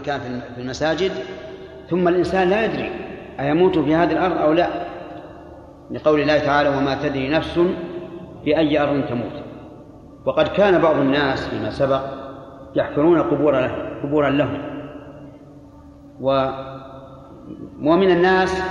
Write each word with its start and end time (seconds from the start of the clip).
مكان 0.00 0.40
في 0.54 0.60
المساجد 0.60 1.10
ثم 1.90 2.08
الإنسان 2.08 2.50
لا 2.50 2.64
يدري 2.64 2.90
أيموت 3.40 3.78
في 3.78 3.94
هذه 3.94 4.12
الأرض 4.12 4.38
أو 4.38 4.52
لا. 4.52 4.68
لقول 5.90 6.20
الله 6.20 6.38
تعالى 6.38 6.68
وما 6.68 6.94
تدري 7.02 7.28
نفس 7.28 7.60
بأي 8.44 8.82
أرض 8.82 9.04
تموت. 9.08 9.42
وقد 10.24 10.48
كان 10.48 10.78
بعض 10.78 10.96
الناس 10.96 11.48
فيما 11.48 11.70
سبق 11.70 12.00
يحفرون 12.74 13.22
قبور 13.22 13.52
له 13.52 14.00
قبورا 14.02 14.30
لهم. 14.30 14.62
و 16.20 16.50
ومن 17.82 18.10
الناس 18.10 18.62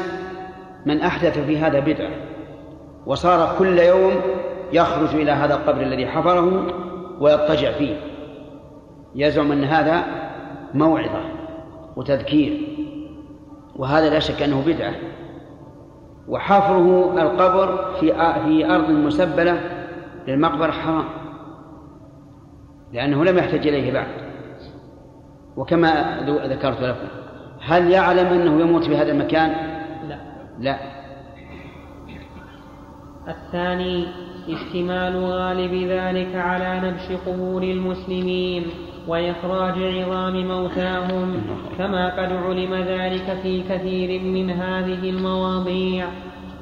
من 0.86 1.02
أحدث 1.02 1.40
في 1.40 1.58
هذا 1.58 1.80
بدعة 1.80 2.12
وصار 3.06 3.56
كل 3.60 3.80
يوم 3.80 4.14
يخرج 4.74 5.16
إلى 5.16 5.32
هذا 5.32 5.54
القبر 5.54 5.82
الذي 5.82 6.08
حفره 6.08 6.68
ويضطجع 7.20 7.72
فيه. 7.72 7.96
يزعم 9.16 9.52
أن 9.52 9.64
هذا 9.64 10.19
موعظة 10.74 11.22
وتذكير 11.96 12.68
وهذا 13.76 14.10
لا 14.10 14.20
شك 14.20 14.42
أنه 14.42 14.64
بدعة. 14.66 14.94
وحفره 16.28 17.22
القبر 17.22 17.96
في 18.00 18.14
في 18.46 18.76
أرض 18.76 18.90
مسبلة 18.90 19.62
للمقبرة 20.28 20.72
حرام 20.72 21.06
لأنه 22.94 23.26
لم 23.26 23.38
يحتج 23.38 23.68
إليه 23.68 23.94
بعد. 23.94 24.08
وكما 25.58 26.20
ذكرت 26.28 26.82
لكم 26.82 27.08
هل 27.62 27.92
يعلم 27.92 28.28
أنه 28.28 28.62
يموت 28.62 28.84
في 28.84 28.98
هذا 28.98 29.12
المكان؟ 29.12 29.50
لا. 30.08 30.18
لا. 30.60 30.80
الثاني 33.28 34.08
اشتمال 34.50 35.18
غالب 35.18 35.74
ذلك 35.74 36.36
على 36.36 36.82
نبش 36.84 37.20
قبور 37.26 37.64
المسلمين 37.64 38.64
وإخراج 39.08 39.74
عظام 39.78 40.48
موتاهم 40.48 41.42
كما 41.78 42.10
قد 42.10 42.32
علم 42.32 42.74
ذلك 42.74 43.40
في 43.44 43.64
كثير 43.64 44.22
من 44.24 44.50
هذه 44.50 45.10
المواضيع. 45.10 46.08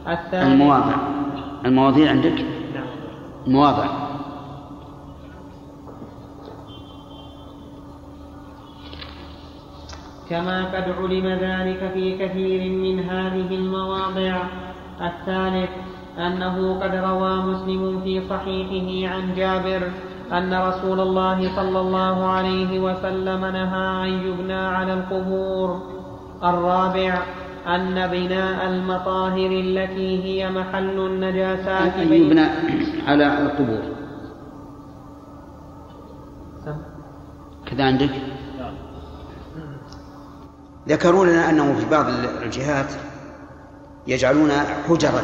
الثالث 0.08 0.52
المواضع. 0.52 0.96
المواضيع 1.66 2.10
عندك؟ 2.12 2.46
نعم. 2.76 2.88
مواضع 3.48 3.88
كما 10.30 10.66
قد 10.66 10.92
علم 11.00 11.28
ذلك 11.28 11.92
في 11.94 12.18
كثير 12.18 12.72
من 12.72 13.00
هذه 13.00 13.56
المواضع. 13.56 14.44
الثالث 15.02 15.70
أنه 16.18 16.80
قد 16.80 16.96
روى 16.96 17.36
مسلم 17.36 18.02
في 18.04 18.22
صحيحه 18.30 19.16
عن 19.16 19.36
جابر 19.36 19.92
أن 20.32 20.54
رسول 20.54 21.00
الله 21.00 21.56
صلى 21.56 21.80
الله 21.80 22.26
عليه 22.26 22.80
وسلم 22.80 23.46
نهى 23.46 24.08
أن 24.08 24.28
يبنى 24.28 24.54
على 24.54 24.94
القبور. 24.94 25.82
الرابع 26.44 27.24
أن 27.68 28.08
بناء 28.08 28.70
المطاهر 28.70 29.52
التي 29.52 30.24
هي 30.24 30.50
محل 30.50 31.00
النجاسات 31.00 31.94
أن 31.94 32.14
يبنى 32.14 32.46
على 33.08 33.42
القبور. 33.42 33.82
كذا 37.66 37.84
عندك؟ 37.84 38.10
ذكروا 40.88 41.26
لنا 41.26 41.50
أنه 41.50 41.74
في 41.74 41.90
بعض 41.90 42.06
الجهات 42.44 42.94
يجعلون 44.08 44.52
حجرا 44.90 45.22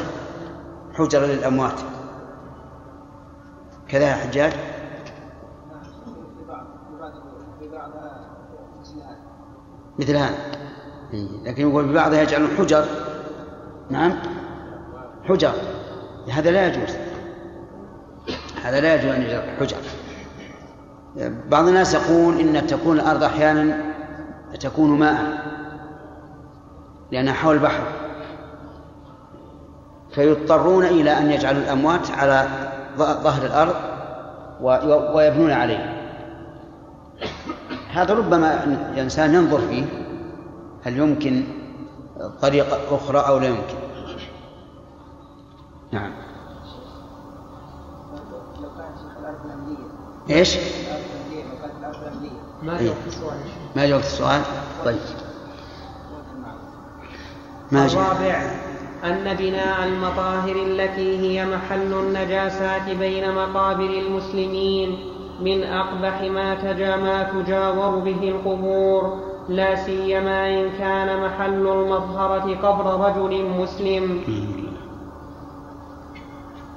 حجرا 0.93 1.25
للأموات. 1.25 1.79
كذا 3.87 4.09
يا 4.09 4.13
حجاج؟ 4.13 4.53
مثل 9.99 10.15
هذا 10.15 10.35
لكن 11.43 11.69
يقول 11.69 11.85
ببعضها 11.85 12.21
يجعلون 12.21 12.49
حجر. 12.57 12.85
نعم؟ 13.89 14.19
حجر. 15.23 15.53
هذا 16.31 16.51
لا 16.51 16.67
يجوز. 16.67 16.95
هذا 18.63 18.79
لا 18.81 18.95
يجوز 18.95 19.11
أن 19.11 19.21
يجعل 19.21 19.57
حجر. 19.59 19.77
بعض 21.49 21.67
الناس 21.67 21.93
يقول 21.93 22.39
إن 22.39 22.67
تكون 22.67 22.99
الأرض 22.99 23.23
أحيانا 23.23 23.93
تكون 24.59 24.99
ماء 24.99 25.43
لأنها 27.11 27.33
حول 27.33 27.55
البحر. 27.55 28.02
فيضطرون 30.15 30.85
إلى 30.85 31.17
أن 31.17 31.31
يجعلوا 31.31 31.61
الأموات 31.61 32.11
على 32.11 32.47
ظهر 32.97 33.45
الأرض 33.45 33.75
ويبنون 35.15 35.51
عليه. 35.51 36.03
هذا 37.89 38.13
ربما 38.13 38.63
الإنسان 38.63 39.33
ينظر 39.33 39.67
فيه 39.67 39.85
هل 40.83 40.97
يمكن 40.97 41.43
طريقة 42.41 42.95
أخرى 42.95 43.19
أو 43.19 43.37
لا 43.39 43.47
يمكن؟ 43.47 43.75
نعم. 45.91 46.11
إيش؟ 50.29 50.57
ما 52.63 52.81
جاوبت 52.81 53.07
السؤال. 53.07 53.37
ما 53.75 53.85
جاوبت 53.85 54.05
السؤال؟ 54.05 54.41
طيب. 54.85 54.99
ما 57.71 57.85
الرابع 57.85 58.41
أن 59.03 59.35
بناء 59.39 59.87
المطاهر 59.87 60.55
التي 60.55 61.19
هي 61.19 61.45
محل 61.45 61.93
النجاسات 61.93 62.89
بين 62.89 63.35
مقابر 63.35 63.89
المسلمين 63.89 64.97
من 65.41 65.63
أقبح 65.63 66.21
ما 66.21 66.55
ما 66.95 67.23
تجاور 67.23 67.99
به 67.99 68.29
القبور 68.29 69.19
لا 69.49 69.75
سيما 69.75 70.49
إن 70.49 70.69
كان 70.79 71.23
محل 71.23 71.67
المظهرة 71.67 72.55
قبر 72.63 73.05
رجل 73.05 73.45
مسلم. 73.59 74.23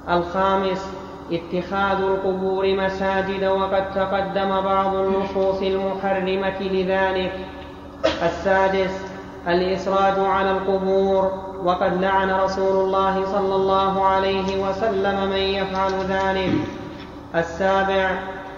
الخامس 0.08 0.92
اتخاذ 1.32 2.02
القبور 2.02 2.74
مساجد 2.74 3.44
وقد 3.44 3.94
تقدم 3.94 4.60
بعض 4.60 4.94
النصوص 4.94 5.62
المحرمة 5.62 6.60
لذلك. 6.60 7.32
السادس 8.22 9.06
الإسراج 9.48 10.18
على 10.18 10.50
القبور. 10.50 11.45
وقد 11.64 12.00
لعن 12.00 12.30
رسول 12.30 12.84
الله 12.84 13.24
صلى 13.24 13.54
الله 13.54 14.04
عليه 14.04 14.68
وسلم 14.68 15.30
من 15.30 15.36
يفعل 15.36 15.92
ذلك. 16.08 16.52
السابع 17.34 18.10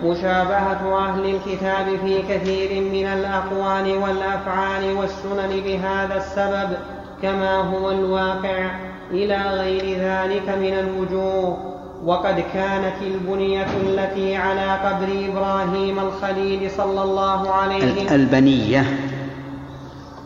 مشابهة 0.05 0.99
أهل 0.99 1.35
الكتاب 1.35 1.87
في 2.05 2.23
كثير 2.23 2.83
من 2.83 3.07
الأقوال 3.07 3.97
والأفعال 4.03 4.97
والسنن 4.97 5.61
بهذا 5.65 6.17
السبب 6.17 6.77
كما 7.23 7.57
هو 7.57 7.91
الواقع 7.91 8.71
إلى 9.11 9.37
غير 9.37 9.99
ذلك 9.99 10.49
من 10.49 10.79
الوجوه. 10.79 11.75
وقد 12.05 12.45
كانت 12.55 13.03
البنية 13.03 13.67
التي 13.87 14.37
على 14.37 14.73
قبر 14.73 15.09
إبراهيم 15.33 15.99
الخليل 15.99 16.71
صلى 16.71 17.03
الله 17.03 17.51
عليه 17.51 17.77
وسلم 17.77 18.15
البنية. 18.15 18.85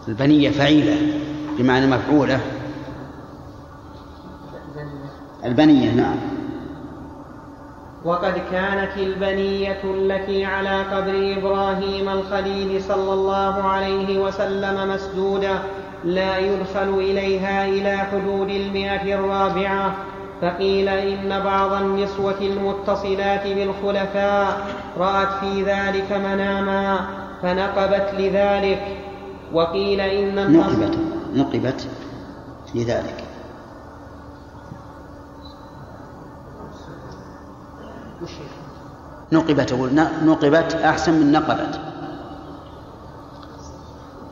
البنية 0.09 0.51
فعيلة 0.51 0.97
بمعنى 1.59 1.87
مفعولة. 1.87 2.41
البنية 5.45 5.91
نعم. 5.95 6.17
وقد 8.05 8.35
كانت 8.51 8.97
البنية 8.97 9.81
التي 9.85 10.45
على 10.45 10.83
قبر 10.83 11.37
إبراهيم 11.39 12.09
الخليل 12.09 12.83
صلى 12.83 13.13
الله 13.13 13.63
عليه 13.63 14.19
وسلم 14.19 14.89
مسدودة 14.95 15.59
لا 16.05 16.39
يدخل 16.39 16.95
إليها 16.95 17.69
إلى 17.69 17.97
حدود 17.97 18.51
المئة 18.51 19.15
الرابعة 19.15 19.95
فقيل 20.43 20.89
إن 20.89 21.41
بعض 21.45 21.73
النسوة 21.73 22.41
المتصلات 22.41 23.47
بالخلفاء 23.47 24.67
رأت 24.99 25.29
في 25.41 25.63
ذلك 25.63 26.13
مناما 26.13 27.01
فنقبت 27.43 28.15
لذلك 28.19 28.83
وقيل 29.53 30.01
إن 30.01 30.53
نقبت 30.53 30.99
نقبت 31.35 31.89
لذلك. 32.75 33.22
نقبت 39.33 39.73
أقول 39.73 39.91
نقبت 40.25 40.75
أحسن 40.75 41.13
من 41.13 41.33
نقبت. 41.33 41.81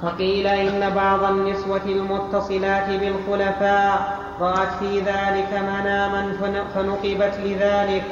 فقيل 0.03 0.47
إن 0.47 0.91
بعض 0.95 1.25
النسوة 1.25 1.81
المتصلات 1.87 2.89
بالخلفاء 2.89 4.19
رأت 4.41 4.69
في 4.81 5.01
ذلك 5.01 5.53
مناما 5.53 6.33
فنقبت 6.75 7.35
لذلك. 7.45 8.05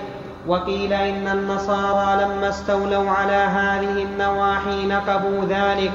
وقيل 0.47 0.93
إن 0.93 1.29
النصارى 1.29 2.25
لما 2.25 2.49
استولوا 2.49 3.11
على 3.11 3.33
هذه 3.33 4.03
النواحي 4.03 4.87
نقبوا 4.87 5.45
ذلك 5.45 5.93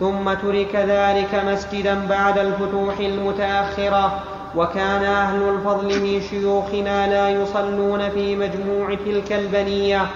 ثم 0.00 0.32
ترك 0.32 0.76
ذلك 0.76 1.44
مسجدا 1.46 2.06
بعد 2.08 2.38
الفتوح 2.38 2.98
المتأخرة. 2.98 4.22
وكان 4.56 5.04
أهل 5.04 5.48
الفضل 5.48 6.02
من 6.02 6.20
شيوخنا 6.20 7.06
لا 7.06 7.28
يصلون 7.28 8.10
في 8.10 8.36
مجموع 8.36 8.94
تلك 8.94 9.32
البنية. 9.32 10.06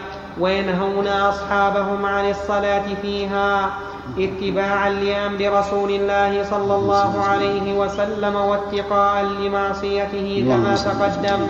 وينهون 0.41 1.07
أصحابهم 1.07 2.07
عن 2.07 2.31
الصلاة 2.31 2.95
فيها 3.03 3.71
اتباعا 4.19 4.91
لأمر 4.91 5.59
رسول 5.59 5.91
الله 5.91 6.45
صلى 6.45 6.75
الله 6.75 7.25
عليه 7.25 7.79
وسلم 7.79 8.35
واتقاء 8.37 9.25
لمعصيته 9.25 10.45
كما 10.49 10.75
تقدم. 10.77 11.47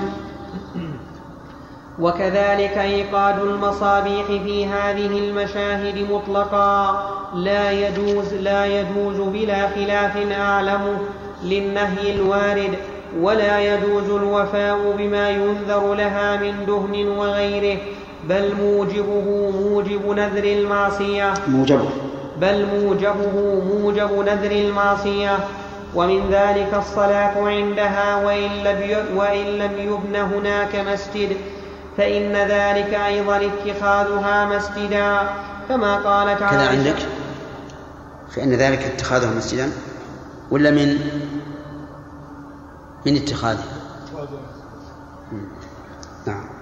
وكذلك 1.98 2.78
إيقاد 2.78 3.38
المصابيح 3.38 4.26
في 4.26 4.66
هذه 4.66 5.18
المشاهد 5.18 6.06
مطلقا. 6.12 7.08
لا 7.34 7.70
يجوز 7.70 8.34
لا 8.34 8.66
يجوز 8.66 9.20
بلا 9.20 9.68
خلاف 9.68 10.16
أعلم 10.32 10.98
للنهي 11.44 12.14
الوارد 12.14 12.78
ولا 13.20 13.60
يجوز 13.60 14.10
الوفاء 14.10 14.94
بما 14.98 15.30
ينذر 15.30 15.94
لها 15.94 16.36
من 16.36 16.66
دهن 16.66 17.08
وغيره. 17.08 17.78
بل 18.28 18.54
موجبه 18.54 19.50
موجب 19.50 20.08
نذر 20.08 20.44
المعصية. 20.44 21.34
موجبه 21.48 21.88
بل 22.40 22.66
موجبه 22.66 23.62
موجب 23.72 24.10
نذر 24.12 24.50
المعصية. 24.50 25.38
ومن 25.94 26.30
ذلك 26.30 26.74
الصلاة 26.74 27.48
عندها 27.48 28.24
وإن 28.24 28.50
لم 28.50 29.06
وإن 29.16 29.46
لم 29.46 29.72
يبن 29.78 30.16
هناك 30.16 30.76
مسجد 30.76 31.36
فإن 31.96 32.32
ذلك 32.32 32.94
أيضا 32.94 33.36
اتخاذها 33.36 34.44
مسجدا. 34.56 35.28
كما 35.68 35.96
قالت 35.96 36.38
كذا 36.40 36.68
عندك؟ 36.68 36.96
فإن 38.30 38.54
ذلك 38.54 38.78
اتخاذها 38.82 39.34
مسجدا؟ 39.34 39.72
ولا 40.50 40.70
من 40.70 40.98
من 43.06 43.16
اتخاذه؟ 43.16 43.64
نعم. 46.26 46.57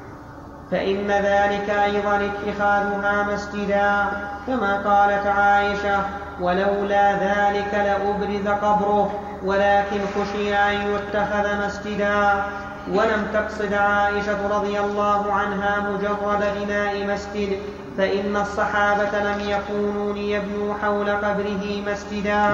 فإن 0.70 1.10
ذلك 1.10 1.70
أيضا 1.70 2.16
اتخاذها 2.16 3.26
مسجدا 3.32 4.04
كما 4.46 4.76
قالت 4.76 5.26
عائشة 5.26 6.00
ولولا 6.40 7.12
ذلك 7.12 7.74
لأبرز 7.74 8.48
قبره 8.48 9.20
ولكن 9.44 10.00
خشي 10.14 10.54
أن 10.54 10.94
يتخذ 10.94 11.66
مسجدا. 11.66 12.44
ولم 12.92 13.26
تقصد 13.32 13.72
عائشة 13.74 14.58
رضي 14.58 14.80
الله 14.80 15.32
عنها 15.32 15.90
مجرد 15.90 16.44
بناء 16.60 17.06
مسجد 17.06 17.58
فإن 17.98 18.36
الصحابة 18.36 19.18
لم 19.20 19.40
يكونوا 19.40 20.12
ليبنوا 20.12 20.74
حول 20.82 21.10
قبره 21.10 21.82
مسجدا. 21.86 22.50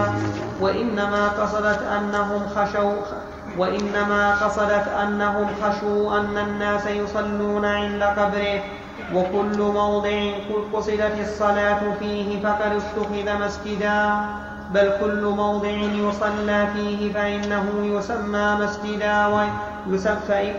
وإنما 0.61 1.29
قصدت 1.29 1.82
أنهم 1.82 2.49
خشوا 2.56 2.93
وإنما 3.59 4.35
قصدت 4.35 4.89
أنهم 5.03 5.47
خشوا 5.63 6.19
أن 6.21 6.39
الناس 6.39 6.87
يصلون 6.87 7.65
عند 7.65 8.03
قبره 8.03 8.61
وكل 9.15 9.59
موضع 9.63 10.31
قصدت 10.73 11.21
الصلاة 11.21 11.81
فيه 11.99 12.43
فقد 12.43 12.73
اتخذ 12.73 13.45
مسجدا 13.45 14.21
بل 14.71 14.93
كل 15.01 15.25
موضع 15.25 15.69
يصلى 16.09 16.67
فيه 16.75 17.13
فإنه 17.13 17.65
يسمى 17.83 18.57
مسجدا 18.61 19.27
ويسمى 19.27 20.55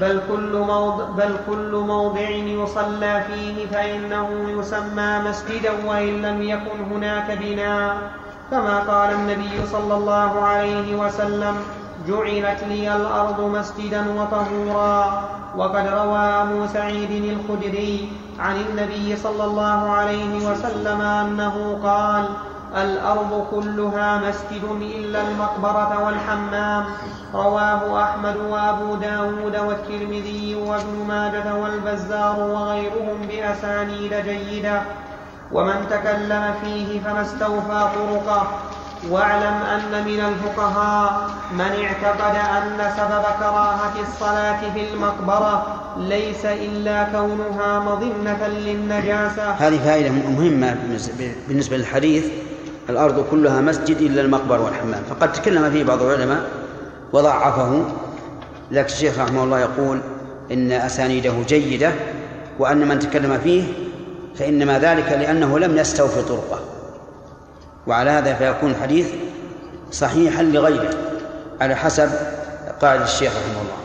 بل 0.00 0.20
كل 0.28 0.58
موضع 0.58 1.04
بل 1.04 1.36
كل 1.46 1.72
موضع 1.86 2.28
يصلى 2.30 3.22
فيه 3.28 3.66
فإنه 3.66 4.28
يسمى 4.48 5.18
مسجدا 5.28 5.72
وإن 5.86 6.22
لم 6.22 6.42
يكن 6.42 6.92
هناك 6.92 7.38
بناء. 7.40 7.96
كما 8.50 8.78
قال 8.78 9.10
النبي 9.14 9.66
صلى 9.66 9.94
الله 9.94 10.40
عليه 10.44 10.94
وسلم 10.96 11.56
جعلت 12.08 12.64
لي 12.68 12.96
الأرض 12.96 13.40
مسجدا 13.40 14.04
وطهورا. 14.20 15.22
وقد 15.56 15.86
روى 15.86 16.18
أبو 16.18 16.66
سعيد 16.66 17.10
الخدري 17.24 18.12
عن 18.38 18.56
النبي 18.56 19.16
صلى 19.16 19.44
الله 19.44 19.90
عليه 19.90 20.50
وسلم 20.50 21.00
أنه 21.00 21.78
قال 21.82 22.28
الأرض 22.76 23.46
كلها 23.50 24.18
مسجد 24.18 24.64
إلا 24.80 25.20
المقبرة 25.28 26.04
والحمام. 26.04 26.84
رواه 27.34 28.02
أحمد 28.02 28.36
وأبو 28.36 28.94
داود 28.94 29.56
والترمذي 29.56 30.54
وابن 30.54 31.04
ماجة 31.08 31.54
والبزار 31.54 32.40
وغيرهم 32.40 33.18
بأسانيد 33.28 34.14
جيدة. 34.14 34.82
ومن 35.52 35.86
تكلم 35.90 36.54
فيه 36.64 37.00
فما 37.00 37.22
استوفى 37.22 37.88
طرقه. 37.94 38.46
واعلم 39.10 39.54
أن 39.62 40.04
من 40.04 40.20
الفقهاء 40.20 41.30
من 41.52 41.60
اعتقد 41.60 42.36
أن 42.36 42.90
سبب 42.96 43.24
كراهة 43.38 43.92
الصلاة 44.08 44.72
في 44.74 44.90
المقبرة 44.92 45.80
ليس 45.98 46.44
إلا 46.44 47.04
كونها 47.04 47.78
مظنة 47.80 48.46
للنجاسة. 48.46 49.50
هذه 49.50 49.78
فائدة 49.84 50.10
مهمة 50.10 50.76
بالنسبة 51.48 51.76
للحديث 51.76 52.26
الأرض 52.90 53.26
كلها 53.30 53.60
مسجد 53.60 53.96
إلا 53.96 54.20
المقبر 54.20 54.60
والحمام. 54.60 55.02
فقد 55.10 55.32
تكلم 55.32 55.70
فيه 55.70 55.84
بعض 55.84 56.02
العلماء 56.02 56.42
وضعفه. 57.12 57.84
لكن 58.70 58.86
الشيخ 58.86 59.18
رحمه 59.18 59.44
الله 59.44 59.60
يقول 59.60 60.00
إن 60.52 60.72
أسانيده 60.72 61.34
جيدة 61.48 61.92
وأن 62.58 62.88
من 62.88 62.98
تكلم 62.98 63.38
فيه 63.38 63.62
فإنما 64.36 64.78
ذلك 64.78 65.12
لأنه 65.12 65.58
لم 65.58 65.78
يستوفي 65.78 66.22
طرقه. 66.22 66.67
وعلى 67.88 68.10
هذا 68.10 68.34
فيكون 68.34 68.70
الحديث 68.70 69.14
صحيحا 69.92 70.42
لغيره 70.42 70.90
على 71.60 71.74
حسب 71.74 72.10
قاعدة 72.80 73.04
الشيخ 73.04 73.32
رحمه 73.32 73.60
الله. 73.62 73.78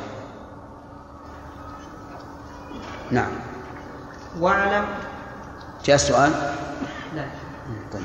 نعم. 3.12 3.32
واعلم. 4.40 4.86
جاء 5.86 5.96
السؤال 5.96 6.32
لا. 7.16 7.24
طيب. 7.94 8.02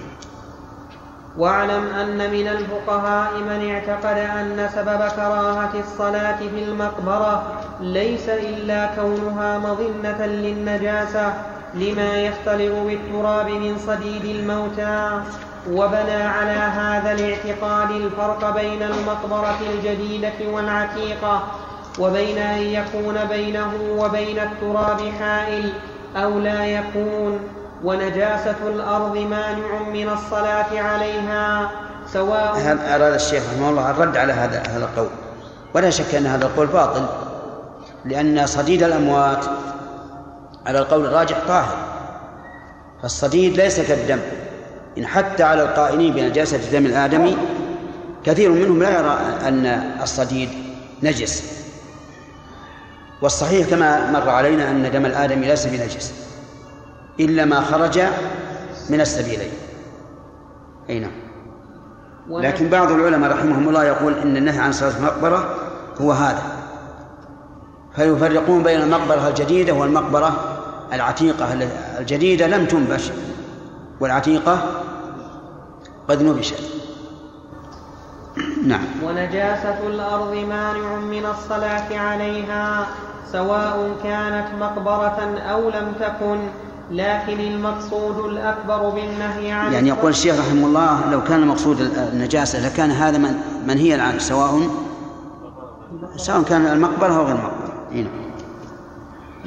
واعلم 1.39 1.87
أن 1.87 2.31
من 2.31 2.49
الفقهاء 2.49 3.39
من 3.39 3.71
اعتقد 3.71 4.19
أن 4.19 4.69
سبب 4.75 5.09
كراهة 5.09 5.73
الصلاة 5.81 6.37
في 6.37 6.65
المقبرة 6.65 7.61
ليس 7.81 8.29
إلا 8.29 8.87
كونها 8.87 9.59
مظنة 9.59 10.27
للنجاسة 10.27 11.35
لما 11.75 12.17
يختلط 12.17 12.73
بالتراب 12.87 13.51
من 13.51 13.79
صديد 13.87 14.25
الموتى. 14.25 15.23
وبنى 15.71 16.23
على 16.23 16.51
هذا 16.51 17.13
الاعتقاد 17.13 17.91
الفرق 17.91 18.55
بين 18.55 18.83
المقبرة 18.83 19.59
الجديدة 19.75 20.53
والعتيقة 20.53 21.43
وبين 21.99 22.39
أن 22.39 22.59
يكون 22.59 23.25
بينه 23.25 23.73
وبين 23.99 24.39
التراب 24.39 25.01
حائل 25.21 25.73
أو 26.17 26.39
لا 26.39 26.67
يكون. 26.67 27.41
ونجاسة 27.85 28.57
الأرض 28.67 29.17
مانع 29.17 29.83
من 29.93 30.09
الصلاة 30.09 30.81
عليها 30.81 31.71
سواء 32.13 32.79
أراد 32.95 33.13
الشيخ 33.15 33.43
رحمه 33.53 33.69
الله 33.71 33.91
الرد 33.91 34.17
على 34.17 34.33
هذا 34.33 34.63
هذا 34.69 34.85
القول؟ 34.85 35.09
ولا 35.75 35.91
شك 35.91 36.15
أن 36.15 36.27
هذا 36.27 36.47
القول 36.47 36.67
باطل 36.67 37.07
لأن 38.05 38.47
صديد 38.47 38.83
الأموات 38.83 39.45
على 40.67 40.79
القول 40.79 41.07
الراجح 41.07 41.37
طاهر 41.49 41.77
فالصديد 43.03 43.57
ليس 43.57 43.81
كالدم. 43.81 44.21
إن 44.99 45.07
حتى 45.07 45.43
على 45.43 45.63
القائلين 45.63 46.15
بنجاسة 46.15 46.71
دم 46.73 46.87
الآدمي 46.87 47.37
كثير 48.25 48.51
منهم 48.53 48.83
لا 48.83 48.99
يرى 48.99 49.19
أن 49.49 49.67
الصديد 50.03 50.49
نجس. 51.03 51.59
والصحيح 53.23 53.69
كما 53.69 54.11
مر 54.11 54.29
علينا 54.29 54.71
أن 54.71 54.91
دم 54.91 55.07
الآدمي 55.07 55.47
ليس 55.47 55.67
بنجس 55.67 56.13
إلا 57.21 57.45
ما 57.45 57.61
خرج 57.61 58.01
من 58.91 59.01
السبيلين. 59.01 59.51
أي 60.91 60.99
نعم. 60.99 61.11
لكن 62.31 62.69
بعض 62.69 62.91
العلماء 62.91 63.31
رحمهم 63.31 63.69
الله 63.69 63.85
يقول 63.85 64.15
إن 64.15 64.37
النهي 64.37 64.59
عن 64.59 64.73
صلاة 64.73 64.97
المقبرة 64.99 65.55
هو 66.01 66.13
هذا. 66.13 66.43
فيفرقون 67.97 68.63
بين 68.63 68.81
المقبرة 68.81 69.29
الجديدة 69.29 69.73
والمقبرة 69.73 70.59
العتيقة 70.93 71.53
الجديدة 71.99 72.47
لم 72.47 72.67
تنبش 72.67 73.11
والعتيقة 74.01 74.63
قد 76.09 76.23
نبشت 76.23 76.63
نعم. 78.67 78.85
ونجاسة 79.05 79.87
الأرض 79.87 80.35
مانع 80.35 80.97
من 80.97 81.27
الصلاة 81.27 81.99
عليها 81.99 82.87
سواء 83.33 83.97
كانت 84.03 84.47
مقبرة 84.61 85.39
أو 85.51 85.69
لم 85.69 85.93
تكن 86.01 86.39
لكن 86.91 87.41
المقصود 87.41 88.19
الأكبر 88.19 88.89
بالنهي 88.89 89.53
عن 89.53 89.73
يعني 89.73 89.89
يقول 89.89 90.11
الشيخ 90.11 90.39
رحمه 90.39 90.67
الله 90.67 91.11
لو 91.11 91.25
كان 91.25 91.43
المقصود 91.43 91.81
النجاسة 91.81 92.67
لكان 92.67 92.91
هذا 92.91 93.19
من 93.19 93.35
منهيا 93.67 94.03
عنه 94.03 94.19
سواء 94.19 94.69
سواء 96.17 96.43
كان 96.43 96.67
المقبرة 96.67 97.17
أو 97.17 97.25
غير 97.25 97.37
المقبرة. 97.37 97.73
نعم 97.93 98.28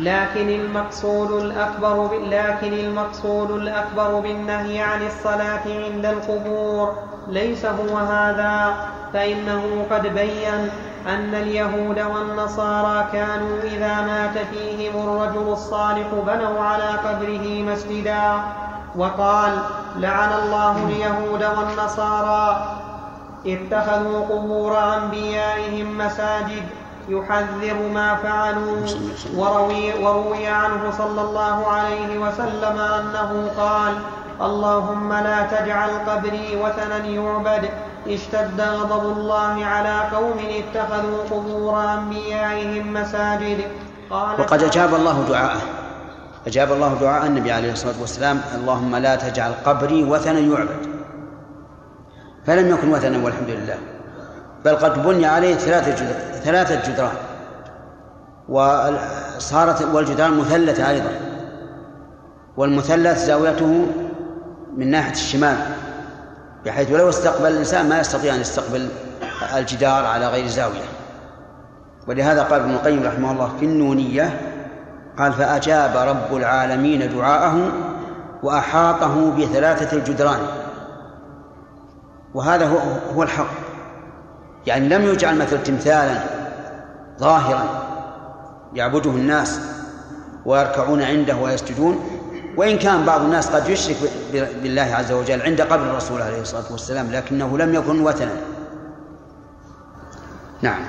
لكن 0.01 0.49
المقصود 0.49 1.31
الأكبر 1.31 2.09
لكن 2.13 2.73
المقصود 2.73 3.51
الأكبر 3.51 4.19
بالنهي 4.19 4.79
عن 4.81 5.05
الصلاة 5.07 5.61
عند 5.65 6.05
القبور. 6.05 6.95
ليس 7.27 7.65
هو 7.65 7.97
هذا 7.97 8.75
فإنه 9.13 9.85
قد 9.91 10.07
بين 10.07 10.69
أن 11.07 11.35
اليهود 11.35 11.99
والنصارى 11.99 13.07
كانوا 13.13 13.57
إذا 13.63 14.01
مات 14.01 14.37
فيهم 14.37 15.09
الرجل 15.09 15.51
الصالح 15.51 16.07
بنوا 16.27 16.63
على 16.63 16.89
قبره 16.89 17.61
مسجدا 17.73 18.33
وقال 18.95 19.53
لعن 19.95 20.29
الله 20.43 20.87
اليهود 20.87 21.43
والنصارى 21.57 22.77
اتخذوا 23.47 24.25
قبور 24.25 24.77
أنبيائهم 24.97 25.97
مساجد 25.97 26.63
يحذر 27.11 27.77
ما 27.93 28.15
فعلوا. 28.15 28.77
وروي, 29.35 30.03
وروي 30.03 30.47
عنه 30.47 30.91
صلى 30.97 31.21
الله 31.21 31.67
عليه 31.67 32.19
وسلم 32.19 32.77
أنه 32.79 33.51
قال 33.57 33.93
اللهم 34.41 35.13
لا 35.13 35.39
تجعل 35.45 35.89
قبري 36.07 36.47
وثنا 36.63 37.05
يعبد. 37.05 37.69
اشتد 38.07 38.61
غضب 38.61 39.17
الله 39.17 39.65
على 39.65 39.95
قوم 40.15 40.39
اتخذوا 40.59 41.19
قبور 41.31 41.93
أنبيائهم 41.93 42.93
مساجد. 42.93 43.59
قال 44.09 44.41
وقد 44.41 44.63
أجاب 44.63 44.95
الله 44.95 45.25
دعاءه. 45.29 45.61
أجاب 46.47 46.71
الله 46.71 46.97
دعاء 47.01 47.25
النبي 47.25 47.51
عليه 47.51 47.71
الصلاة 47.71 48.01
والسلام 48.01 48.41
اللهم 48.55 48.95
لا 48.95 49.15
تجعل 49.15 49.51
قبري 49.65 50.03
وثنا 50.03 50.39
يعبد. 50.39 50.81
فلم 52.45 52.69
يكن 52.69 52.87
وثنا 52.93 53.25
والحمد 53.25 53.49
لله. 53.49 53.77
بل 54.65 54.75
قد 54.75 55.03
بني 55.03 55.25
عليه 55.25 55.55
ثلاثة 55.55 56.05
ثلاثة 56.43 56.91
جدران. 56.91 57.15
وصارت 58.49 59.81
والجدران 59.81 60.37
مثلثة 60.37 60.89
أيضا. 60.89 61.11
والمثلث 62.57 63.25
زاويته 63.25 63.85
من 64.77 64.91
ناحية 64.91 65.11
الشمال 65.11 65.57
بحيث 66.65 66.91
لو 66.91 67.09
استقبل 67.09 67.47
الإنسان 67.47 67.89
ما 67.89 67.99
يستطيع 67.99 68.35
أن 68.35 68.41
يستقبل 68.41 68.89
الجدار 69.57 70.05
على 70.05 70.27
غير 70.27 70.47
زاوية. 70.47 70.83
ولهذا 72.07 72.43
قال 72.43 72.61
ابن 72.61 72.71
القيم 72.71 73.03
رحمه 73.03 73.31
الله 73.31 73.51
في 73.59 73.65
النونية 73.65 74.41
قال 75.17 75.33
فأجاب 75.33 75.97
رب 75.97 76.37
العالمين 76.37 77.15
دعاءه 77.15 77.71
وأحاطه 78.43 79.31
بثلاثة 79.31 79.97
جدران. 79.97 80.39
وهذا 82.33 82.67
هو 82.67 82.77
هو 83.15 83.23
الحق. 83.23 83.70
يعني 84.67 84.89
لم 84.89 85.05
يجعل 85.05 85.37
مثل 85.37 85.63
تمثالا 85.63 86.23
ظاهرا 87.19 87.63
يعبده 88.73 89.11
الناس 89.11 89.59
ويركعون 90.45 91.01
عنده 91.01 91.35
ويسجدون 91.35 92.21
وإن 92.57 92.77
كان 92.77 93.05
بعض 93.05 93.21
الناس 93.21 93.49
قد 93.49 93.69
يشرك 93.69 93.97
بالله 94.33 94.95
عز 94.95 95.11
وجل 95.11 95.41
عند 95.41 95.61
قبر 95.61 95.83
الرسول 95.83 96.21
عليه 96.21 96.41
الصلاة 96.41 96.71
والسلام 96.71 97.11
لكنه 97.11 97.57
لم 97.57 97.73
يكن 97.73 98.01
وثنا. 98.01 98.33
نعم. 100.61 100.85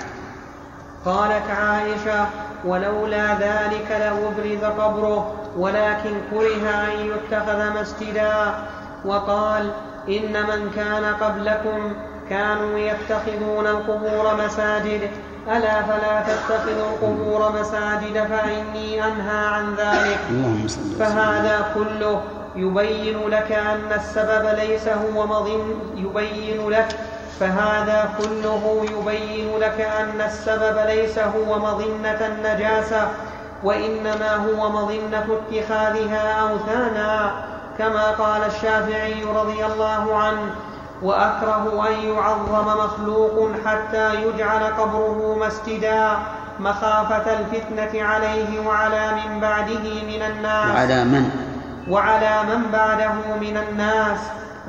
قالت 1.04 1.50
عائشة 1.50 2.26
ولولا 2.64 3.34
ذلك 3.34 3.90
لأبرز 3.90 4.64
قبره 4.64 5.34
ولكن 5.56 6.10
كره 6.30 6.70
أن 6.70 7.06
يتخذ 7.06 7.80
مسجدا. 7.80 8.54
وقال 9.04 9.70
إن 10.08 10.32
من 10.32 10.70
كان 10.76 11.04
قبلكم 11.04 11.92
كانوا 12.30 12.78
يتخذون 12.78 13.66
القبور 13.66 14.44
مساجد. 14.44 15.10
ألا 15.48 15.82
فلا 15.82 16.22
تتخذوا 16.22 16.88
القبور 16.90 17.52
مساجد 17.60 18.26
فإني 18.26 19.04
أنهى 19.04 19.46
عن 19.46 19.74
ذلك. 19.74 20.18
فهذا 20.98 21.72
كله 21.74 22.22
يبين 22.56 23.28
لك 23.28 23.52
أن 23.52 23.92
السبب 23.92 24.58
ليس 24.58 24.88
هو 24.88 25.26
مظن 25.26 25.74
يبين 25.96 26.70
لك 26.70 26.88
فهذا 27.40 28.10
كله 28.18 28.86
يبين 28.90 29.58
لك 29.58 29.80
أن 29.80 30.20
السبب 30.20 30.78
ليس 30.86 31.18
هو 31.18 31.58
مظنة 31.58 32.26
النجاسة 32.26 33.08
وإنما 33.64 34.36
هو 34.36 34.68
مظنة 34.68 35.26
اتخاذها 35.40 36.40
أوثانا. 36.40 37.32
كما 37.78 38.10
قال 38.10 38.42
الشافعي 38.44 39.24
رضي 39.24 39.66
الله 39.66 40.16
عنه 40.16 40.50
وأكره 41.02 41.88
أن 41.88 41.92
يعظم 41.92 42.66
مخلوق 42.84 43.50
حتى 43.66 44.14
يجعل 44.14 44.64
قبره 44.64 45.36
مسجدا 45.46 46.16
مخافة 46.60 47.40
الفتنة 47.40 48.02
عليه 48.02 48.66
وعلى 48.66 49.12
من 49.14 49.40
بعده 49.40 49.84
من 50.06 50.22
الناس. 50.22 50.70
وعلى 50.70 51.04
من؟ 51.04 51.30
وعلى 51.88 52.42
من 52.42 52.70
بعده 52.72 53.12
من 53.40 53.56
الناس. 53.56 54.18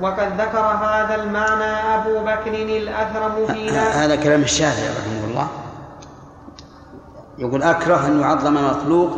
وقد 0.01 0.41
ذكر 0.41 0.59
هذا 0.59 1.15
المعنى 1.15 1.95
أبو 1.95 2.19
بكر 2.19 2.53
الأثرم 2.53 3.47
في 3.47 3.69
هذا 3.71 4.15
كلام 4.15 4.41
الشافعي 4.41 4.89
رحمه 4.89 5.25
الله. 5.29 5.47
يقول 7.37 7.63
أكره 7.63 8.07
أن 8.07 8.21
يعظم 8.21 8.53
مخلوق 8.53 9.09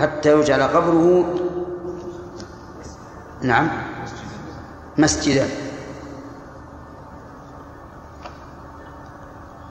حتى 0.00 0.32
يجعل 0.32 0.62
قبره 0.62 1.24
نعم 3.42 3.68
مسجدا. 4.98 5.48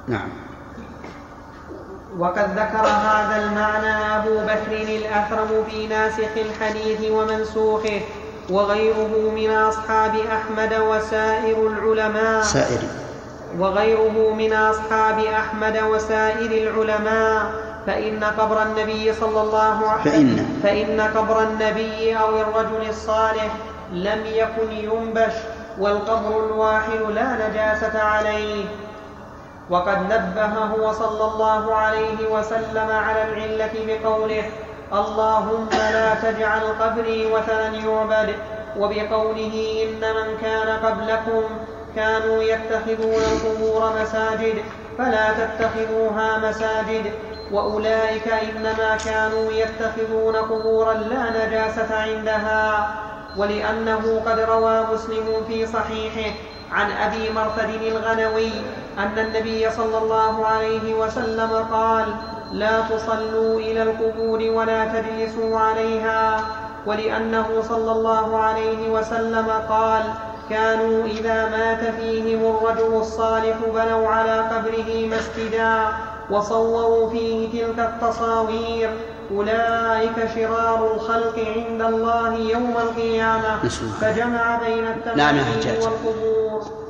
نعم. 0.07 0.29
وقد 2.17 2.49
ذكر 2.59 2.87
هذا 2.87 3.43
المعنى 3.43 4.17
أبو 4.17 4.39
بكر 4.39 4.71
الأثرم 4.71 5.63
في 5.69 5.87
ناسخ 5.87 6.37
الحديث 6.37 7.11
ومنسوخه 7.11 8.01
وغيره 8.49 9.31
من 9.35 9.51
أصحاب 9.51 10.15
أحمد 10.15 10.73
وسائر 10.73 11.67
العلماء. 11.67 12.41
سائر. 12.41 12.79
وغيره 13.59 14.33
من 14.33 14.53
أصحاب 14.53 15.19
أحمد 15.19 15.77
وسائر 15.89 16.51
العلماء. 16.51 17.51
فإن 17.87 18.23
قبر 18.23 18.63
النبي 18.63 19.13
صلى 19.13 19.41
الله 19.41 19.89
عليه 19.89 20.11
فإن. 20.11 20.59
فإن 20.63 21.01
قبر 21.01 21.43
النبي 21.43 22.17
أو 22.17 22.41
الرجل 22.41 22.89
الصالح 22.89 23.55
لم 23.93 24.21
يكن 24.25 24.71
ينبش 24.71 25.33
والقبر 25.79 26.45
الواحد 26.45 26.99
لا 27.09 27.49
نجاسة 27.49 28.01
عليه. 28.01 28.65
وقد 29.69 29.97
نبه 30.13 30.91
صلى 30.91 31.25
الله 31.31 31.75
عليه 31.75 32.29
وسلم 32.31 32.89
على 32.91 33.23
العلة 33.23 33.71
بقوله 33.87 34.43
اللهم 34.93 35.67
لا 35.71 36.13
تجعل 36.13 36.61
قبري 36.79 37.25
وثنا 37.25 37.73
يعبد. 37.73 38.35
وبقوله 38.77 39.83
إن 39.83 40.01
من 40.15 40.37
كان 40.41 40.77
قبلكم 40.85 41.43
كانوا 41.95 42.43
يتخذون 42.43 43.21
القبور 43.31 43.93
مساجد 44.01 44.63
فلا 44.97 45.33
تتخذوها 45.33 46.37
مساجد. 46.37 47.11
وأولئك 47.51 48.27
إنما 48.27 48.97
كانوا 49.05 49.51
يتخذون 49.51 50.35
قبورا 50.35 50.93
لا 50.93 51.29
نجاسة 51.29 51.95
عندها. 51.95 52.93
ولأنه 53.37 54.21
قد 54.25 54.39
روى 54.39 54.85
مسلم 54.93 55.43
في 55.47 55.67
صحيحه 55.67 56.35
عن 56.73 56.91
أبي 56.91 57.29
مرثد 57.29 57.81
الغنوي 57.81 58.51
أن 58.97 59.19
النبي 59.19 59.71
صلى 59.71 59.97
الله 59.97 60.45
عليه 60.45 60.93
وسلم 60.93 61.49
قال 61.71 62.05
لا 62.51 62.81
تصلوا 62.81 63.59
إلى 63.59 63.83
القبور 63.83 64.39
ولا 64.51 64.85
تجلسوا 64.85 65.59
عليها. 65.59 66.39
ولأنه 66.85 67.63
صلى 67.69 67.91
الله 67.91 68.37
عليه 68.37 68.89
وسلم 68.89 69.47
قال 69.69 70.03
كانوا 70.49 71.05
إذا 71.05 71.49
مات 71.49 71.95
فيهم 71.95 72.55
الرجل 72.55 72.95
الصالح 72.95 73.57
بنوا 73.73 74.07
على 74.07 74.39
قبره 74.39 75.07
مسجدا 75.07 75.87
وصوروا 76.29 77.09
فيه 77.09 77.65
تلك 77.65 77.79
التصاوير 77.79 78.89
أولئك 79.37 80.29
شرار 80.35 80.95
الخلق 80.95 81.39
عند 81.39 81.81
الله 81.81 82.33
يوم 82.33 82.77
القيامة 82.77 83.69
فجمع 84.01 84.59
بين 84.63 84.83
نعم 85.15 85.35
التماثيل 85.35 85.83
والقبور. 85.83 86.83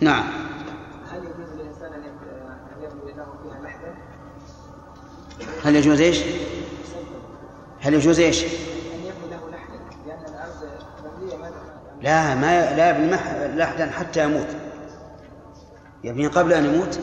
نعم. 0.00 0.24
هل 1.12 1.18
يجوز 1.18 1.48
للإنسان 1.54 1.92
أن 1.92 2.02
يبني 2.82 3.12
له 3.12 3.26
فيها 3.42 3.60
لحدا؟ 3.62 3.94
هل 5.64 5.76
يجوز 5.76 6.00
إيش؟ 6.00 6.18
هل 7.80 7.94
يجوز 7.94 8.20
إيش؟ 8.20 8.44
أن 8.44 8.48
يبني 8.98 9.30
له 9.30 9.50
لحدا 9.50 9.78
لأن 10.06 10.24
الأرض 10.28 10.70
مبنية 11.04 11.36
ما 11.36 11.50
لا 12.02 12.34
ما 12.34 12.76
لا 12.76 12.90
يبني 12.90 13.16
لحدا 13.56 13.90
حتى 13.90 14.24
يموت. 14.24 14.46
يبني 16.04 16.26
قبل 16.26 16.52
أن 16.52 16.64
يموت؟ 16.64 17.00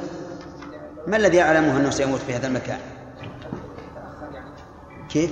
ما 1.07 1.17
الذي 1.17 1.37
يعلمه 1.37 1.77
أنه 1.77 1.89
سيموت 1.89 2.19
في 2.19 2.35
هذا 2.35 2.47
المكان؟ 2.47 2.79
كيف؟ 5.09 5.31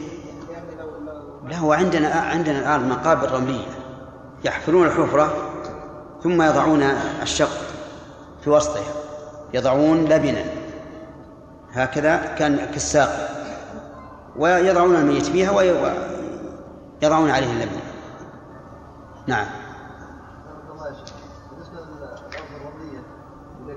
لا 1.47 1.57
هو 1.57 1.73
عندنا 1.73 2.07
عندنا 2.07 2.59
الآن 2.59 2.89
مقابر 2.89 3.31
رملية 3.31 3.65
يحفرون 4.43 4.87
الحفرة 4.87 5.33
ثم 6.23 6.41
يضعون 6.41 6.81
الشق 7.21 7.57
في 8.41 8.49
وسطها 8.49 8.93
يضعون 9.53 10.05
لبنا 10.05 10.45
هكذا 11.71 12.35
كان 12.37 12.57
كالساق 12.57 13.29
ويضعون 14.37 14.95
الميت 14.95 15.25
فيها 15.25 15.51
ويضعون 15.51 17.29
عليه 17.29 17.51
اللبن 17.51 17.79
نعم. 19.27 19.47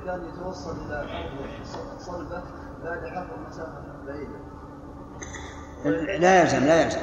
كان 0.08 0.24
يتوصل 0.24 0.76
إلى 0.86 0.96
أرض 0.96 1.57
بعد 2.84 3.06
حفر 3.06 3.36
مسافه 3.48 3.82
بعيدة. 4.06 4.38
لا 6.18 6.42
يلزم 6.42 6.64
لا 6.64 6.82
يلزم. 6.82 6.98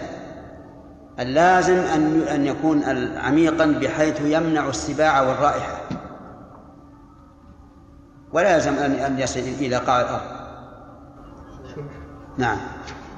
اللازم 1.19 1.73
أن 1.73 2.21
أن 2.21 2.45
يكون 2.45 2.83
عميقا 3.17 3.65
بحيث 3.65 4.21
يمنع 4.21 4.67
السباع 4.67 5.21
والرائحة. 5.21 5.81
ولا 8.33 8.55
يلزم 8.55 8.73
أن 8.73 8.91
أن 8.91 9.19
يصل 9.19 9.39
إلى 9.39 9.75
قاع 9.75 10.01
الأرض. 10.01 10.35
نعم. 12.37 12.57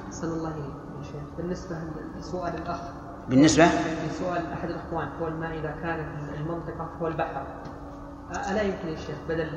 أحسن 0.08 0.26
الله 0.26 0.50
يا 0.50 1.02
شيخ. 1.02 1.36
بالنسبة 1.36 1.76
لسؤال 2.18 2.54
الأخ. 2.54 2.80
بالنسبة؟ 3.28 3.64
لسؤال 4.10 4.52
أحد 4.52 4.70
الإخوان 4.70 5.08
حول 5.18 5.32
ما 5.32 5.54
إذا 5.54 5.70
كانت 5.82 6.08
المنطقة 6.34 6.90
هو 7.00 7.06
البحر. 7.06 7.46
ألا 8.30 8.62
يمكن 8.62 8.88
يا 8.88 8.96
شيخ 8.96 9.16
بدل 9.28 9.48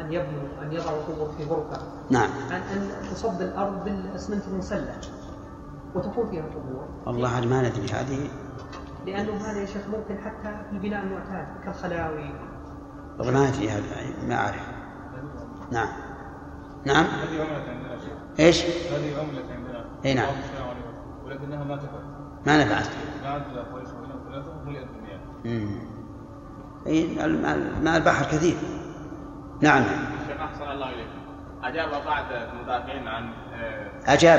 أن 0.00 0.12
يبنوا 0.12 0.62
أن 0.62 0.72
يضعوا 0.72 1.02
قبور 1.02 1.32
في 1.38 1.44
غرفة؟ 1.44 1.78
نعم. 2.10 2.30
أن 2.50 2.54
أن 2.54 2.90
تصب 3.10 3.42
الأرض 3.42 3.84
بالأسمنت 3.84 4.42
المسلح 4.48 4.96
وتكون 5.94 6.30
فيها 6.30 6.42
قبور. 6.42 6.88
والله 7.06 7.40
ما 7.46 7.68
ندري. 7.68 7.86
هذه 7.92 8.28
لأنه 9.06 9.36
هذا 9.36 9.60
يا 9.60 9.66
شيخ 9.66 9.82
ممكن 9.86 10.18
حتى 10.24 10.64
في 10.70 10.72
البناء 10.72 11.02
المعتاد 11.02 11.46
كالخلاوي. 11.64 12.34
والله 13.18 13.32
ما 13.32 13.48
ادري 13.48 13.70
هذا 13.70 14.26
ما 14.28 14.34
أعرف. 14.34 14.68
نعم. 15.70 15.88
نعم؟ 16.86 17.04
هذه 17.04 17.42
عملة 17.42 17.70
عندنا 17.70 17.98
شيخ. 17.98 18.12
إيش؟ 18.40 18.64
هذه 18.64 19.20
عملة 19.20 19.54
عندنا. 19.54 19.84
أي 20.04 20.14
نعم. 20.14 20.34
ولكنها 21.26 21.64
ما 21.64 21.76
تفعل. 21.76 22.04
ما 22.46 22.64
نفعت. 22.64 22.88
قعدت 23.24 23.46
ماء 27.82 27.96
البحر 27.96 28.24
كثير. 28.24 28.56
نعم. 29.60 29.84
شيخ 30.28 30.40
أحسن 30.40 30.70
الله 30.70 30.88
إليك. 30.88 31.06
أجاب 31.64 31.90
بعض 32.06 32.24
المدافعين 32.32 33.08
عن 33.08 33.30
آه، 33.54 34.12
أجاب. 34.12 34.38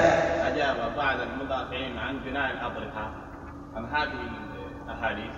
أجاب 0.53 0.95
بعض 0.97 1.17
المدافعين 1.19 1.97
عن 1.97 2.19
بناء 2.19 2.51
الأضرحة. 2.51 3.11
عن 3.75 3.85
هذه 3.85 4.29
الأحاديث؟ 4.85 5.31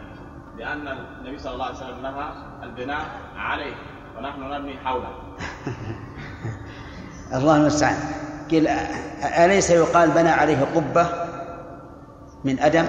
لأن 0.58 0.88
النبي 0.88 1.38
صلى 1.38 1.54
الله 1.54 1.66
عليه 1.66 1.76
وسلم 1.76 2.02
نهى 2.02 2.30
البناء 2.64 3.06
عليه 3.38 3.76
ونحن 4.18 4.42
نبني 4.42 4.78
حوله. 4.86 5.12
الله 7.38 7.58
المستعان. 7.58 7.98
قيل 8.52 8.68
أليس 9.24 9.70
يقال 9.70 10.12
بنى 10.12 10.30
عليه 10.30 10.66
قبة 10.76 11.08
من 12.44 12.60
أدم؟ 12.60 12.86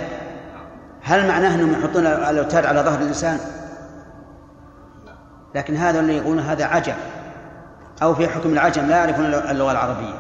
هل 1.03 1.29
معناه 1.29 1.55
أنهم 1.55 1.73
يحطون 1.73 2.07
الأوتاد 2.07 2.67
على 2.67 2.81
ظهر 2.81 3.03
الإنسان؟ 3.03 3.56
لكن 5.57 5.77
هذا 5.77 6.01
اللي 6.01 6.17
يقولون 6.17 6.39
هذا 6.39 6.65
عجم 6.65 6.95
أو 8.03 8.15
في 8.15 8.29
حكم 8.29 8.53
العجم 8.53 8.87
لا 8.87 8.97
يعرفون 8.97 9.25
اللغة 9.25 9.73
العربية. 9.73 10.19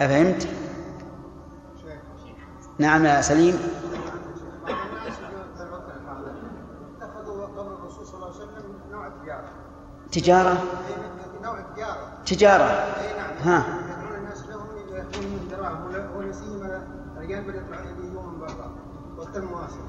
أفهمت؟ 0.00 0.48
نعم 2.78 3.04
يا 3.04 3.20
سليم. 3.20 3.58
اي 12.74 13.16
نعم 13.16 13.54
ها. 13.54 13.64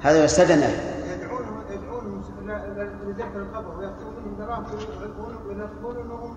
هذا 0.00 0.24
يدعونهم 0.24 0.99
القبر 2.82 3.74
منهم 3.76 4.36
دراهم 4.38 4.64
ويقولون 5.48 6.36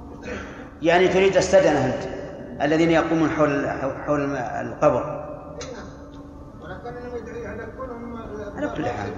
يعني 0.82 1.08
تريد 1.08 1.38
السدنه 1.38 1.86
أنت 1.86 2.04
الذين 2.62 2.92
يقومون 2.92 3.30
حول 3.30 3.70
حول 4.06 4.36
القبر. 4.36 5.30
ولكن 6.62 6.98
انهم 6.98 7.16
يدعون 7.16 7.48
على 7.48 7.64
على 8.56 8.70
كل 8.76 8.86
حال. 8.86 9.12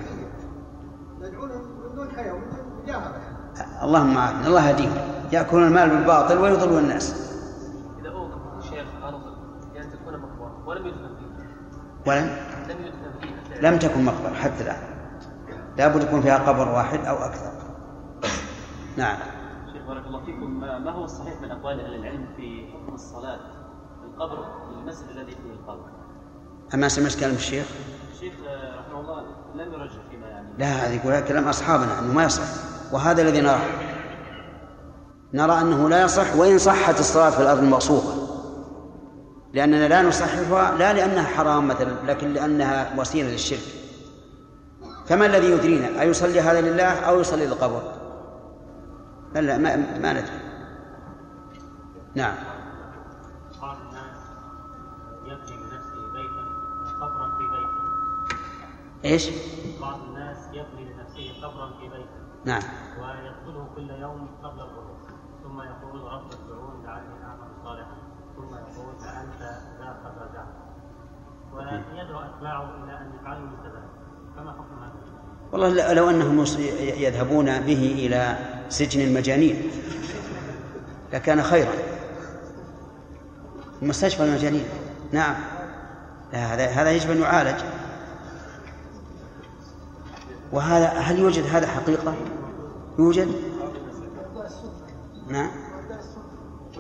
يدعونهم 1.21 1.61
من 1.61 1.95
دون 1.95 2.09
حياه 2.15 2.33
ومن 2.33 2.49
دون 2.49 2.83
مجاهره 2.83 3.15
يعني 3.55 3.83
اللهم 3.83 4.17
عافنا 4.17 4.47
الله 4.47 4.69
يهديهم. 4.69 4.93
يأكلون 5.31 5.67
المال 5.67 5.89
بالباطل 5.89 6.37
ويضلون 6.37 6.83
الناس. 6.83 7.31
إذا 8.01 8.09
أوقف 8.09 8.65
شيخ 8.69 8.85
أرض 9.03 9.21
لأن 9.75 9.91
تكون 9.91 10.17
مقبرة 10.17 10.67
ولم 10.67 10.85
يدفن 10.85 11.15
فيها 11.15 11.29
ولم 12.07 12.29
لم 12.69 12.85
يدفن 12.85 13.11
فيها 13.21 13.71
لم 13.71 13.79
تكن 13.79 14.05
مقبرة 14.05 14.33
حتى 14.33 14.63
الآن. 14.63 14.94
لابد 15.77 16.03
يكون 16.03 16.21
فيها 16.21 16.37
قبر 16.37 16.69
واحد 16.69 17.05
أو 17.05 17.15
أكثر. 17.15 17.51
نعم. 18.97 19.17
شيخ 19.73 19.87
بارك 19.87 20.05
الله 20.05 20.25
فيكم 20.25 20.59
ما 20.59 20.91
هو 20.91 21.03
الصحيح 21.03 21.41
من 21.41 21.51
أقوال 21.51 21.79
أهل 21.79 21.95
العلم 21.95 22.27
في 22.37 22.67
حكم 22.73 22.93
الصلاة؟ 22.93 23.39
في 24.01 24.05
القبر 24.05 24.45
للمسجد 24.71 25.09
الذي 25.09 25.31
فيه 25.31 25.51
القبر. 25.53 25.85
أما 26.73 26.87
سمعت 26.87 27.15
كلام 27.15 27.35
الشيخ؟ 27.35 27.65
الشيخ 28.11 28.33
آه، 28.47 28.79
رحمه 28.79 28.99
الله 28.99 29.21
لم 29.55 29.73
يرجح 29.73 30.01
فيما 30.11 30.27
يعني. 30.27 30.47
لا 30.57 30.65
هذا 30.65 30.93
يقول 30.93 31.19
كلام 31.19 31.47
أصحابنا 31.47 31.99
أنه 31.99 32.13
ما 32.13 32.23
يصح. 32.23 32.43
وهذا 32.91 33.21
الذي 33.21 33.41
نراه. 33.41 33.59
نرى 35.33 35.61
أنه 35.61 35.89
لا 35.89 36.01
يصح 36.01 36.35
وإن 36.35 36.57
صحت 36.57 36.99
الصلاة 36.99 37.29
في 37.29 37.39
الأرض 37.39 37.59
المغصوبة 37.59 38.25
لأننا 39.53 39.87
لا 39.87 40.01
نصححها 40.01 40.77
لا 40.77 40.93
لأنها 40.93 41.23
حرام 41.23 41.67
مثلا 41.67 41.91
لكن 42.07 42.33
لأنها 42.33 42.99
وسيلة 42.99 43.29
للشرك. 43.29 43.84
فما 45.05 45.25
الذي 45.25 45.51
يدرينا؟ 45.51 46.01
أيصلي 46.01 46.39
هذا 46.39 46.61
لله 46.61 46.99
أو 46.99 47.19
يصلي 47.19 47.45
للقبر؟ 47.45 47.81
لا 49.33 49.39
لا 49.41 49.57
ما, 49.57 49.75
ما 49.99 50.13
ندري. 50.13 50.39
نعم. 52.15 52.35
يبني 55.25 55.55
لنفسه 55.57 56.13
بيتا 56.13 56.43
قبرا 57.01 57.37
في 57.37 57.43
بيته. 57.53 57.85
إيش؟ 59.05 59.29
بعض 59.81 59.99
الناس 60.01 60.37
يبني 60.53 60.93
لنفسه 60.93 61.47
قبرا 61.47 61.67
في 61.79 61.89
بيته. 61.89 62.19
نعم. 62.45 62.61
ويدخله 62.99 63.67
كل 63.75 63.89
يوم 63.89 64.27
قبل 64.43 64.59
الغروب 64.59 64.97
ثم 65.43 65.61
يقول 65.61 66.01
رب 66.01 66.31
ارجعون 66.31 66.85
لعلي 66.85 67.23
أعمل 67.23 67.49
صالحا. 67.63 67.97
ثم 68.35 68.55
يقول 68.55 68.95
فانت 68.99 69.41
ذا 69.79 69.89
قد 70.03 70.17
رجعت 70.17 70.65
ويدعو 71.53 72.19
أتباعه 72.19 72.83
إلى 72.83 72.97
أن 72.97 73.11
يفعلوا 73.15 73.47
والله 75.55 75.93
لو 75.93 76.09
أنهم 76.09 76.45
يذهبون 76.79 77.59
به 77.59 77.95
إلى 77.97 78.37
سجن 78.69 79.01
المجانين 79.01 79.71
لكان 81.13 81.43
خيرا 81.43 81.73
مستشفى 83.81 84.23
المجانين 84.23 84.65
نعم 85.11 85.35
هذا 86.31 86.65
هذا 86.65 86.91
يجب 86.91 87.11
أن 87.11 87.21
يعالج 87.21 87.61
وهذا 90.51 90.87
هل 90.87 91.19
يوجد 91.19 91.43
هذا 91.55 91.67
حقيقة؟ 91.67 92.13
يوجد؟ 92.99 93.31
نعم 95.27 95.51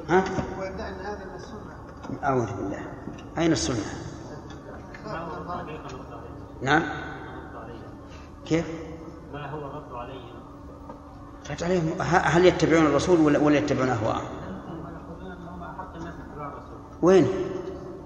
ها؟ 0.09 0.23
أعوذ 2.23 2.53
بالله 2.53 2.79
أين 3.37 3.51
السنة؟ 3.51 3.85
نعم 6.61 7.04
كيف؟ 8.45 8.65
ما 9.33 9.49
هو 9.49 9.57
الرد 9.57 9.93
عليهم؟ 9.93 10.35
رد 11.51 11.63
عليهم 11.63 11.89
ه- 12.01 12.03
هل 12.03 12.45
يتبعون 12.45 12.85
الرسول 12.85 13.19
ولا 13.19 13.39
ولا 13.39 13.57
يتبعون 13.57 13.89
أهواءهم؟ 13.89 14.21
هم 14.67 14.85
يقولون 14.95 15.31
انهم 15.31 15.63
احق 15.63 15.95
الناس 15.95 16.13
اتباع 16.29 16.47
الرسول 16.47 16.77
وين؟ 17.01 17.27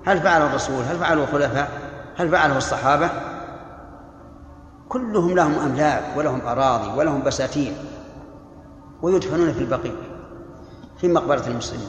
هل 0.06 0.19
فعله 0.21 0.47
الرسول؟ 0.47 0.84
هل 0.84 0.97
فعله 0.97 1.23
الخلفاء؟ 1.23 1.71
هل 2.17 2.30
فعله 2.30 2.58
الصحابة؟ 2.58 3.10
كلهم 4.89 5.36
لهم 5.36 5.54
أملاك 5.60 6.17
ولهم 6.17 6.41
أراضي 6.41 6.97
ولهم 6.97 7.23
بساتين 7.23 7.73
ويدفنون 9.02 9.54
في 9.54 9.60
البقيع 9.60 9.93
في 10.97 11.08
مقبرة 11.08 11.47
المسلمين 11.47 11.88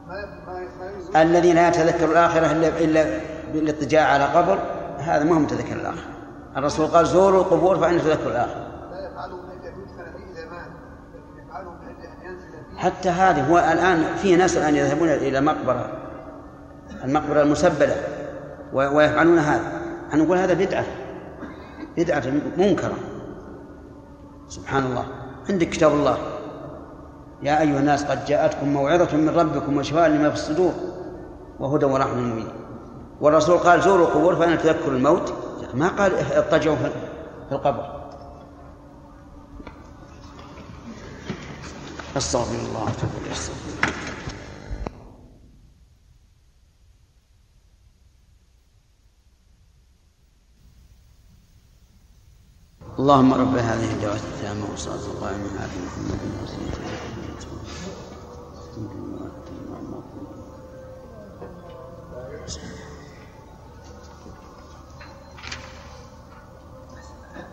الذي 1.15 1.53
لا 1.53 1.67
يتذكر 1.67 2.11
الآخرة 2.11 2.51
إلا 2.51 2.67
إلا 2.67 3.19
بالاضطجاع 3.53 4.07
على 4.07 4.23
قبر 4.23 4.59
هذا 4.97 5.23
ما 5.23 5.35
هو 5.35 5.39
متذكر 5.39 5.75
الآخرة 5.75 6.11
الرسول 6.57 6.87
قال 6.87 7.05
زوروا 7.05 7.41
القبور 7.41 7.79
فإن 7.79 7.99
تذكر 7.99 8.29
الآخرة. 8.29 8.67
حتى 12.77 13.09
هذه 13.09 13.49
هو 13.49 13.57
الآن 13.57 14.15
في 14.15 14.35
ناس 14.35 14.57
الآن 14.57 14.75
يذهبون 14.75 15.09
إلى 15.09 15.41
مقبرة 15.41 15.89
المقبرة 17.03 17.41
المسبلة 17.41 17.95
ويفعلون 18.73 19.39
هذا. 19.39 19.81
أنا 20.13 20.23
نقول 20.23 20.37
هذا 20.37 20.53
بدعة 20.53 20.85
بدعة 21.97 22.23
منكرة. 22.57 22.95
سبحان 24.47 24.83
الله. 24.85 25.05
عندك 25.49 25.69
كتاب 25.69 25.91
الله. 25.91 26.17
يا 27.43 27.61
أيها 27.61 27.79
الناس 27.79 28.03
قد 28.03 28.25
جاءتكم 28.25 28.73
موعظة 28.73 29.17
من 29.17 29.29
ربكم 29.29 29.77
وشفاء 29.77 30.09
لما 30.09 30.29
في 30.29 30.35
الصدور 30.35 30.73
وهدى 31.59 31.85
ورحمة 31.85 32.13
للمؤمنين. 32.13 32.49
والرسول 33.21 33.57
قال 33.57 33.81
زوروا 33.81 34.07
القبور 34.07 34.35
فإن 34.35 34.57
تذكروا 34.57 34.97
الموت. 34.97 35.33
ما 35.73 35.87
قال 35.87 36.15
اضطجعوا 36.15 36.75
في 36.75 36.91
القبر. 37.51 38.01
أستغفر 42.17 42.55
الله 42.55 42.83
وأتوب 42.83 43.09
إليه. 43.21 43.31
الله 52.99 53.19
اللهم 53.19 53.33
رب 53.33 53.55
هذه 53.55 53.91
الدعوة 53.93 54.15
التامة 54.15 54.71
والصلاة 54.71 54.95
القائمة 54.95 55.61
على 55.61 55.71
محمد 55.87 56.19
وسلم. 56.43 57.20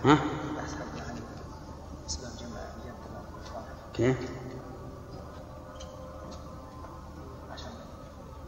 ها؟ 0.05 0.19
كيف؟ 3.95 4.17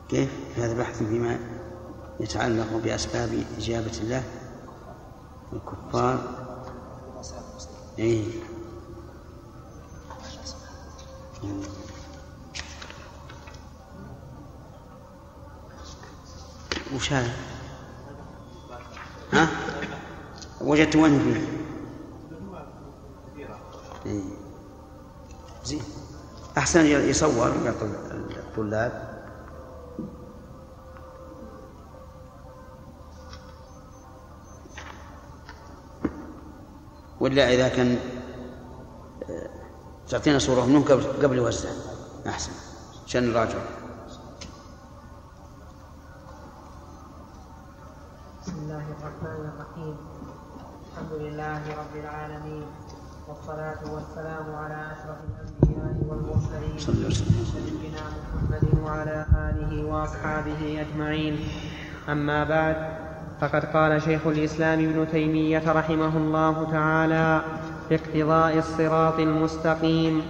كيف؟ 0.09 0.31
هذا 0.57 0.79
بحث 0.79 1.03
فيما 1.03 1.39
يتعلق 2.21 2.77
بأسباب 2.85 3.45
إجابة 3.59 3.93
الله 4.03 4.23
الكفار 5.53 6.21
إيه 7.99 8.25
وش 16.95 17.13
هذا؟ 17.13 17.33
ها؟ 19.33 19.49
وجدت 20.61 20.97
وين 20.97 21.19
فيه؟ 21.19 21.47
إيه. 24.07 24.23
زين 25.65 25.83
أحسن 26.59 26.87
يصور 26.87 27.53
يعطي 27.65 27.85
الطلاب 28.37 29.11
ولا 37.21 37.55
إذا 37.55 37.69
كان 37.69 37.99
آه، 39.31 39.60
تعطينا 40.11 40.39
صورة 40.39 40.67
منه 40.67 40.85
قبل 40.85 41.03
قبل 41.23 41.37
يوزع 41.37 41.69
أحسن. 42.27 42.53
عشان 43.07 43.31
نراجع 43.31 43.59
بسم 48.43 48.53
الله 48.63 48.85
الرحمن 48.99 49.41
الرحيم. 49.51 49.97
الحمد 50.91 51.13
لله 51.13 51.63
رب 51.79 51.95
العالمين 52.03 52.67
والصلاة 53.29 53.95
والسلام 53.95 54.55
على 54.55 54.79
أشرف 54.93 55.19
الأنبياء 55.31 55.97
والمرسلين 56.09 56.79
صلى 56.79 56.95
الله 56.95 57.07
عليه 57.07 57.43
وسلم. 57.43 57.79
نبينا 57.79 58.03
محمد 58.35 58.65
وعلى 58.85 59.27
آله 59.35 59.85
وأصحابه 59.87 60.81
أجمعين. 60.81 61.39
أما 62.09 62.45
بعد 62.45 62.77
فقد 63.41 63.65
قال 63.65 64.03
شيخ 64.03 64.27
الإسلام 64.27 64.79
ابن 64.79 65.09
تيمية 65.11 65.73
رحمه 65.73 66.17
الله 66.17 66.71
تعالى 66.71 67.43
في 67.91 67.97
اقتضاء 67.97 68.59
الصراط 68.59 69.19
المستقيم. 69.19 70.23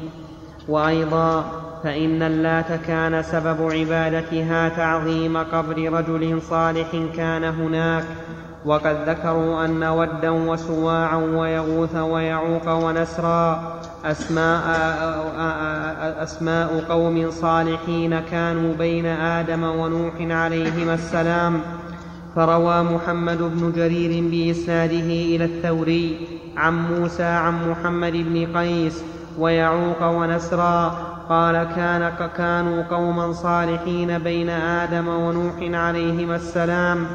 وأيضا 0.69 1.45
فإن 1.85 2.23
اللات 2.23 2.73
كان 2.73 3.23
سبب 3.23 3.73
عبادتها 3.73 4.69
تعظيم 4.69 5.37
قبر 5.37 5.93
رجل 5.93 6.43
صالح 6.43 6.89
كان 7.17 7.45
هناك. 7.45 8.05
وقد 8.65 9.09
ذكروا 9.09 9.65
أن 9.65 9.85
ودا 9.85 10.31
وسواعا 10.31 11.17
ويغوث 11.17 11.97
ويعوق 11.97 12.69
ونسرا. 12.69 13.77
أسماء, 14.05 14.63
أسماء 16.23 16.85
قوم 16.89 17.31
صالحين 17.31 18.21
كانوا 18.21 18.75
بين 18.75 19.07
آدم 19.07 19.63
ونوح 19.63 20.15
عليهما 20.21 20.95
السلام. 20.95 21.61
فروى 22.37 22.83
محمد 22.83 23.39
بن 23.39 23.73
جرير 23.77 24.25
بإسناده 24.31 25.11
إلى 25.35 25.45
الثوري 25.45 26.27
عن 26.57 26.93
موسى 26.93 27.23
عن 27.23 27.71
محمد 27.71 28.13
بن 28.13 28.57
قيس 28.59 29.05
ويعوق 29.39 30.03
ونسرا 30.03 30.89
قال 31.29 31.69
كان 31.77 32.13
كانوا 32.37 32.83
قوما 32.83 33.33
صالحين 33.33 34.19
بين 34.19 34.51
آدم 34.51 35.09
ونوح 35.09 35.55
عليهما 35.61 36.37
السلام 36.37 37.07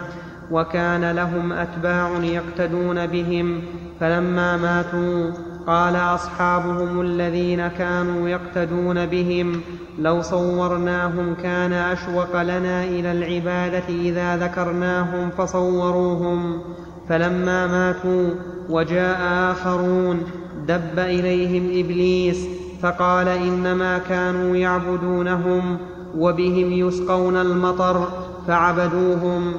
وكان 0.51 1.11
لهم 1.11 1.51
أتباع 1.51 2.09
يقتدون 2.23 3.07
بهم 3.07 3.61
فلما 3.99 4.57
ماتوا 4.57 5.31
قال 5.67 5.95
أصحابهم 5.95 7.01
الذين 7.01 7.67
كانوا 7.67 8.29
يقتدون 8.29 9.05
بهم 9.05 9.61
لو 9.99 10.21
صورناهم 10.21 11.35
كان 11.43 11.73
أشوق 11.73 12.41
لنا 12.41 12.83
إلى 12.83 13.11
العبادة 13.11 13.83
إذا 13.89 14.37
ذكرناهم 14.37 15.29
فصوروهم. 15.37 16.61
فلما 17.09 17.67
ماتوا 17.67 18.29
وجاء 18.69 19.51
آخرون 19.51 20.23
دب 20.67 20.99
إليهم 20.99 21.85
إبليس 21.85 22.47
فقال 22.81 23.27
إنما 23.27 23.97
كانوا 23.97 24.55
يعبدونهم 24.55 25.77
وبهم 26.17 26.71
يسقون 26.71 27.37
المطر 27.37 28.07
فعبدوهم. 28.47 29.53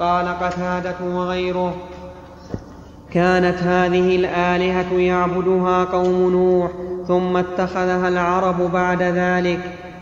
قال 0.00 0.28
قتادة 0.28 0.96
وغيره 1.14 1.89
كانت 3.12 3.58
هذه 3.58 4.16
الآلهة 4.16 4.98
يعبدها 4.98 5.84
قوم 5.84 6.30
نوح 6.30 6.70
ثم 7.08 7.36
اتخذها 7.36 8.08
العرب 8.08 8.72
بعد 8.72 9.02
ذلك. 9.02 9.58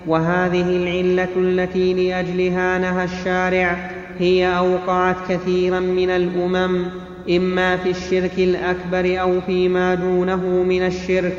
وهذه 0.07 0.77
العلة 0.77 1.29
التي 1.37 1.95
لأجلها 1.95 2.79
نهى 2.79 3.05
الشارع 3.05 3.91
هي 4.19 4.59
أوقعت 4.59 5.17
كثيرا 5.29 5.81
من 5.81 6.11
الأمم 6.11 6.85
إما 7.31 7.77
في 7.77 7.91
الشرك 7.91 8.39
الأكبر 8.39 9.21
أو 9.21 9.41
فيما 9.41 9.95
دونه 9.95 10.47
من 10.47 10.87
الشرك. 10.87 11.37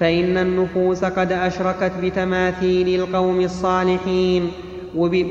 فإن 0.00 0.38
النفوس 0.38 1.04
قد 1.04 1.32
أشركت 1.32 1.92
بتماثيل 2.02 3.00
القوم 3.00 3.40
الصالحين. 3.40 4.50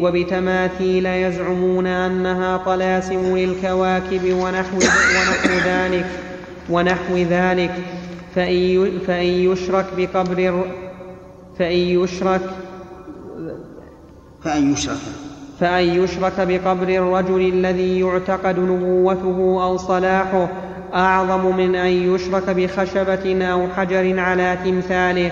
وبتماثيل 0.01 1.05
يزعمون 1.05 1.87
أنها 1.87 2.57
طلاسم 2.57 3.37
للكواكب 3.37 4.33
ونحو, 4.33 4.77
ونحو 4.77 5.69
ذلك 5.69 6.05
ونحو 6.69 7.17
ذلك. 7.17 7.71
فإن, 8.35 8.99
فإن 9.07 9.25
يشرك 9.25 9.85
بقبر 9.97 10.65
فإن 11.59 11.77
يشرك 11.77 12.41
فأن 14.43 14.73
يشرك. 14.73 14.97
فأن 15.59 15.83
يشرك 15.83 16.33
بقبر 16.37 16.89
الرجل 16.89 17.41
الذي 17.53 17.99
يعتقد 17.99 18.59
نبوته 18.59 19.63
أو 19.63 19.77
صلاحه 19.77 20.49
أعظم 20.93 21.55
من 21.57 21.75
أن 21.75 22.15
يشرك 22.15 22.49
بخشبة 22.49 23.45
أو 23.45 23.67
حجر 23.67 24.19
على 24.19 24.57
تمثاله. 24.65 25.31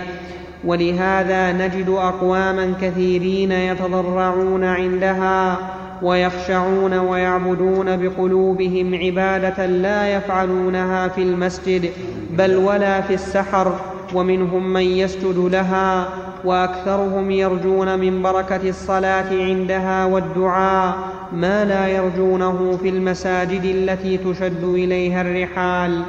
ولهذا 0.65 1.51
نجد 1.51 1.89
أقواما 1.89 2.73
كثيرين 2.81 3.51
يتضرعون 3.51 4.63
عندها 4.63 5.57
ويخشعون 6.01 6.93
ويعبدون 6.93 7.97
بقلوبهم 7.97 8.95
عبادة 8.95 9.65
لا 9.65 10.15
يفعلونها 10.15 11.07
في 11.07 11.21
المسجد 11.21 11.91
بل 12.37 12.55
ولا 12.55 13.01
في 13.01 13.13
السحر 13.13 13.79
ومنهم 14.13 14.73
من 14.73 14.81
يسجد 14.81 15.37
لها 15.51 16.09
وأكثرهم 16.45 17.31
يرجون 17.31 17.99
من 17.99 18.21
بركة 18.21 18.69
الصلاة 18.69 19.29
عندها 19.31 20.05
والدعاء 20.05 20.95
ما 21.33 21.65
لا 21.65 21.87
يرجونه 21.87 22.77
في 22.81 22.89
المساجد 22.89 23.63
التي 23.63 24.17
تشد 24.17 24.63
إليها 24.63 25.21
الرحال. 25.21 26.01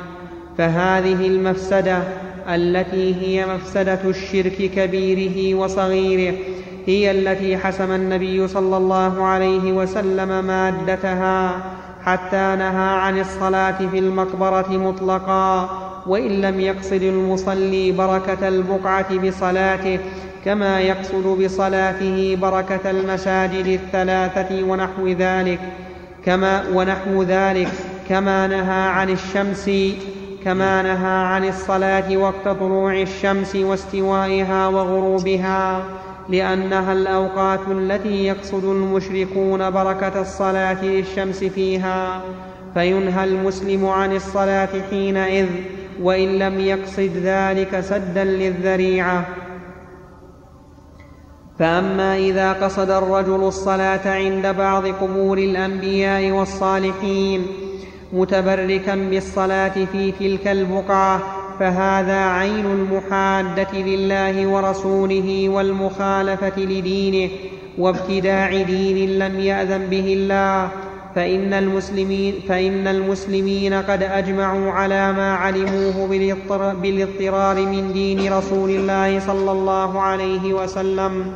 فهذه 0.59 1.27
المفسدة 1.27 1.99
التي 2.49 3.15
هي 3.15 3.47
مفسدة 3.47 4.01
الشرك 4.05 4.71
كبيره 4.77 5.55
وصغيره 5.59 6.35
هي 6.87 7.11
التي 7.11 7.57
حسم 7.57 7.93
النبي 7.93 8.49
صلى 8.49 8.77
الله 8.77 9.25
عليه 9.25 9.73
وسلم 9.73 10.45
مادتها 10.45 11.63
حتى 12.05 12.57
نهى 12.59 12.99
عن 12.99 13.21
الصلاة 13.21 13.87
في 13.91 13.99
المقبرة 13.99 14.69
مطلقا 14.71 15.69
وإن 16.07 16.41
لم 16.41 16.61
يقصد 16.61 17.03
المصلي 17.03 17.93
بركة 17.93 18.49
البقعة 18.49 19.19
بصلاته 19.19 19.99
كما 20.45 20.81
يقصد 20.81 21.27
بصلاته 21.45 22.39
بركة 22.43 22.91
المساجد 22.91 23.67
الثلاثة 23.67 24.65
ونحو 24.65 25.09
ذلك 25.09 25.61
كما 26.25 26.65
ونحو 26.75 27.23
ذلك 27.23 27.69
كما 28.09 28.47
نهى 28.47 28.89
عن 28.89 29.11
الشمس 29.11 29.71
كما 30.45 30.83
نهى 30.83 31.25
عن 31.27 31.49
الصلاة 31.49 32.17
وقت 32.17 32.49
طلوع 32.49 33.01
الشمس 33.01 33.57
واستوائها 33.57 34.69
وغروبها 34.69 35.85
لأنها 36.29 36.93
الأوقات 36.93 37.61
التي 37.71 38.27
يقصد 38.27 38.65
المشركون 38.65 39.71
بركة 39.71 40.21
الصلاة 40.21 40.85
للشمس 40.85 41.45
فيها. 41.45 42.21
فينهى 42.75 43.25
المسلم 43.25 43.87
عن 43.87 44.17
الصلاة 44.17 44.69
حينئذ 44.91 45.47
وإن 46.03 46.39
لم 46.39 46.61
يقصد 46.61 47.11
ذلك 47.25 47.81
سدا 47.81 48.25
للذريعة. 48.25 49.25
فأما 51.59 52.17
إذا 52.17 52.53
قصد 52.53 52.91
الرجل 52.91 53.45
الصلاة 53.45 54.09
عند 54.09 54.47
بعض 54.47 54.87
قبور 54.87 55.39
الأنبياء 55.39 56.31
والصالحين 56.31 57.47
متبركا 58.15 58.95
بالصلاة 58.95 59.85
في 59.93 60.13
تلك 60.13 60.49
البقعة 60.49 61.23
فهذا 61.61 62.25
عين 62.25 62.67
المحادة 62.67 63.73
لله 63.79 64.47
ورسوله 64.47 65.49
والمخالفة 65.49 66.61
لدينه 66.61 67.31
وابتداع 67.79 68.63
دين 68.63 69.19
لم 69.19 69.41
يأذن 69.41 69.87
به 69.87 70.13
الله. 70.13 70.69
فإن 71.15 71.53
المسلمين, 71.53 72.35
فإن 72.49 72.89
المسلمين 72.89 73.75
قد 73.75 74.03
أجمعوا 74.03 74.73
على 74.73 75.13
ما 75.13 75.35
علموه 75.35 76.09
بالاضطرار 76.83 77.67
من 77.67 77.93
دين 77.93 78.33
رسول 78.33 78.71
الله 78.71 79.21
صلى 79.21 79.53
الله 79.53 80.01
عليه 80.01 80.55
وسلم 80.55 81.33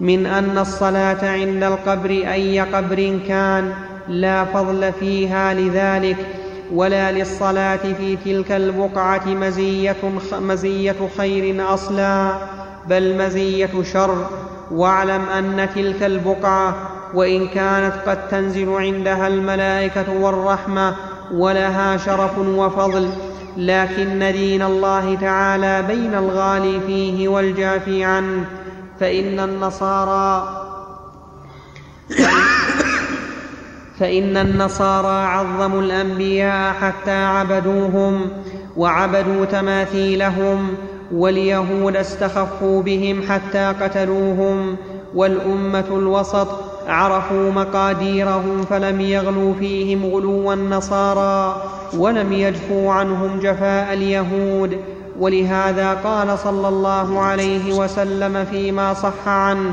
من 0.00 0.26
أن 0.26 0.58
الصلاة 0.58 1.30
عند 1.30 1.62
القبر 1.62 2.10
أي 2.10 2.60
قبر 2.60 3.18
كان 3.28 3.72
لا 4.08 4.44
فضل 4.44 4.92
فيها 5.00 5.54
لذلك 5.54 6.16
ولا 6.72 7.12
للصلاة 7.12 7.76
في 7.76 8.16
تلك 8.24 8.52
البقعة 8.52 9.26
مزية, 9.26 9.96
مزية 10.32 10.96
خير 11.18 11.74
أصلا 11.74 12.32
بل 12.88 13.16
مزية 13.18 13.82
شر. 13.92 14.26
واعلم 14.72 15.22
أن 15.38 15.68
تلك 15.74 16.02
البقعة 16.02 16.74
وإن 17.14 17.48
كانت 17.48 17.94
قد 18.06 18.28
تنزل 18.28 18.68
عندها 18.74 19.28
الملائكة 19.28 20.20
والرحمة 20.20 20.94
ولها 21.32 21.96
شرف 21.96 22.38
وفضل 22.38 23.10
لكن 23.56 24.32
دين 24.32 24.62
الله 24.62 25.14
تعالى 25.14 25.82
بين 25.82 26.14
الغالي 26.14 26.80
فيه 26.86 27.28
والجافي 27.28 28.04
عنه 28.04 28.44
فإن 29.00 29.40
النصارى 29.40 30.58
فإن 33.98 34.36
النصارى 34.36 35.26
عظموا 35.26 35.82
الأنبياء 35.82 36.72
حتى 36.72 37.24
عبدوهم 37.24 38.28
وعبدوا 38.76 39.44
تماثيلهم 39.44 40.74
واليهود 41.12 41.96
استخفوا 41.96 42.82
بهم 42.82 43.22
حتى 43.28 43.74
قتلوهم 43.80 44.76
والأمة 45.14 45.84
الوسط 45.90 46.48
عرفوا 46.86 47.50
مقاديرهم 47.50 48.62
فلم 48.62 49.00
يغلوا 49.00 49.54
فيهم 49.54 50.06
غلو 50.06 50.52
النصارى 50.52 51.62
ولم 51.98 52.32
يجفوا 52.32 52.92
عنهم 52.92 53.40
جفاء 53.40 53.92
اليهود 53.92 54.78
ولهذا 55.18 55.94
قال 55.94 56.38
صلى 56.38 56.68
الله 56.68 57.20
عليه 57.20 57.74
وسلم 57.74 58.44
فيما 58.44 58.94
صح 58.94 59.28
عنه 59.28 59.72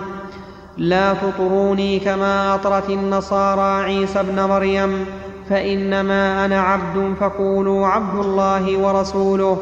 لا 0.80 1.14
تطروني 1.14 2.00
كما 2.00 2.56
أطرت 2.56 2.90
النصارى 2.90 3.84
عيسى 3.84 4.20
ابن 4.20 4.44
مريم 4.44 5.06
فإنما 5.50 6.46
أنا 6.46 6.62
عبد 6.62 7.16
فقولوا 7.20 7.88
عبد 7.88 8.20
الله 8.20 8.78
ورسوله. 8.78 9.58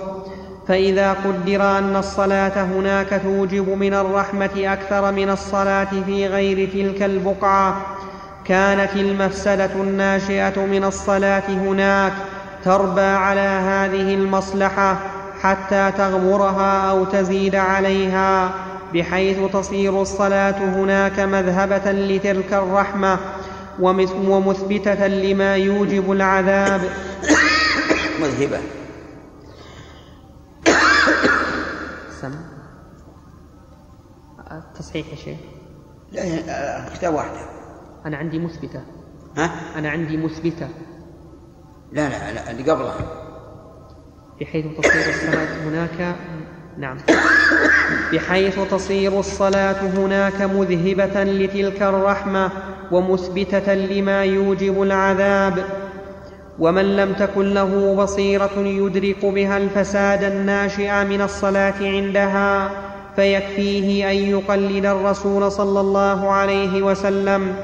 فإذا 0.68 1.14
قدر 1.14 1.78
أن 1.78 1.96
الصلاة 1.96 2.64
هناك 2.64 3.22
توجب 3.24 3.70
من 3.70 3.94
الرحمة 3.94 4.50
أكثر 4.58 5.12
من 5.12 5.30
الصلاة 5.30 5.88
في 6.06 6.28
غير 6.28 6.70
تلك 6.70 7.04
البقعة. 7.04 7.76
كانت 8.46 8.96
المفسدة 8.96 9.74
الناشئة 9.76 10.66
من 10.66 10.84
الصلاة 10.84 11.50
هناك 11.50 12.14
تربى 12.66 13.02
على 13.02 13.40
هذه 13.40 14.14
المصلحة 14.14 14.96
حتى 15.42 15.92
تغمرها 15.98 16.92
أو 16.92 17.06
تزيد 17.06 17.56
عليها. 17.56 18.50
بحيث 18.94 19.52
تصير 19.54 20.02
الصلاة 20.02 20.58
هناك 20.58 21.20
مذهبة 21.20 21.92
لتلك 21.92 22.54
الرحمة 22.54 23.20
ومثبتة 23.80 25.08
لما 25.08 25.56
يوجب 25.56 26.12
العذاب. 26.12 26.82
مذهبة. 28.22 28.60
سم. 32.22 32.36
التصحيح 34.52 35.08
يا 35.10 35.16
شيخ. 35.16 35.38
لا 36.12 36.90
كتاب 36.94 37.14
واحدة. 37.14 37.40
أنا 38.06 38.18
عندي 38.18 38.40
مثبتة. 38.40 38.82
ها؟ 39.38 39.52
أنا 39.80 39.90
عندي 39.90 40.18
مثبتة. 40.18 40.70
لا 41.92 42.10
لا 42.10 42.34
لا 42.34 42.52
اللي 42.52 42.72
قبلها. 42.72 43.28
بحيث 44.42 44.66
تصير 44.66 45.10
الصلاة 45.10 45.68
هناك 45.68 46.16
نعم. 46.80 46.98
بحيث 48.14 48.60
تصير 48.72 49.20
الصلاة 49.20 49.82
هناك 49.82 50.42
مذهبة 50.42 51.24
لتلك 51.24 51.82
الرحمة 51.82 52.50
ومثبتة 52.92 53.74
لما 53.74 54.24
يوجب 54.24 54.82
العذاب. 54.82 55.64
ومن 56.60 56.96
لم 56.96 57.14
تكن 57.14 57.54
له 57.54 57.96
بصيرة 57.96 58.58
يدرك 58.58 59.26
بها 59.26 59.58
الفساد 59.58 60.24
الناشئ 60.24 61.04
من 61.04 61.22
الصلاة 61.22 61.74
عندها 61.82 62.72
فيكفيه 63.16 64.12
أن 64.12 64.16
يقلد 64.16 64.86
الرسول 64.86 65.52
صلى 65.52 65.80
الله 65.80 66.32
عليه 66.32 66.82
وسلم. 66.82 67.56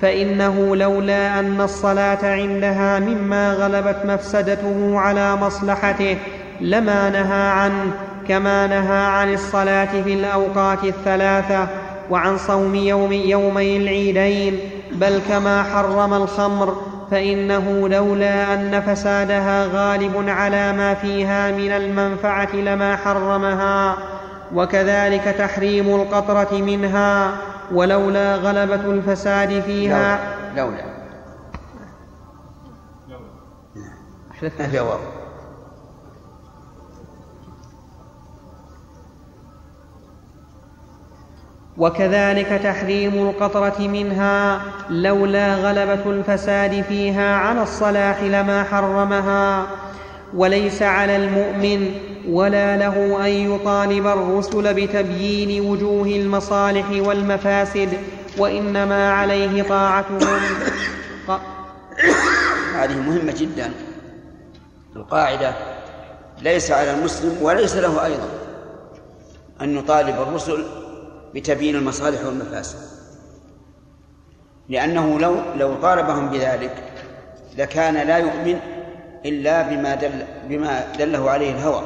فإنه 0.00 0.76
لولا 0.76 1.40
أن 1.40 1.60
الصلاة 1.60 2.26
عندها 2.32 2.98
مما 2.98 3.52
غلبت 3.52 3.96
مفسدته 4.04 4.98
على 4.98 5.36
مصلحته 5.36 6.16
لما 6.60 7.10
نهى 7.10 7.48
عنه 7.50 7.92
كما 8.28 8.66
نهى 8.66 9.06
عن 9.06 9.34
الصلاة 9.34 10.02
في 10.02 10.14
الأوقات 10.14 10.84
الثلاثة 10.84 11.68
وعن 12.10 12.38
صوم 12.38 12.74
يوم 12.74 13.12
يومي 13.12 13.76
العيدين 13.76 14.60
بل 14.92 15.22
كما 15.28 15.62
حرم 15.62 16.14
الخمر 16.14 16.76
فإنه 17.10 17.88
لولا 17.88 18.54
أن 18.54 18.80
فسادها 18.80 19.66
غالب 19.66 20.28
على 20.28 20.72
ما 20.72 20.94
فيها 20.94 21.50
من 21.50 21.70
المنفعة 21.70 22.56
لما 22.56 22.96
حرمها 22.96 23.96
وكذلك 24.54 25.24
تحريم 25.24 25.94
القطرة 25.94 26.52
منها 26.52 27.36
ولولا 27.72 28.36
غلبة 28.36 28.90
الفساد 28.90 29.60
فيها. 29.60 30.18
لولا 30.56 30.84
لولا. 33.08 34.68
جواب 34.72 35.15
وكذلك 41.78 42.60
تحريم 42.62 43.14
القطرة 43.28 43.88
منها 43.88 44.60
لولا 44.90 45.54
غلبة 45.54 46.10
الفساد 46.10 46.82
فيها 46.88 47.36
على 47.36 47.62
الصلاح 47.62 48.22
لما 48.22 48.64
حرمها. 48.64 49.66
وليس 50.34 50.82
على 50.82 51.16
المؤمن 51.16 51.90
ولا 52.28 52.76
له 52.76 53.26
أن 53.26 53.30
يطالب 53.30 54.06
الرسل 54.06 54.74
بتبيين 54.74 55.60
وجوه 55.70 56.06
المصالح 56.06 56.86
والمفاسد 57.06 57.88
وإنما 58.38 59.12
عليه 59.12 59.62
طاعتهم. 59.62 60.40
هذه 62.76 62.96
مهمة 63.06 63.34
جدا. 63.38 63.70
القاعدة 64.96 65.54
ليس 66.42 66.70
على 66.70 66.94
المسلم 66.94 67.42
وليس 67.42 67.76
له 67.76 68.04
أيضا 68.04 68.28
أن 69.60 69.76
يطالب 69.78 70.14
الرسل 70.28 70.64
بتبيين 71.36 71.76
المصالح 71.76 72.24
والمفاسد. 72.24 72.78
لأنه 74.68 75.18
لو 75.18 75.36
لو 75.56 75.74
طالبهم 75.74 76.28
بذلك 76.30 76.92
لكان 77.58 77.94
لا 77.94 78.16
يؤمن 78.18 78.60
إلا 79.24 79.62
بما 79.62 79.94
دل 79.94 80.24
بما 80.48 80.96
دله 80.96 81.30
عليه 81.30 81.52
الهوى. 81.52 81.82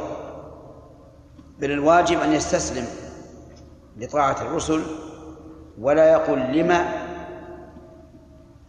بل 1.59 1.71
الواجب 1.71 2.21
أن 2.21 2.33
يستسلم 2.33 2.87
لطاعة 3.97 4.43
الرسل 4.43 4.83
ولا 5.79 6.13
يقول 6.13 6.39
لما 6.39 6.93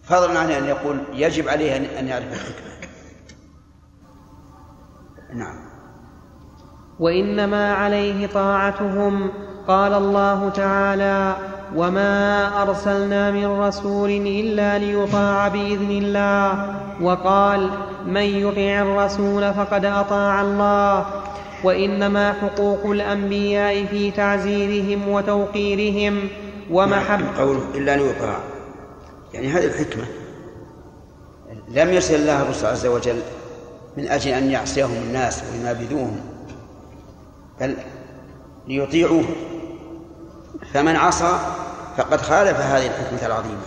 فضلا 0.04 0.40
عن 0.40 0.52
أن 0.52 0.66
يقول 0.66 1.04
يجب 1.14 1.50
عليه 1.50 2.00
أن 2.00 2.08
يعرف 2.08 2.34
الحكمة. 2.34 2.72
نعم. 5.34 5.72
وإنما 7.00 7.74
عليه 7.74 8.28
طاعتهم 8.28 9.32
قال 9.68 9.94
الله 9.94 10.50
تعالى 10.50 11.36
وما 11.76 12.62
ارسلنا 12.62 13.32
من 13.32 13.60
رسول 13.60 14.10
الا 14.10 14.78
ليطاع 14.78 15.48
باذن 15.48 15.92
الله 15.92 16.76
وقال 17.02 17.70
من 18.06 18.22
يطع 18.22 18.82
الرسول 18.82 19.54
فقد 19.54 19.86
اطاع 19.86 20.42
الله 20.42 21.06
وانما 21.64 22.34
حقوق 22.34 22.86
الانبياء 22.86 23.86
في 23.86 24.12
تعزيرهم 24.12 25.08
وتوقيرهم 25.08 26.28
ومحبه 26.72 27.38
قوله 27.38 27.64
الا 27.76 27.98
ليطاع 27.98 28.38
يعني 29.34 29.48
هذه 29.48 29.66
الحكمة. 29.66 30.04
لم 31.68 31.94
يرسل 31.94 32.16
الله 32.16 32.42
الرسول 32.42 32.70
عز 32.70 32.86
وجل 32.86 33.22
من 33.98 34.08
أجل 34.08 34.32
أن 34.32 34.52
يعصيهم 34.52 35.04
الناس 35.08 35.44
وينابذوهم 35.52 36.22
بل 37.62 37.76
ليطيعوه 38.68 39.24
فمن 40.74 40.96
عصى 40.96 41.40
فقد 41.98 42.22
خالف 42.22 42.60
هذه 42.60 42.86
الحكمة 42.86 43.26
العظيمة. 43.26 43.62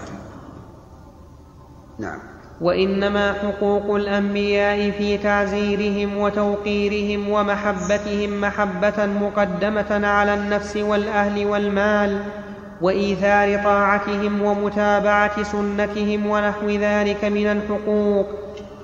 نعم. 1.98 2.18
وإنما 2.60 3.32
حقوق 3.32 3.94
الأنبياء 3.94 4.90
في 4.90 5.18
تعزيرهم 5.18 6.18
وتوقيرهم 6.18 7.30
ومحبتهم 7.30 8.40
محبة 8.40 9.06
مقدمة 9.06 10.06
على 10.06 10.34
النفس 10.34 10.76
والأهل 10.76 11.46
والمال 11.46 12.24
وإيثار 12.80 13.64
طاعتهم 13.64 14.42
ومتابعة 14.42 15.42
سنتهم 15.42 16.26
ونحو 16.26 16.70
ذلك 16.70 17.24
من 17.24 17.46
الحقوق 17.46 18.26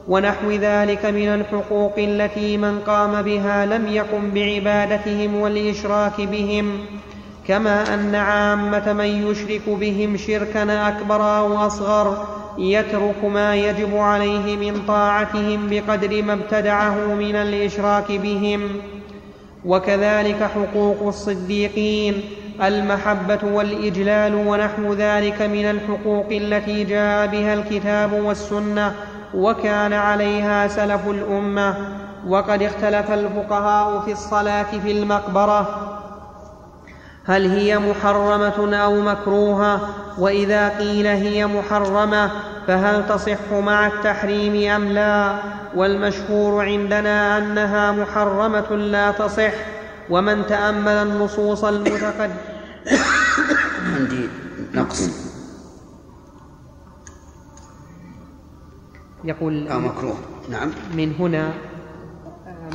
ونحو 0.08 0.50
ذلك 0.50 1.06
من 1.06 1.28
الحقوق 1.28 1.94
التي 1.98 2.56
من 2.56 2.80
قام 2.80 3.22
بها 3.22 3.66
لم 3.66 3.86
يقم 3.86 4.30
بعبادتهم 4.30 5.40
والإشراك 5.40 6.20
بهم. 6.20 6.86
كما 7.48 7.94
أن 7.94 8.14
عامة 8.14 8.92
من 8.92 9.30
يشرك 9.30 9.62
بهم 9.68 10.16
شركا 10.16 10.88
أكبر 10.88 11.38
أو 11.38 11.66
أصغر 11.66 12.26
يترك 12.58 13.24
ما 13.24 13.56
يجب 13.56 13.96
عليه 13.96 14.56
من 14.56 14.82
طاعتهم 14.88 15.68
بقدر 15.70 16.22
ما 16.22 16.32
ابتدعه 16.32 17.14
من 17.14 17.36
الإشراك 17.36 18.12
بهم. 18.12 18.68
وكذلك 19.64 20.50
حقوق 20.54 21.06
الصديقين 21.06 22.22
المحبة 22.62 23.38
والإجلال 23.44 24.34
ونحو 24.34 24.94
ذلك 24.94 25.42
من 25.42 25.64
الحقوق 25.64 26.26
التي 26.30 26.84
جاء 26.84 27.26
بها 27.26 27.54
الكتاب 27.54 28.12
والسنة 28.12 28.94
وكان 29.34 29.92
عليها 29.92 30.68
سلف 30.68 31.08
الأمة. 31.08 31.76
وقد 32.26 32.62
اختلف 32.62 33.10
الفقهاء 33.10 34.00
في 34.00 34.12
الصلاة 34.12 34.78
في 34.82 34.90
المقبرة 34.90 35.89
هل 37.24 37.46
هي 37.50 37.78
محرمة 37.78 38.76
أو 38.76 39.00
مكروهة؟ 39.00 39.80
وإذا 40.18 40.68
قيل 40.78 41.06
هي 41.06 41.46
محرمة 41.46 42.30
فهل 42.66 43.08
تصح 43.08 43.52
مع 43.52 43.86
التحريم 43.86 44.70
أم 44.70 44.84
لا؟ 44.84 45.38
والمشهور 45.76 46.64
عندنا 46.64 47.38
أنها 47.38 47.92
محرمة 47.92 48.76
لا 48.76 49.10
تصح. 49.10 49.52
ومن 50.10 50.46
تأمل 50.46 50.88
النصوص 50.88 51.64
المتقدمه 51.64 52.36
عندي 53.96 54.28
نقص. 54.74 55.10
يقول 59.24 59.68
أو 59.68 59.80
مكروه. 59.80 60.16
نعم. 60.50 60.70
من 60.96 61.14
هنا 61.18 61.50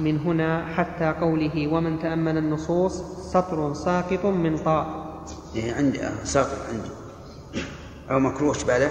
من 0.02 0.20
هنا 0.20 0.66
حتى 0.66 1.14
قوله 1.22 1.68
ومن 1.74 2.00
تأمل 2.00 2.38
النصوص 2.38 3.02
سطر 3.32 3.74
ساقط 3.74 4.26
من 4.26 4.58
طاء. 4.58 5.06
إيه 5.56 5.74
عندي 5.74 6.04
آه، 6.04 6.24
ساقط 6.24 6.58
عندي. 6.70 6.90
أو 8.12 8.20
مكروه 8.20 8.56
بعده؟ 8.68 8.90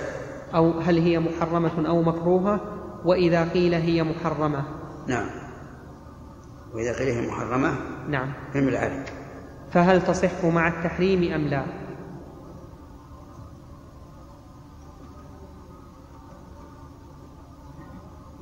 أو 0.54 0.78
هل 0.78 0.98
هي 0.98 1.18
محرمة 1.18 1.88
أو 1.88 2.02
مكروهة؟ 2.02 2.60
وإذا 3.04 3.52
قيل 3.52 3.74
هي 3.74 4.02
محرمة. 4.02 4.64
نعم. 5.08 5.26
وإذا 6.74 6.98
قيل 6.98 7.08
هي 7.08 7.26
محرمة؟ 7.28 7.74
نعم. 8.08 8.32
فهم 8.54 8.68
العالم. 8.68 9.04
فهل 9.70 10.02
تصح 10.02 10.44
مع 10.44 10.68
التحريم 10.68 11.32
أم 11.32 11.40
لا 11.40 11.64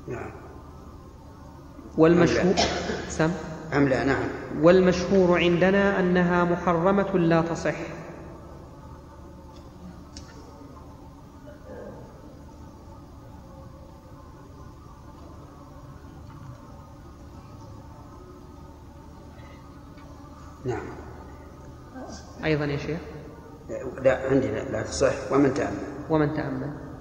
نعم 0.09 0.31
والمشهور 1.98 2.55
سم. 3.09 3.31
أم 3.72 3.88
لا؟ 3.88 4.05
نعم. 4.05 4.24
والمشهور 4.62 5.38
عندنا 5.38 6.00
أنها 6.00 6.44
محرمة 6.44 7.18
لا 7.18 7.42
تصح. 7.42 7.76
نعم. 20.64 20.87
أيضا 22.44 22.64
يا 22.64 22.76
شيخ. 22.76 23.00
لا 24.02 24.28
عندي 24.31 24.48
لا, 24.48 24.64
لا 24.64 24.83
تصح. 24.83 25.33
ومن 25.33 25.55
تأمل؟ 25.55 25.76
ومن 26.11 26.35
تأمل. 26.35 26.91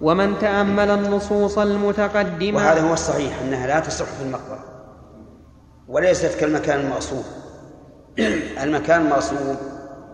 ومن 0.00 0.38
تأمل 0.38 0.90
النصوص 0.90 1.58
المتقدمة 1.58 2.56
وهذا 2.56 2.80
هو 2.80 2.92
الصحيح 2.92 3.40
أنها 3.40 3.66
لا 3.66 3.80
تصح 3.80 4.04
في 4.04 4.22
المقبرة 4.22 4.64
وليست 5.88 6.34
كالمكان 6.40 6.80
المغصوب. 6.80 7.24
المكان 8.62 9.00
المغصوب 9.00 9.56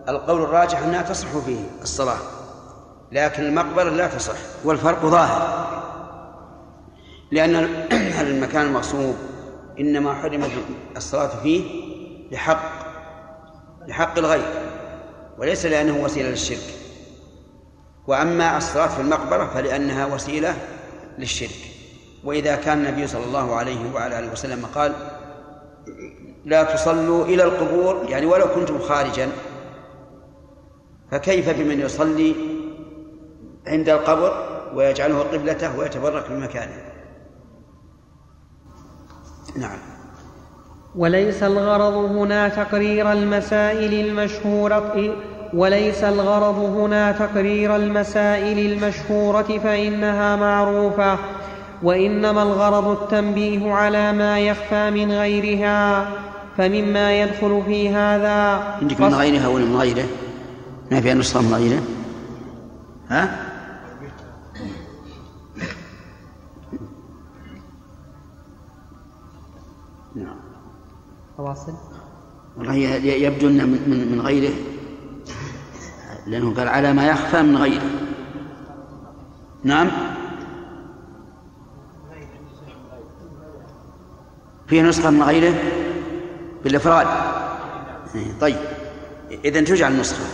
القول 0.09 0.41
الراجح 0.41 0.83
أنها 0.83 1.01
تصح 1.01 1.27
فيه 1.45 1.59
الصلاة 1.81 2.17
لكن 3.11 3.43
المقبرة 3.43 3.89
لا 3.89 4.07
تصح. 4.07 4.37
والفرق 4.63 5.05
ظاهر. 5.05 5.65
لأن 7.31 7.55
المكان 8.21 8.65
المغصوب 8.65 9.15
إنما 9.79 10.13
حرمت 10.13 10.51
الصلاة 10.97 11.27
فيه 11.43 11.63
لحق 12.31 12.85
لحق 13.87 14.17
الغير 14.17 14.45
وليس 15.37 15.65
لأنه 15.65 16.03
وسيلة 16.03 16.29
للشرك. 16.29 16.84
وأما 18.07 18.57
الصلاة 18.57 18.87
في 18.87 19.01
المقبرة 19.01 19.45
فلأنها 19.45 20.05
وسيلة 20.05 20.55
للشرك. 21.17 21.75
وإذا 22.23 22.55
كان 22.55 22.77
النبي 22.85 23.07
صلى 23.07 23.23
الله 23.23 23.55
عليه 23.55 23.93
وعلى 23.93 24.19
آله 24.19 24.31
وسلم 24.31 24.65
قال 24.65 24.93
لا 26.45 26.63
تصلوا 26.63 27.25
إلى 27.25 27.43
القبور 27.43 28.05
يعني 28.09 28.25
ولو 28.25 28.45
كنتم 28.55 28.79
خارجا 28.79 29.29
فكيف 31.11 31.49
بمن 31.49 31.79
يصلي 31.79 32.35
عند 33.67 33.89
القبر 33.89 34.61
ويجعله 34.75 35.19
قبلته 35.19 35.79
ويتبرك 35.79 36.31
بمكانه 36.31 36.85
نعم. 39.55 39.77
وليس 40.95 41.43
الغرض 41.43 41.93
هنا 41.93 42.49
تقرير 42.49 43.11
المسائل 43.11 43.93
المشهورة 44.07 45.15
وليس 45.55 46.03
الغرض 46.03 46.59
هنا 46.59 47.11
تقرير 47.11 47.75
المسائل 47.75 48.71
المشهورة 48.71 49.59
فإنها 49.63 50.35
معروفة 50.35 51.17
وإنما 51.83 52.43
الغرض 52.43 52.87
التنبيه 52.87 53.71
على 53.71 54.13
ما 54.13 54.39
يخفى 54.39 54.91
من 54.91 55.11
غيرها 55.11 56.09
فمما 56.57 57.21
يدخل 57.21 57.63
في 57.65 57.89
هذا 57.89 58.63
عندك 58.81 59.01
من 59.01 59.13
غيرها 59.13 59.47
ولا 59.47 59.65
من 59.65 59.75
غيره؟ 59.75 60.05
ما 60.91 61.01
فيها 61.01 61.13
نسخة 61.13 61.41
من 61.41 61.53
غيره؟ 61.53 61.81
ها؟ 63.09 63.45
نعم 70.15 70.35
فواصل 71.37 71.73
والله 72.57 72.75
يبدو 73.03 73.47
أن 73.47 73.69
من, 73.69 74.09
من 74.11 74.21
غيره 74.21 74.53
لأنه 76.27 76.53
قال 76.53 76.67
على 76.67 76.93
ما 76.93 77.07
يخفى 77.07 77.41
من 77.41 77.57
غيره 77.57 77.89
نعم؟ 79.63 79.91
في 84.67 84.81
نسخة 84.81 85.09
من 85.09 85.23
غيره؟ 85.23 85.53
بالإفراد. 86.63 87.07
إيه، 88.15 88.39
طيب. 88.41 88.57
إذا 89.45 89.61
تجعل 89.61 89.99
نسخة 89.99 90.25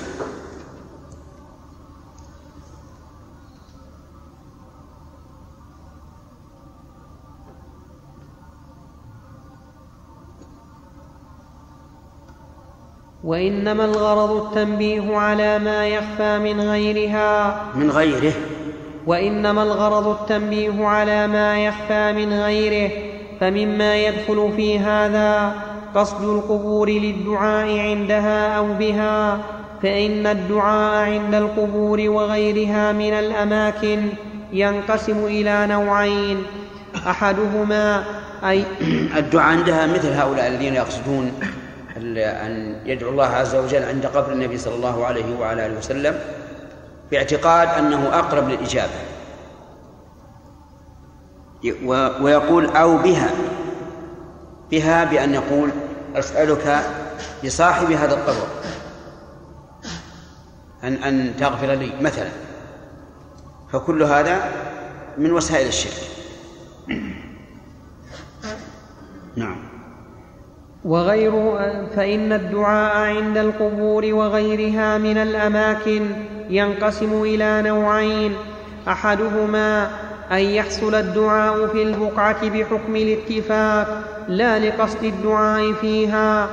وإنما 13.23 13.85
الغرض 13.85 14.31
التنبيه 14.31 15.17
على 15.17 15.59
ما 15.59 15.87
يخفى 15.87 16.39
من 16.39 16.61
غيرها. 16.61 17.61
من 17.75 17.91
غيره. 17.91 18.33
وإنما 19.07 19.63
الغرض 19.63 20.07
التنبيه 20.07 20.85
على 20.85 21.27
ما 21.27 21.65
يخفى 21.65 22.13
من 22.13 22.33
غيره 22.33 22.91
فمما 23.39 23.97
يدخل 23.97 24.51
في 24.55 24.79
هذا 24.79 25.55
قصد 25.95 26.23
القبور 26.23 26.89
للدعاء 26.89 27.79
عندها 27.79 28.57
أو 28.57 28.73
بها 28.73 29.37
فإن 29.83 30.27
الدعاء 30.27 31.09
عند 31.11 31.35
القبور 31.35 32.09
وغيرها 32.09 32.91
من 32.91 33.13
الأماكن 33.13 34.01
ينقسم 34.53 35.25
إلى 35.25 35.67
نوعين. 35.67 36.43
أحدهما 37.07 38.03
أي 38.43 38.63
الدعاء 39.17 39.47
عندها 39.47 39.87
مثل 39.87 40.13
هؤلاء 40.13 40.47
الذين 40.47 40.73
يقصدون 40.75 41.31
أن 42.17 42.81
يدعو 42.85 43.09
الله 43.09 43.25
عز 43.25 43.55
وجل 43.55 43.83
عند 43.83 44.05
قبر 44.05 44.31
النبي 44.31 44.57
صلى 44.57 44.75
الله 44.75 45.05
عليه 45.05 45.39
وعلى 45.39 45.65
آله 45.65 45.77
وسلم 45.77 46.19
باعتقاد 47.11 47.67
أنه 47.67 48.19
أقرب 48.19 48.49
للإجابة. 48.49 48.91
ويقول 52.21 52.65
أو 52.65 52.97
بها 52.97 53.29
بها 54.71 55.03
بأن 55.03 55.33
يقول 55.33 55.69
أسألك 56.15 56.83
بصاحب 57.45 57.91
هذا 57.91 58.13
القبر 58.13 58.47
أن 60.83 60.93
أن 60.93 61.33
تغفر 61.39 61.73
لي 61.73 61.91
مثلا. 62.01 62.29
فكل 63.71 64.03
هذا 64.03 64.51
من 65.17 65.31
وسائل 65.31 65.67
الشرك. 65.67 66.07
نعم. 69.35 69.70
وغير 70.85 71.31
فإن 71.95 72.33
الدعاء 72.33 72.97
عند 72.97 73.37
القبور 73.37 74.13
وغيرها 74.13 74.97
من 74.97 75.17
الأماكن 75.17 76.01
ينقسم 76.49 77.23
إلى 77.23 77.61
نوعين. 77.61 78.33
أحدهما 78.87 79.89
أن 80.31 80.37
يحصل 80.39 80.95
الدعاء 80.95 81.67
في 81.67 81.83
البقعة 81.83 82.49
بحكم 82.49 82.95
الاتفاق 82.95 84.03
لا 84.27 84.59
لقصد 84.59 85.03
الدعاء 85.03 85.73
فيها 85.73 86.47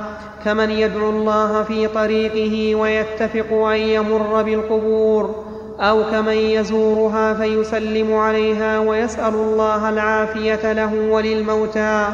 كمن 0.45 0.71
يدعو 0.71 1.09
الله 1.09 1.63
في 1.63 1.87
طريقه 1.87 2.75
ويتفق 2.75 3.53
أن 3.53 3.79
يمر 3.79 4.43
بالقبور. 4.43 5.48
أو 5.79 6.03
كمن 6.11 6.33
يزورها 6.33 7.33
فيسلم 7.33 8.13
عليها 8.13 8.79
ويسأل 8.79 9.33
الله 9.33 9.89
العافية 9.89 10.73
له 10.73 10.93
وللموتى 10.95 12.07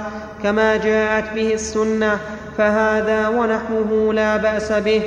كما 0.43 0.77
جاءت 0.77 1.33
به 1.35 1.53
السنة 1.53 2.19
فهذا 2.57 3.27
ونحوه 3.27 4.13
لا 4.13 4.37
بأس 4.37 4.71
به. 4.71 5.01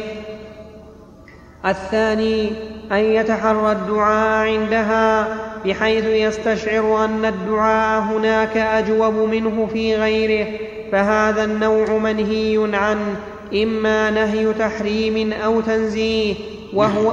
الثاني 1.66 2.50
أن 2.92 2.98
يتحرى 2.98 3.72
الدعاء 3.72 4.48
عندها 4.48 5.28
بحيث 5.64 6.04
يستشعر 6.04 7.04
أن 7.04 7.24
الدعاء 7.24 8.02
هناك 8.02 8.56
أجوب 8.56 9.14
منه 9.14 9.68
في 9.72 9.96
غيره 9.96 10.46
فهذا 10.92 11.44
النوع 11.44 11.90
منهي 11.90 12.70
عنه 12.76 13.16
إما 13.54 14.10
نهي 14.10 14.52
تحريم 14.52 15.32
أو 15.32 15.60
تنزيه 15.60 16.34
وهو 16.72 17.12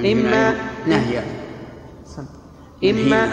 إما 0.00 0.54
نهي. 0.86 1.20
إما 2.84 3.28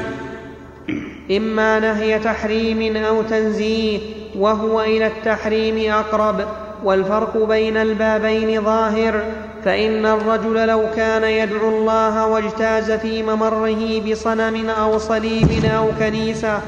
إما 1.32 1.80
نهي 1.80 2.20
تحريم 2.20 2.98
أو 2.98 3.22
تنزيه 3.22 4.00
وهو 4.36 4.82
إلى 4.82 5.08
التحريم 5.08 5.94
أقرب 5.94 6.46
والفرق 6.84 7.38
بين 7.38 7.78
البابين 7.78 8.64
ظاهر. 8.64 9.24
فإن 9.66 10.06
الرجل 10.06 10.68
لو 10.68 10.82
كان 10.96 11.24
يدعو 11.24 11.70
الله 11.70 12.28
واجتاز 12.28 12.92
في 12.92 13.24
ممره 13.24 14.02
بصنم 14.12 14.70
أو 14.70 14.98
صليب 14.98 15.66
أو 15.66 15.88
كنيسة 16.00 16.62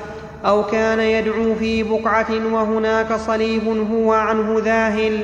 أو 0.46 0.64
كان 0.64 1.00
يدعو 1.00 1.56
في 1.56 1.84
بقعة 1.84 2.54
وهناك 2.54 3.14
صليب 3.14 3.88
هو 3.92 4.14
عنه 4.14 4.62
ذاهل 4.66 5.20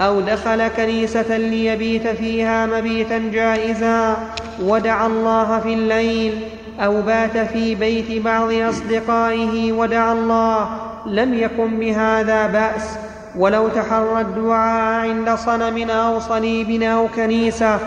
أو 0.00 0.20
دخل 0.20 0.68
كنيسة 0.68 1.36
ليبيت 1.36 2.08
فيها 2.08 2.66
مبيتا 2.66 3.18
جائزا 3.18 4.16
ودعا 4.62 5.06
الله 5.06 5.60
في 5.60 5.74
الليل 5.74 6.40
أو 6.80 7.02
بات 7.02 7.38
في 7.38 7.74
بيت 7.74 8.24
بعض 8.24 8.52
أصدقائه 8.52 9.72
ودعا 9.72 10.12
الله. 10.12 10.68
لم 11.06 11.34
يكن 11.34 11.78
بهذا 11.80 12.46
بأس. 12.46 12.98
ولو 13.36 13.68
تحرى 13.68 14.20
الدعاء 14.20 15.00
عند 15.00 15.34
صنم 15.34 15.90
أو 15.90 16.20
صليب 16.20 16.82
أو 16.82 17.08
كنيسة. 17.16 17.78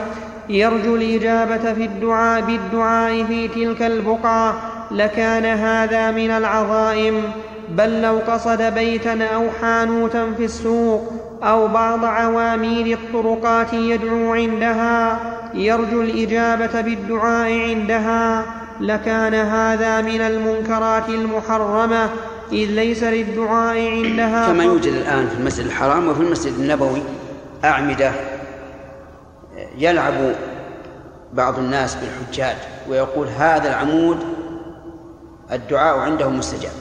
يرجو 0.49 0.95
الإجابة 0.95 1.73
في 1.73 1.85
الدعاء 1.85 2.41
بالدعاء 2.41 3.23
في 3.23 3.47
تلك 3.47 3.81
البقعة. 3.81 4.55
لكان 4.91 5.45
هذا 5.45 6.11
من 6.11 6.31
العظائم. 6.31 7.23
بل 7.69 8.01
لو 8.01 8.19
قصد 8.27 8.61
بيتا 8.61 9.27
أو 9.35 9.43
حانوتا 9.61 10.31
في 10.37 10.45
السوق. 10.45 11.22
أو 11.43 11.67
بعض 11.67 12.05
عواميد 12.05 12.87
الطرقات 12.87 13.73
يدعو 13.73 14.33
عندها 14.33 15.19
يرجو 15.53 16.01
الإجابة 16.01 16.81
بالدعاء 16.81 17.51
عندها. 17.51 18.43
لكان 18.81 19.33
هذا 19.33 20.01
من 20.01 20.21
المنكرات 20.21 21.09
المحرمة 21.09 22.09
إذ 22.51 22.69
ليس 22.69 23.03
للدعاء 23.03 23.77
عندها 23.77 24.47
كما 24.47 24.63
يوجد 24.63 24.93
الآن 24.93 25.27
في 25.27 25.35
المسجد 25.35 25.65
الحرام 25.65 26.07
وفي 26.07 26.21
المسجد 26.21 26.53
النبوي 26.53 27.01
أعمدة 27.63 28.11
يلعب 29.77 30.13
بعض 31.33 31.59
الناس 31.59 31.95
بالحجاج 31.95 32.55
ويقول 32.89 33.27
هذا 33.27 33.69
العمود 33.69 34.17
الدعاء 35.51 35.99
عنده 35.99 36.29
مستجاب. 36.29 36.71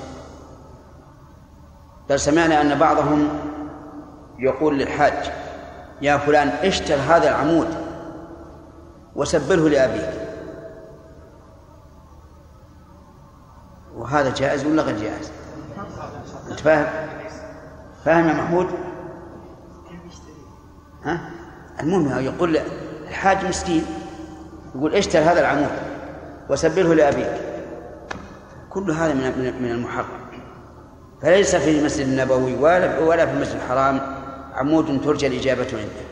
بل 2.10 2.20
سمعنا 2.20 2.62
أن 2.62 2.78
بعضهم 2.78 3.28
يقول 4.43 4.78
للحاج 4.78 5.32
يا 6.01 6.16
فلان 6.16 6.49
اشتر 6.49 6.95
هذا 6.95 7.28
العمود 7.28 7.68
وسبله 9.16 9.68
لأبيك 9.68 10.11
وهذا 13.95 14.34
جائز 14.34 14.66
ولا 14.66 14.82
غير 14.82 14.99
جائز؟ 14.99 15.32
أنت 16.51 16.61
فاهم؟ 16.61 16.86
فاهم 18.05 18.28
يا 18.28 18.34
محمود؟ 18.34 18.66
ها؟ 21.05 21.30
المهم 21.80 22.18
يقول 22.18 22.59
الحاج 23.09 23.45
مسكين 23.45 23.84
يقول 24.74 24.95
اشتر 24.95 25.18
هذا 25.18 25.40
العمود 25.40 25.70
وسبله 26.51 26.95
لأبيك 26.95 27.40
كل 28.70 28.90
هذا 28.90 29.14
من 29.14 29.62
من 29.62 29.70
المحرم 29.70 30.22
فليس 31.22 31.57
في 31.57 31.78
المسجد 31.78 32.07
النبوي 32.07 32.55
ولا 32.55 32.99
ولا 32.99 33.26
في 33.26 33.32
المسجد 33.32 33.55
الحرام 33.55 34.21
عمود 34.55 35.00
ترجى 35.05 35.26
الإجابة 35.26 35.66
عنده. 35.72 36.03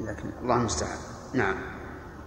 لكن 0.00 0.28
الله 0.42 0.56
المستعان. 0.56 0.98
نعم. 1.34 1.54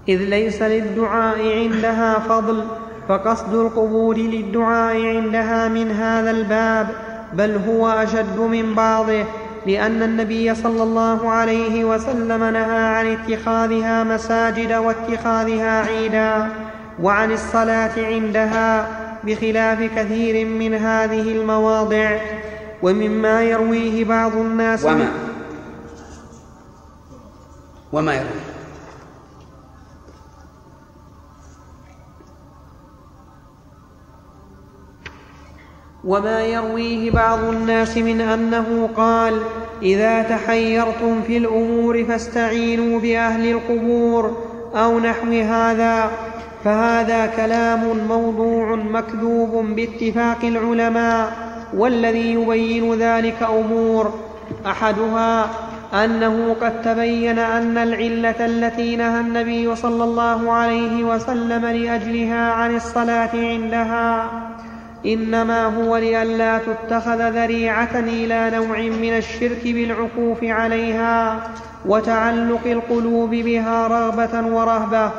إذ 0.07 0.17
ليس 0.17 0.61
للدعاء 0.61 1.57
عندها 1.57 2.19
فضل 2.19 2.63
فقصد 3.07 3.53
القبور 3.53 4.17
للدعاء 4.17 5.05
عندها 5.05 5.67
من 5.67 5.91
هذا 5.91 6.31
الباب 6.31 6.87
بل 7.33 7.57
هو 7.67 7.89
أشد 7.89 8.39
من 8.39 8.75
بعضه 8.75 9.23
لأن 9.65 10.03
النبي 10.03 10.55
صلى 10.55 10.83
الله 10.83 11.29
عليه 11.29 11.85
وسلم 11.85 12.43
نهى 12.43 12.85
عن 12.85 13.07
اتخاذها 13.07 14.03
مساجد 14.03 14.73
واتخاذها 14.73 15.81
عيدا 15.85 16.49
وعن 17.01 17.31
الصلاة 17.31 17.91
عندها 17.97 18.87
بخلاف 19.23 19.79
كثير 19.95 20.45
من 20.45 20.73
هذه 20.73 21.21
المواضع. 21.21 22.17
ومما 22.83 23.43
يرويه 23.43 24.05
بعض 24.05 24.35
الناس 24.35 24.85
وما؟ 24.85 25.11
وما 27.93 28.13
يرويه؟ 28.13 28.53
وما 36.03 36.41
يرويه 36.41 37.11
بعض 37.11 37.43
الناس 37.43 37.97
من 37.97 38.21
أنه 38.21 38.89
قال 38.97 39.41
إذا 39.81 40.23
تحيرتم 40.23 41.21
في 41.21 41.37
الأمور 41.37 42.03
فاستعينوا 42.03 42.99
بأهل 42.99 43.51
القبور 43.51 44.37
أو 44.75 44.99
نحو 44.99 45.31
هذا 45.31 46.11
فهذا 46.63 47.25
كلام 47.25 48.07
موضوع 48.07 48.75
مكذوب 48.75 49.65
باتفاق 49.75 50.45
العلماء. 50.45 51.52
والذي 51.77 52.33
يبين 52.33 52.93
ذلك 52.93 53.43
أمور. 53.43 54.13
أحدها 54.65 55.49
أنه 55.93 56.55
قد 56.61 56.81
تبين 56.81 57.39
أن 57.39 57.77
العلة 57.77 58.45
التي 58.45 58.95
نهى 58.95 59.19
النبي 59.19 59.75
صلى 59.75 60.03
الله 60.03 60.51
عليه 60.51 61.03
وسلم 61.03 61.65
لأجلها 61.65 62.51
عن 62.51 62.75
الصلاة 62.75 63.29
عندها 63.33 64.29
إنما 65.05 65.65
هو 65.65 65.97
لئلا 65.97 66.57
تتخذ 66.57 67.29
ذريعة 67.29 67.99
إلى 67.99 68.51
نوع 68.55 68.79
من 68.79 69.17
الشرك 69.17 69.61
بالعكوف 69.63 70.43
عليها 70.43 71.39
وتعلق 71.85 72.61
القلوب 72.65 73.29
بها 73.29 73.87
رغبة 73.87 74.47
ورهبة. 74.47 75.11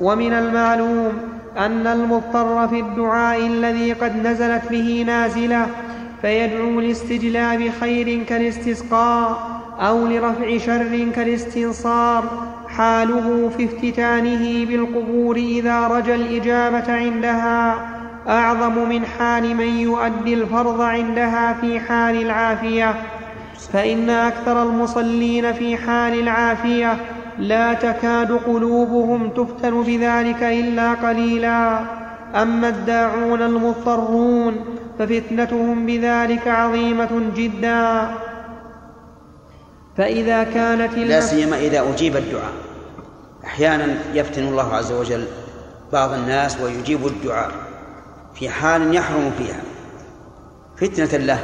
ومن 0.00 0.32
المعلوم 0.32 1.12
أن 1.58 1.86
المضطر 1.86 2.68
في 2.68 2.80
الدعاء 2.80 3.46
الذي 3.46 3.92
قد 3.92 4.26
نزلت 4.26 4.62
به 4.70 5.04
نازلة 5.06 5.66
فيدعو 6.22 6.80
لاستجلاب 6.80 7.70
خير 7.80 8.24
كالاستسقاء 8.24 9.60
أو 9.80 10.06
لرفع 10.06 10.58
شر 10.58 11.08
كالاستنصار. 11.14 12.24
حاله 12.68 13.50
في 13.56 13.64
افتتانه 13.64 14.66
بالقبور 14.66 15.36
إذا 15.36 15.86
رجا 15.86 16.14
الإجابة 16.14 16.92
عندها. 16.92 17.74
أعظم 18.28 18.88
من 18.88 19.06
حال 19.06 19.56
من 19.56 19.78
يؤدي 19.78 20.34
الفرض 20.34 20.80
عندها 20.80 21.52
في 21.52 21.80
حال 21.80 22.22
العافية. 22.22 22.94
فإن 23.72 24.10
أكثر 24.10 24.62
المصلين 24.62 25.52
في 25.52 25.76
حال 25.76 26.20
العافية 26.20 26.96
لا 27.38 27.72
تكاد 27.72 28.32
قلوبهم 28.32 29.28
تفتن 29.28 29.82
بذلك 29.82 30.42
إلا 30.42 30.92
قليلا. 30.92 31.78
أما 32.34 32.68
الداعون 32.68 33.42
المضطرون 33.42 34.54
ففتنتهم 34.98 35.86
بذلك 35.86 36.48
عظيمة 36.48 37.22
جدا. 37.36 38.10
فإذا 39.96 40.44
كانت 40.44 40.94
لا 40.94 41.20
سيما 41.20 41.56
إذا 41.56 41.90
أجيب 41.90 42.16
الدعاء. 42.16 42.52
أحيانا 43.44 43.94
يفتن 44.14 44.48
الله 44.48 44.74
عز 44.74 44.92
وجل 44.92 45.24
بعض 45.92 46.12
الناس 46.12 46.60
ويجيب 46.60 47.06
الدعاء 47.06 47.50
في 48.34 48.48
حال 48.48 48.94
يحرم 48.94 49.30
فيها. 49.38 49.60
فتنة 50.76 51.18
له. 51.18 51.40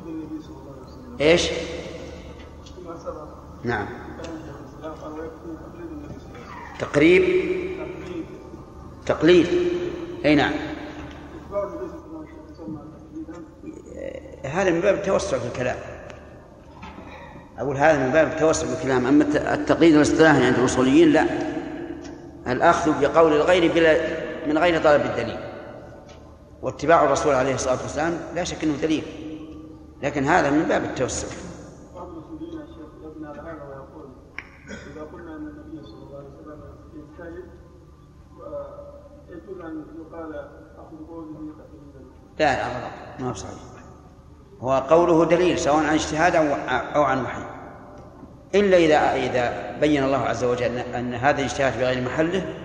النبي 0.08 0.42
صلى 0.42 0.56
الله 0.56 0.72
عليه 0.76 0.86
وسلم 0.86 1.16
يسمى 2.62 2.94
تقليدا 9.06 9.48
هذا 14.44 14.70
من 14.70 14.80
باب 14.80 14.94
التوسع 14.94 15.38
في 15.38 15.46
الكلام. 15.46 15.76
أقول 17.58 17.76
هذا 17.76 18.06
من 18.06 18.12
باب 18.12 18.26
التوسع 18.28 18.66
في 18.66 18.72
الكلام. 18.72 19.20
الت- 19.22 19.36
التقليد 19.36 19.94
الاصطلاحي 19.94 20.44
عند 20.46 20.58
الأصوليين 20.58 21.08
لا. 21.12 21.26
الأخذ 22.46 23.00
بقول 23.00 23.32
الغير 23.32 23.72
بلا 23.72 23.96
من 24.48 24.58
غير 24.58 24.82
طلب 24.84 25.00
الدليل. 25.00 25.38
واتباع 26.62 27.04
الرسول 27.04 27.34
عليه 27.34 27.54
الصلاة 27.54 27.82
والسلام 27.82 28.18
لا 28.34 28.44
شك 28.44 28.64
أنه 28.64 28.76
دليل. 28.76 29.02
لكن 30.02 30.24
هذا 30.24 30.50
من 30.50 30.62
باب 30.62 30.84
التوسع 30.84 31.28
إذا 34.92 35.02
قلنا 35.12 35.36
أن 35.36 35.46
النبي 35.48 35.82
صلى 35.86 36.02
الله 36.02 36.18
عليه 36.18 36.28
وسلم 36.28 36.62
أن 39.66 39.84
يقال 39.98 40.32
قوله 41.08 41.54
لا 42.38 42.56
لا 42.56 42.66
غلط. 42.66 43.20
ما 43.20 43.28
هو 43.30 43.34
صحيح. 43.34 43.52
هو 44.60 44.72
قوله 44.72 45.24
دليل 45.24 45.58
سواء 45.58 45.76
عن 45.76 45.94
اجتهاد 45.94 46.36
أو 46.36 46.44
أو 46.94 47.02
عن 47.02 47.24
وحي. 47.24 47.42
إلا 48.54 48.76
إذا 48.76 49.14
إذا 49.14 49.76
بين 49.80 50.04
الله 50.04 50.18
عز 50.18 50.44
وجل 50.44 50.82
أن- 50.82 50.94
أن 50.94 51.14
هذا 51.14 51.38
الاجتهاد 51.38 51.72
في 51.72 51.84
غير 51.84 52.04
محله 52.04 52.57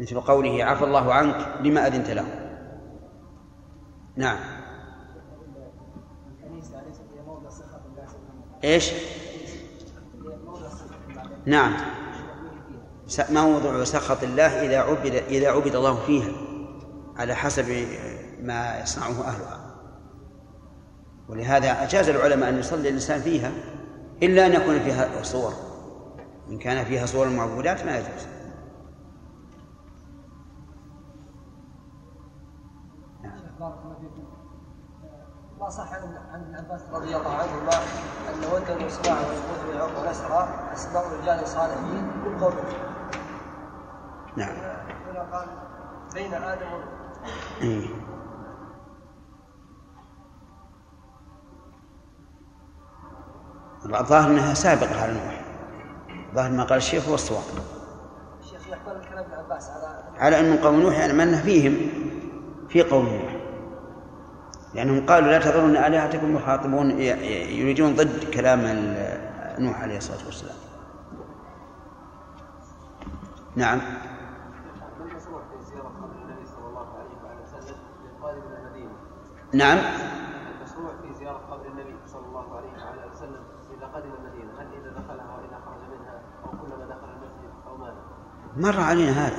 مثل 0.00 0.20
قوله 0.20 0.64
عفى 0.64 0.84
الله 0.84 1.14
عنك 1.14 1.60
لما 1.60 1.86
أذنت 1.86 2.10
له. 2.10 2.24
نعم. 4.16 4.38
إيش؟ 8.64 8.92
نعم. 11.46 11.72
موضع 13.30 13.84
سخط 13.84 14.22
الله 14.22 14.66
إذا 14.66 14.78
عبد 14.78 15.14
إذا 15.14 15.50
عبد 15.50 15.74
الله 15.74 15.94
فيها؟ 15.94 16.32
على 17.16 17.34
حسب 17.34 17.86
ما 18.40 18.80
يصنعه 18.80 19.28
أهلها. 19.28 19.74
ولهذا 21.28 21.82
أجاز 21.82 22.08
العلماء 22.08 22.48
أن 22.48 22.58
يصلي 22.58 22.88
الإنسان 22.88 23.20
فيها 23.20 23.52
إلا 24.22 24.46
أن 24.46 24.52
يكون 24.52 24.80
فيها 24.80 25.22
صور. 25.22 25.52
إن 26.48 26.58
كان 26.58 26.84
فيها 26.84 27.06
صور 27.06 27.26
المعبودات 27.26 27.84
ما 27.84 27.98
يجوز 27.98 28.26
بارك 33.58 33.78
الله 33.84 33.94
فيكم 34.00 34.26
ما 35.60 35.70
صح 35.70 35.92
عن 35.92 36.18
عن 36.32 36.40
ابن 36.40 36.54
عباس 36.54 36.80
رضي 36.92 37.16
الله 37.16 37.34
عنهما 37.34 37.72
أن 38.28 38.54
ود 38.54 38.70
المصباح 38.70 39.18
واليهود 39.18 39.68
والعقل 39.68 39.96
والاسرى 40.00 40.48
أسماء 40.72 41.04
رجال 41.20 41.48
صالحين 41.48 42.10
قوم. 42.40 42.54
نعم. 44.36 44.56
هنا 45.10 45.22
قال 45.32 45.48
بين 46.14 46.34
آدم 46.34 46.66
إيه. 47.62 47.88
الظاهر 54.00 54.30
إنها 54.30 54.54
سابقة 54.54 55.02
على 55.02 55.12
نوح. 55.12 55.44
ظاهر 56.34 56.50
ما 56.50 56.64
قال 56.64 56.78
الشيخ 56.78 57.08
هو 57.08 57.14
الصواب 57.14 57.42
الشيخ 58.40 58.68
يحمل 58.68 59.04
كلام 59.08 59.24
ابن 59.24 59.34
عباس 59.34 59.70
على 59.70 60.04
على 60.18 60.40
أن 60.40 60.56
قوم 60.58 60.80
نوح 60.80 60.98
يعني 60.98 61.12
من 61.12 61.36
فيهم 61.36 61.76
في 62.68 62.82
قوم 62.82 63.08
نوح. 63.08 63.35
لأنهم 64.76 65.06
قالوا 65.06 65.28
لا 65.28 65.38
تذرون 65.38 65.76
آلهتكم 65.76 66.34
مخاطبون 66.34 66.90
ي- 66.90 67.02
ي- 67.02 67.60
يريدون 67.60 67.94
ضد 67.94 68.24
كلام 68.34 68.60
نوح 69.58 69.82
عليه 69.82 69.96
الصلاة 69.96 70.26
والسلام 70.26 70.56
نعم؟ 73.56 73.80
نعم 79.52 79.78
المشروع 79.78 80.90
في 81.02 81.14
زيارة 81.14 81.38
قبر 81.38 81.66
النبي 81.66 82.06
صلى 82.06 82.26
الله 82.26 82.56
عليه 82.56 82.68
وآله 82.68 83.12
وسلم 83.12 83.42
المدينة، 84.04 84.52
هل 84.60 84.66
إذا 84.80 84.90
دخلها 84.90 85.36
خرج 85.66 85.82
منها 85.98 86.20
أو 86.44 86.50
كلما 86.50 86.84
دخل 86.84 87.08
المسجد 87.16 87.50
أو؟ 87.66 87.76
مر 88.56 88.80
علينا 88.80 89.10
هذا 89.12 89.36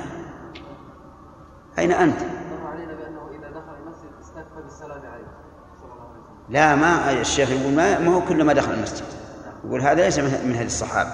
أين 1.78 1.92
أنت؟ 1.92 2.20
مر 2.22 2.66
علينا 2.66 2.94
بأنه 2.94 3.28
إذا 3.30 3.50
دخل 3.50 3.74
المسجد 3.86 4.10
استكفى 4.20 4.62
بالسلام 4.62 4.98
عليه 5.12 5.32
صلى 5.80 5.92
الله 5.92 6.08
عليه 6.10 6.20
وسلم. 6.22 6.37
لا 6.50 6.74
ما 6.74 7.20
الشيخ 7.20 7.50
يقول 7.50 7.72
ما, 7.72 7.98
ما 7.98 8.14
هو 8.14 8.20
كل 8.20 8.44
ما 8.44 8.52
دخل 8.52 8.72
المسجد. 8.72 9.04
يقول 9.64 9.80
هذا 9.80 10.04
ليس 10.04 10.18
من 10.18 10.54
هدي 10.54 10.66
الصحابة. 10.66 11.10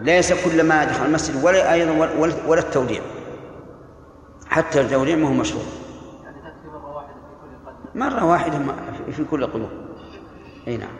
ليس 0.00 0.32
كل 0.32 0.62
ما 0.62 0.84
دخل 0.84 1.06
المسجد 1.06 1.44
ولا 1.44 1.72
أيضا 1.72 1.92
ولا, 1.92 2.32
ولا 2.46 2.60
التوديع. 2.60 3.02
حتى 4.46 4.80
التوديع 4.80 5.16
ما 5.16 5.28
هو 5.28 5.32
مشروع. 5.32 5.64
مرة 7.94 8.24
واحدة 8.24 8.58
في 9.10 9.24
كل 9.24 9.46
قلوب 9.46 9.70
أي 10.68 10.76
نعم. 10.76 10.96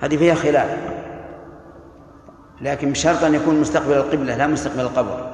هذه 0.00 0.16
فيها 0.16 0.34
خلاف. 0.34 0.78
لكن 2.60 2.90
بشرط 2.90 3.24
أن 3.24 3.34
يكون 3.34 3.60
مستقبل 3.60 3.92
القبلة 3.92 4.36
لا 4.36 4.46
مستقبل 4.46 4.80
القبر. 4.80 5.31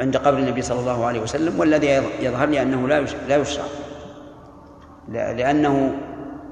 عند 0.00 0.16
قبر 0.16 0.38
النبي 0.38 0.62
صلى 0.62 0.80
الله 0.80 1.06
عليه 1.06 1.20
وسلم 1.20 1.60
والذي 1.60 1.86
يظهر 2.20 2.48
لي 2.48 2.62
أنه 2.62 2.88
لا 2.88 3.00
لا 3.00 3.36
يشرع. 3.36 3.64
لأنه 5.08 5.98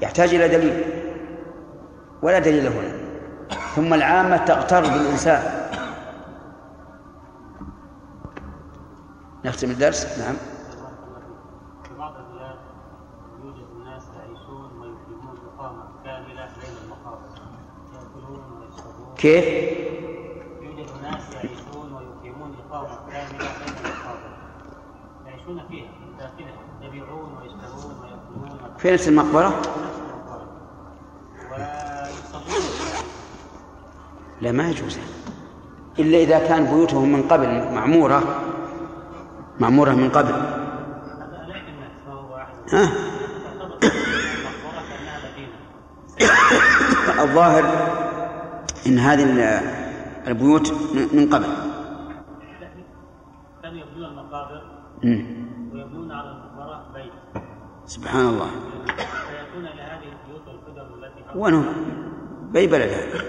يحتاج 0.02 0.34
إلى 0.34 0.48
دليل 0.48 0.84
ولا 2.22 2.38
دليل 2.38 2.66
هنا 2.66 2.92
ثم 3.76 3.94
العامة 3.94 4.36
تغتر 4.36 4.80
بالإنسان. 4.80 5.60
نختم 9.44 9.70
الدرس؟ 9.70 10.18
نعم. 10.18 10.34
في 11.84 11.94
بعض 11.98 12.14
البلاد 12.16 12.56
يوجد 13.44 13.84
ناس 13.84 14.02
يعيشون 14.18 14.78
ويقيمون 14.80 15.36
إقامة 15.54 15.84
كاملة 16.04 16.46
بين 16.46 16.76
المقابر 16.84 17.28
يأكلون 17.92 18.42
ويشربون 18.60 19.14
كيف؟ 19.16 19.44
يوجد 20.62 20.88
ناس 21.02 21.34
يعيشون 21.34 21.92
ويقيمون 21.92 22.54
إقامة 22.66 22.96
كاملة 23.10 23.38
بين 23.38 23.74
المقابر 23.84 24.30
يعيشون 25.58 25.68
فيها 25.68 25.90
داخلها 26.18 26.60
يبيعون 26.82 27.36
ويشترون 27.36 27.94
ويأكلون. 28.02 28.78
في 28.78 28.92
نفس 28.92 29.08
المقبرة؟ 29.08 29.62
لا 34.40 34.52
ما 34.52 34.70
يجوز. 34.70 34.98
إلا 35.98 36.18
إذا 36.18 36.38
كان 36.48 36.64
بيوتهم 36.64 37.12
من 37.12 37.22
قبل 37.22 37.74
معمورة. 37.74 38.22
معمورة 39.60 39.90
من 39.90 40.10
قبل. 40.10 40.32
ها؟ 42.72 42.90
الظاهر 47.24 47.64
إن 48.86 48.98
هذه 48.98 49.22
ال- 49.22 49.60
البيوت 50.28 50.72
من 51.12 51.28
قبل. 51.32 51.69
ويبنون 55.04 56.12
على 56.12 56.30
المقبرة 56.30 56.92
بيت. 56.94 57.12
سبحان 57.86 58.26
الله. 58.26 58.50
فيأتون 58.86 59.66
إلى 59.66 59.82
هذه 59.82 60.04
البيوت 60.12 60.46
والقدم 60.48 61.04
التي 61.04 61.38
وين 61.38 61.54
هو؟ 61.54 61.62
بأي 62.52 62.66
بلد 62.66 62.90
هذا؟ 62.90 63.22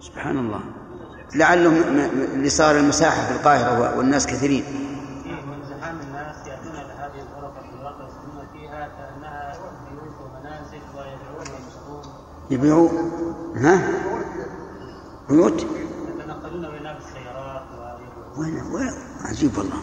سبحان 0.00 0.38
الله. 0.38 0.60
لعله 1.34 1.70
م- 1.70 1.74
م- 1.74 2.34
اللي 2.34 2.48
صار 2.48 2.76
المساحة 2.76 3.26
في 3.26 3.32
القاهرة 3.40 3.80
و- 3.80 3.98
والناس 3.98 4.26
كثيرين. 4.26 4.64
زحام 5.70 6.00
الناس 6.00 6.46
يأتون 6.46 6.72
إلى 6.72 6.92
هذه 6.92 7.20
الغرف 7.28 7.54
الغرف 7.74 7.96
يسكنون 8.10 8.46
فيها 8.52 8.88
كأنها 8.88 9.52
بيوت 9.90 10.14
ومنازل 10.20 10.80
ويبيعون 10.96 11.38
ويشترون 11.38 12.02
يبيعوا؟ 12.50 12.88
ها؟ 13.56 13.88
بيوت؟ 15.28 15.62
يتنقلون 16.18 16.70
بينها 16.70 16.94
بالسيارات 16.94 17.62
وين؟ 18.38 18.62
وين؟ 18.74 18.92
عجيب 19.24 19.58
والله. 19.58 19.76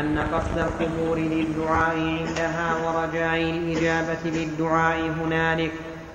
أن 0.00 0.18
قصد 0.18 0.58
القبور 0.58 1.18
للدعاء 1.18 1.96
عندها 1.96 2.74
ورجاء 2.86 3.40
الإجابة 3.40 4.22
بالدعاء 4.24 5.00
هنالك. 5.00 5.72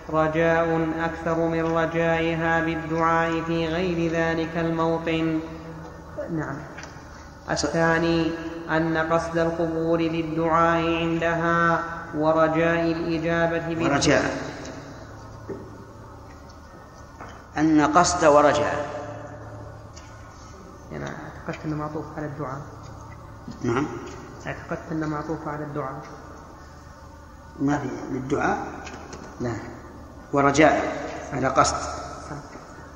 رجاء 0.10 0.90
أكثر 1.00 1.38
من 1.48 1.66
رجائها 1.66 2.60
بالدعاء 2.66 3.42
في 3.42 3.68
غير 3.68 4.12
ذلك 4.12 4.58
الموطن. 4.58 5.40
نعم. 6.32 6.56
الثاني 7.52 8.32
أن 8.70 8.98
قصد 8.98 9.38
القبور 9.38 10.00
للدعاء 10.00 10.96
عندها 10.96 11.84
ورجاء 12.16 12.92
الإجابة 12.92 13.68
بالدعاء. 13.68 13.92
ورجاء. 13.94 14.38
أن 17.58 17.82
قصد 17.82 18.26
ورجاء. 18.26 18.86
يعني 20.92 21.06
اعتقدت 21.06 21.66
أنه 21.66 21.76
معطوف 21.76 22.06
على 22.18 22.26
الدعاء. 22.26 22.62
نعم. 23.64 23.88
اعتقدت 24.48 24.92
أنه 24.92 25.08
معطوف 25.08 25.48
على 25.48 25.64
الدعاء. 25.64 26.02
ما 27.60 27.78
في 27.78 27.90
للدعاء؟ 28.12 28.58
لا. 29.42 29.54
ورجاء 30.34 30.94
على 31.34 31.48
قصد. 31.48 31.76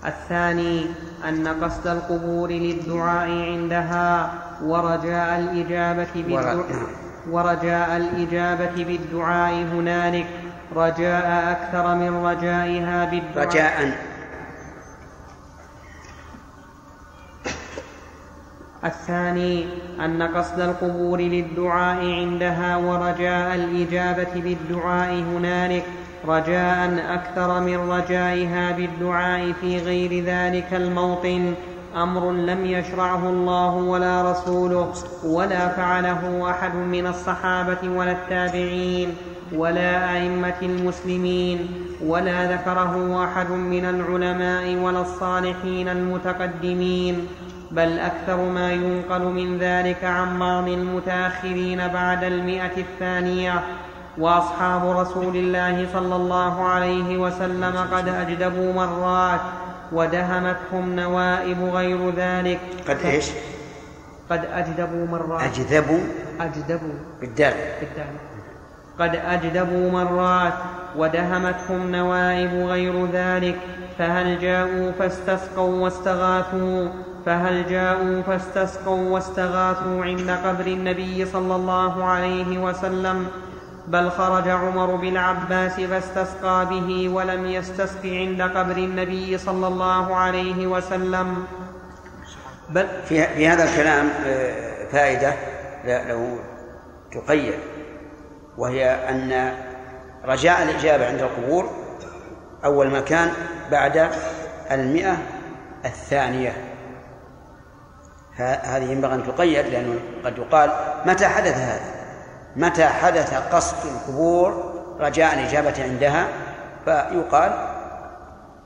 الثاني 0.05 0.85
أن 1.29 1.47
قصد 1.47 1.87
القبور 1.87 2.49
للدعاء 2.49 3.29
عندها 3.29 4.33
ورجاء 4.63 5.39
الإجابة 5.39 6.13
بالدعاء. 6.15 6.55
نعم. 6.55 6.87
ورجاء 7.31 7.97
الإجابة 7.97 8.83
بالدعاء 8.83 9.53
هنالك. 9.53 10.27
رجاء 10.75 11.51
أكثر 11.51 11.95
من 11.95 12.25
رجائها 12.25 13.05
بالدعاء. 13.05 13.47
رجاء. 13.47 13.97
الثاني 18.86 19.65
أن 20.05 20.21
قصد 20.21 20.59
القبور 20.59 21.21
للدعاء 21.21 22.05
عندها 22.05 22.77
ورجاء 22.77 23.55
الإجابة 23.55 24.34
بالدعاء 24.36 25.13
هنالك 25.13 25.86
رجاء 26.27 27.05
أكثر 27.09 27.59
من 27.61 27.77
رجائها 27.77 28.71
بالدعاء 28.71 29.51
في 29.61 29.77
غير 29.77 30.23
ذلك 30.23 30.73
الموطن 30.73 31.53
أمر 31.95 32.31
لم 32.31 32.65
يشرعه 32.65 33.29
الله 33.29 33.75
ولا 33.75 34.31
رسوله 34.31 34.93
ولا 35.23 35.67
فعله 35.67 36.49
أحد 36.49 36.75
من 36.75 37.07
الصحابة 37.07 37.89
ولا 37.89 38.11
التابعين 38.11 39.09
ولا 39.55 40.13
أئمة 40.15 40.61
المسلمين 40.61 41.67
ولا 42.05 42.53
ذكره 42.53 43.23
أحد 43.23 43.51
من 43.51 43.86
العلماء 43.86 44.75
ولا 44.75 45.01
الصالحين 45.01 45.89
المتقدمين. 45.89 47.27
بل 47.74 47.99
أكثر 47.99 48.49
ما 48.49 48.71
ينقل 48.71 49.21
من 49.21 49.57
ذلك 49.57 50.03
عن 50.03 50.39
بعض 50.39 50.67
المتأخرين 50.67 51.88
بعد 51.88 52.24
المئة 52.24 52.78
الثانية 52.78 53.63
وأصحاب 54.17 54.97
رسول 54.99 55.36
الله 55.36 55.88
صلى 55.93 56.15
الله 56.15 56.63
عليه 56.63 57.17
وسلم 57.17 57.78
قد 57.91 58.07
أجدبوا 58.07 58.74
مرات 58.74 59.39
ودهمتهم 59.91 60.95
نوائب 60.95 61.63
غير 61.63 62.09
ذلك. 62.09 62.59
قد 62.88 62.97
إيش؟ 63.05 63.30
قد 64.30 64.45
أجدبوا 64.53 65.07
مرات. 65.07 65.41
أجذبوا 65.41 65.99
أجدبوا. 66.39 66.93
بالدال. 67.21 67.53
بالدال. 67.82 68.13
قد 68.99 69.15
أجدبوا 69.15 69.91
مرات 69.91 70.53
ودهمتهم 70.97 71.91
نوائب 71.91 72.53
غير 72.53 73.05
ذلك 73.13 73.59
فهل 73.97 74.39
جاءوا 74.39 74.91
فاستسقوا 74.91 75.84
واستغاثوا؟ 75.84 77.12
فهل 77.26 77.69
جاءوا 77.69 78.21
فاستسقوا 78.21 79.09
واستغاثوا 79.09 80.05
عند 80.05 80.32
قبر 80.32 80.67
النبي 80.67 81.26
صلى 81.26 81.55
الله 81.55 82.03
عليه 82.03 82.57
وسلم؟ 82.57 83.28
بل 83.88 84.09
خرج 84.09 84.49
عمر 84.49 84.95
بالعباس 84.95 85.82
فاستسقى 85.82 86.67
به 86.69 87.09
ولم 87.09 87.45
يستسق 87.45 88.05
عند 88.05 88.41
قبر 88.41 88.78
النبي 88.78 89.38
صلى 89.38 89.67
الله 89.67 90.15
عليه 90.15 90.67
وسلم. 90.67 91.45
بل 92.69 92.88
في 93.05 93.28
في 93.28 93.47
هذا 93.47 93.63
الكلام 93.63 94.09
آه، 94.26 94.88
فائدة 94.91 95.34
لو 96.09 96.38
تقيد 97.11 97.53
وهي 98.57 99.09
أن 99.09 99.53
رجاء 100.26 100.63
الإجابة 100.63 101.07
عند 101.07 101.19
القبور 101.21 101.69
أول 102.65 102.88
ما 102.88 102.99
كان 102.99 103.32
بعد 103.71 104.09
المئة 104.71 105.17
الثانية. 105.86 106.72
هذه 108.38 108.91
ينبغي 108.91 109.13
أن 109.13 109.23
تقيد 109.23 109.65
لأنه 109.65 109.99
قد 110.25 110.38
يقال 110.38 110.71
متى 111.05 111.27
حدث 111.27 111.57
هذا؟ 111.57 111.93
متى 112.55 112.86
حدث 112.86 113.34
قصد 113.34 113.86
القبور 113.86 114.73
رجاء 114.99 115.34
الإجابة 115.34 115.84
عندها؟ 115.84 116.27
فيقال 116.86 117.67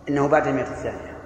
إنه 0.10 0.28
بعد 0.28 0.48
المئة 0.48 0.68
الثانية. 0.68 1.18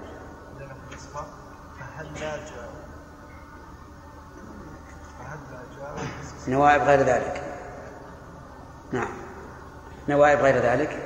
نوائب 6.48 6.82
غير 6.82 7.00
ذلك. 7.00 7.42
نعم. 8.92 9.10
نوائب 10.10 10.39
غير 10.39 10.56
ذلك. 10.56 10.98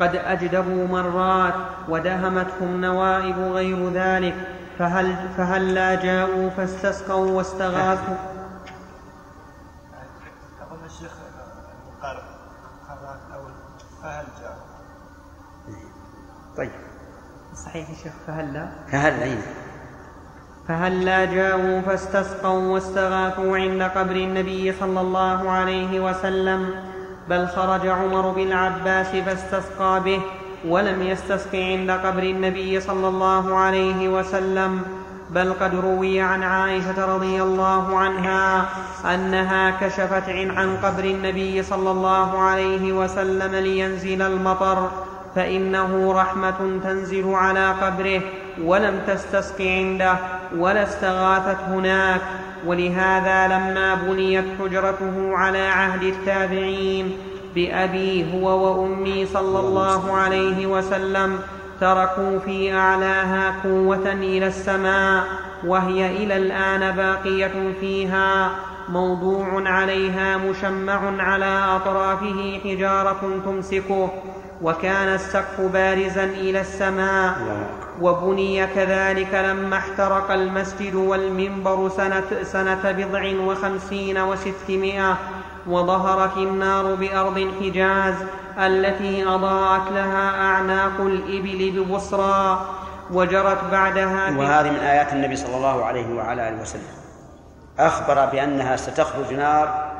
قد 0.00 0.16
أجدبوا 0.16 0.86
مرات 0.86 1.54
ودهمتهم 1.88 2.80
نوائب 2.80 3.38
غير 3.38 3.90
ذلك. 3.90 4.59
فهل, 4.80 5.16
فهل 5.36 5.74
لا 5.74 5.94
جاءوا 5.94 6.50
فاستسقوا 6.50 7.30
واستغاثوا؟ 7.30 8.14
أظن 10.60 10.84
الشيخ 10.86 11.10
الأول 13.28 13.52
فهل 14.02 14.24
طيب. 16.56 16.70
صحيح 17.54 17.90
يا 17.90 17.94
شيخ 17.94 18.12
فهل 18.26 18.52
لا؟ 18.52 18.68
فهل 18.92 19.12
أين 19.22 19.42
فهل 20.68 21.04
لا 21.04 21.24
جاءوا 21.24 21.80
فاستسقوا 21.80 22.72
واستغاثوا 22.72 23.58
عند 23.58 23.82
قبر 23.82 24.16
النبي 24.16 24.72
صلى 24.72 25.00
الله 25.00 25.50
عليه 25.50 26.00
وسلم؟ 26.00 26.74
بل 27.28 27.48
خرج 27.48 27.86
عمر 27.86 28.30
بالعباس 28.30 29.06
فاستسقى 29.06 30.00
به. 30.04 30.22
ولم 30.68 31.02
يستسق 31.02 31.54
عند 31.54 31.90
قبر 31.90 32.22
النبي 32.22 32.80
صلى 32.80 33.08
الله 33.08 33.56
عليه 33.56 34.08
وسلم 34.08 34.82
بل 35.30 35.52
قد 35.52 35.74
روي 35.74 36.20
عن 36.20 36.42
عائشة 36.42 37.14
رضي 37.14 37.42
الله 37.42 37.98
عنها 37.98 38.66
أنها 39.14 39.70
كشفت 39.70 40.28
عن 40.28 40.76
قبر 40.82 41.04
النبي 41.04 41.62
صلى 41.62 41.90
الله 41.90 42.38
عليه 42.38 42.92
وسلم 42.92 43.54
لينزل 43.54 44.22
المطر 44.22 44.90
فإنه 45.34 46.12
رحمة 46.12 46.80
تنزل 46.84 47.34
على 47.34 47.70
قبره 47.70 48.20
ولم 48.64 49.00
تستسق 49.06 49.60
عنده 49.60 50.16
ولا 50.56 50.82
استغاثت 50.82 51.60
هناك 51.68 52.20
ولهذا 52.66 53.46
لما 53.46 53.94
بنيت 53.94 54.44
حجرته 54.60 55.36
على 55.36 55.66
عهد 55.66 56.02
التابعين 56.02 57.16
بأبي 57.54 58.34
هو 58.34 58.48
وأمي 58.64 59.26
صلى 59.26 59.60
الله 59.60 60.16
عليه 60.16 60.66
وسلم 60.66 61.38
تركوا 61.80 62.38
في 62.38 62.72
أعلاها 62.72 63.54
قوة 63.64 64.12
إلى 64.12 64.46
السماء 64.46 65.24
وهي 65.66 66.06
إلى 66.24 66.36
الآن 66.36 66.96
باقية 66.96 67.72
فيها 67.80 68.50
موضوع 68.88 69.68
عليها 69.68 70.36
مشمع 70.36 71.22
على 71.22 71.76
أطرافه 71.76 72.60
حجارة 72.64 73.40
تمسكه 73.44 74.10
وكان 74.62 75.14
السقف 75.14 75.60
بارزا 75.60 76.24
إلى 76.24 76.60
السماء 76.60 77.34
وبني 78.00 78.66
كذلك 78.66 79.34
لما 79.34 79.76
احترق 79.76 80.30
المسجد 80.30 80.94
والمنبر 80.94 81.88
سنة, 81.88 82.24
سنة 82.42 82.92
بضع 82.92 83.32
وخمسين 83.40 84.18
وستمائة 84.18 85.18
وظهرت 85.70 86.36
النار 86.36 86.94
بأرض 86.94 87.38
الحجاز 87.38 88.14
التي 88.58 89.28
أضاءت 89.28 89.92
لها 89.92 90.44
أعناق 90.44 91.00
الإبل 91.00 91.70
ببصرى 91.80 92.66
وجرت 93.10 93.64
بعدها 93.72 94.38
وهذه 94.38 94.70
من 94.70 94.78
آيات 94.78 95.12
النبي 95.12 95.36
صلى 95.36 95.56
الله 95.56 95.84
عليه 95.84 96.14
وعلى 96.14 96.48
آله 96.48 96.60
وسلم. 96.62 96.82
أخبر 97.78 98.26
بأنها 98.26 98.76
ستخرج 98.76 99.32
نار 99.34 99.90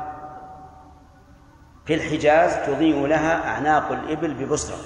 في 1.85 1.93
الحجاز 1.93 2.67
تضيء 2.67 3.05
لها 3.05 3.47
أعناق 3.47 3.91
الإبل 3.91 4.33
ببصرى. 4.33 4.77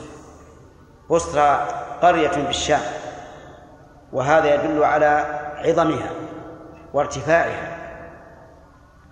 بصرى 1.09 1.67
قرية 2.01 2.45
بالشام 2.45 2.81
وهذا 4.13 4.53
يدل 4.53 4.83
على 4.83 5.25
عظمها 5.65 6.09
وارتفاعها. 6.93 7.77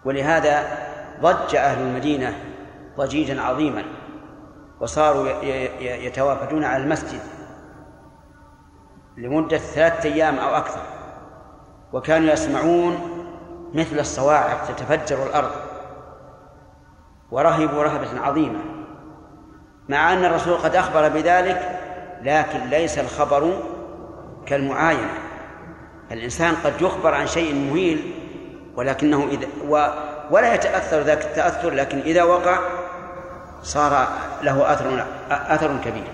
ولهذا 0.05 0.82
ضج 1.23 1.55
أهل 1.55 1.81
المدينة 1.81 2.35
ضجيجا 2.97 3.41
عظيما 3.41 3.83
وصاروا 4.79 5.27
يتوافدون 5.81 6.63
على 6.63 6.83
المسجد 6.83 7.19
لمدة 9.17 9.57
ثلاثة 9.57 10.09
أيام 10.09 10.35
أو 10.35 10.55
أكثر 10.55 10.81
وكانوا 11.93 12.33
يسمعون 12.33 12.97
مثل 13.73 13.99
الصواعق 13.99 14.65
تتفجر 14.67 15.23
الأرض 15.27 15.51
ورهبوا 17.31 17.83
رهبة 17.83 18.19
عظيمة 18.19 18.59
مع 19.89 20.13
أن 20.13 20.25
الرسول 20.25 20.57
قد 20.57 20.75
أخبر 20.75 21.09
بذلك 21.09 21.79
لكن 22.21 22.59
ليس 22.69 22.99
الخبر 22.99 23.63
كالمعاينة 24.45 25.13
الإنسان 26.11 26.55
قد 26.55 26.81
يخبر 26.81 27.13
عن 27.13 27.27
شيء 27.27 27.55
مهيل 27.55 28.13
ولكنه 28.75 29.27
إذا 29.31 29.47
و 29.69 29.87
ولا 30.31 30.53
يتأثر 30.53 31.01
ذاك 31.01 31.25
التأثر 31.25 31.69
لكن 31.69 31.99
إذا 31.99 32.23
وقع 32.23 32.59
صار 33.63 34.07
له 34.43 34.73
أثر 34.73 35.05
أثر 35.31 35.77
كبير. 35.85 36.07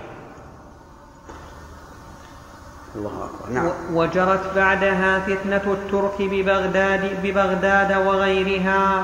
الله 2.96 3.24
أكبر. 3.24 3.52
نعم. 3.54 3.70
وجرت 3.94 4.54
بعدها 4.56 5.20
فتنة 5.20 5.72
الترك 5.72 6.14
ببغداد 6.18 7.22
ببغداد 7.22 8.06
وغيرها 8.06 9.02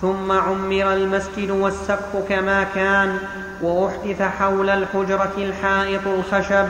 ثم 0.00 0.32
عمر 0.32 0.92
المسجد 0.92 1.50
والسقف 1.50 2.28
كما 2.28 2.64
كان 2.74 3.18
وأحدث 3.62 4.22
حول 4.22 4.70
الحجرة 4.70 5.32
الحائط 5.38 6.06
الخشب 6.06 6.66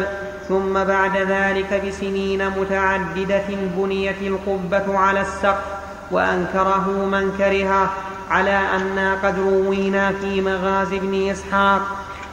ثم 0.48 0.84
بعد 0.84 1.16
ذلك 1.16 1.82
بسنين 1.86 2.48
متعددة 2.48 3.44
بنيت 3.76 4.22
القبة 4.22 4.98
على 4.98 5.20
السقف. 5.20 5.79
وأنكره 6.10 7.08
من 7.12 7.32
كرهه 7.38 7.90
على 8.30 8.60
أنا 8.76 9.14
قد 9.14 9.38
روينا 9.38 10.12
في 10.12 10.40
مغازي 10.40 10.98
بن 10.98 11.30
إسحاق 11.30 11.82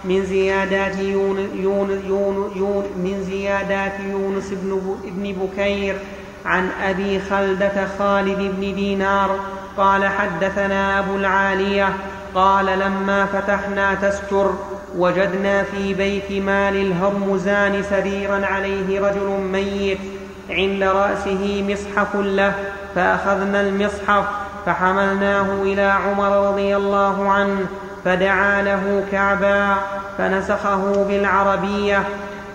من 0.04 0.26
زيادات 0.26 1.00
يون 1.00 1.38
يون 1.54 1.90
يون 2.08 2.52
يون 2.56 2.84
من 2.84 3.24
زيادات 3.24 3.94
يونس 4.00 4.50
بن, 4.52 4.96
بن 5.06 5.34
بكير 5.34 5.96
عن 6.46 6.70
أبي 6.84 7.20
خلدة 7.20 7.88
خالد 8.00 8.38
بن 8.40 8.76
دينار 8.76 9.40
قال 9.78 10.06
حدثنا 10.06 11.00
أبو 11.00 11.16
العالية 11.16 11.94
قال 12.36 12.66
لما 12.66 13.26
فتحنا 13.26 13.94
تستر 13.94 14.52
وجدنا 14.98 15.64
في 15.64 15.94
بيت 15.94 16.32
مال 16.32 16.76
الهرمزان 16.76 17.84
سريرا 17.90 18.46
عليه 18.46 19.00
رجل 19.02 19.30
ميت 19.52 19.98
عند 20.50 20.84
رأسه 20.84 21.66
مصحف 21.70 22.16
له 22.16 22.54
فأخذنا 22.96 23.62
المصحف 23.62 24.26
فحملناه 24.66 25.62
إلى 25.62 25.82
عمر 25.82 26.50
رضي 26.50 26.76
الله 26.76 27.32
عنه 27.32 27.66
فدعا 28.06 28.62
له 28.62 29.04
كعبا 29.12 29.76
فنسخه 30.18 31.06
بالعربية 31.08 32.04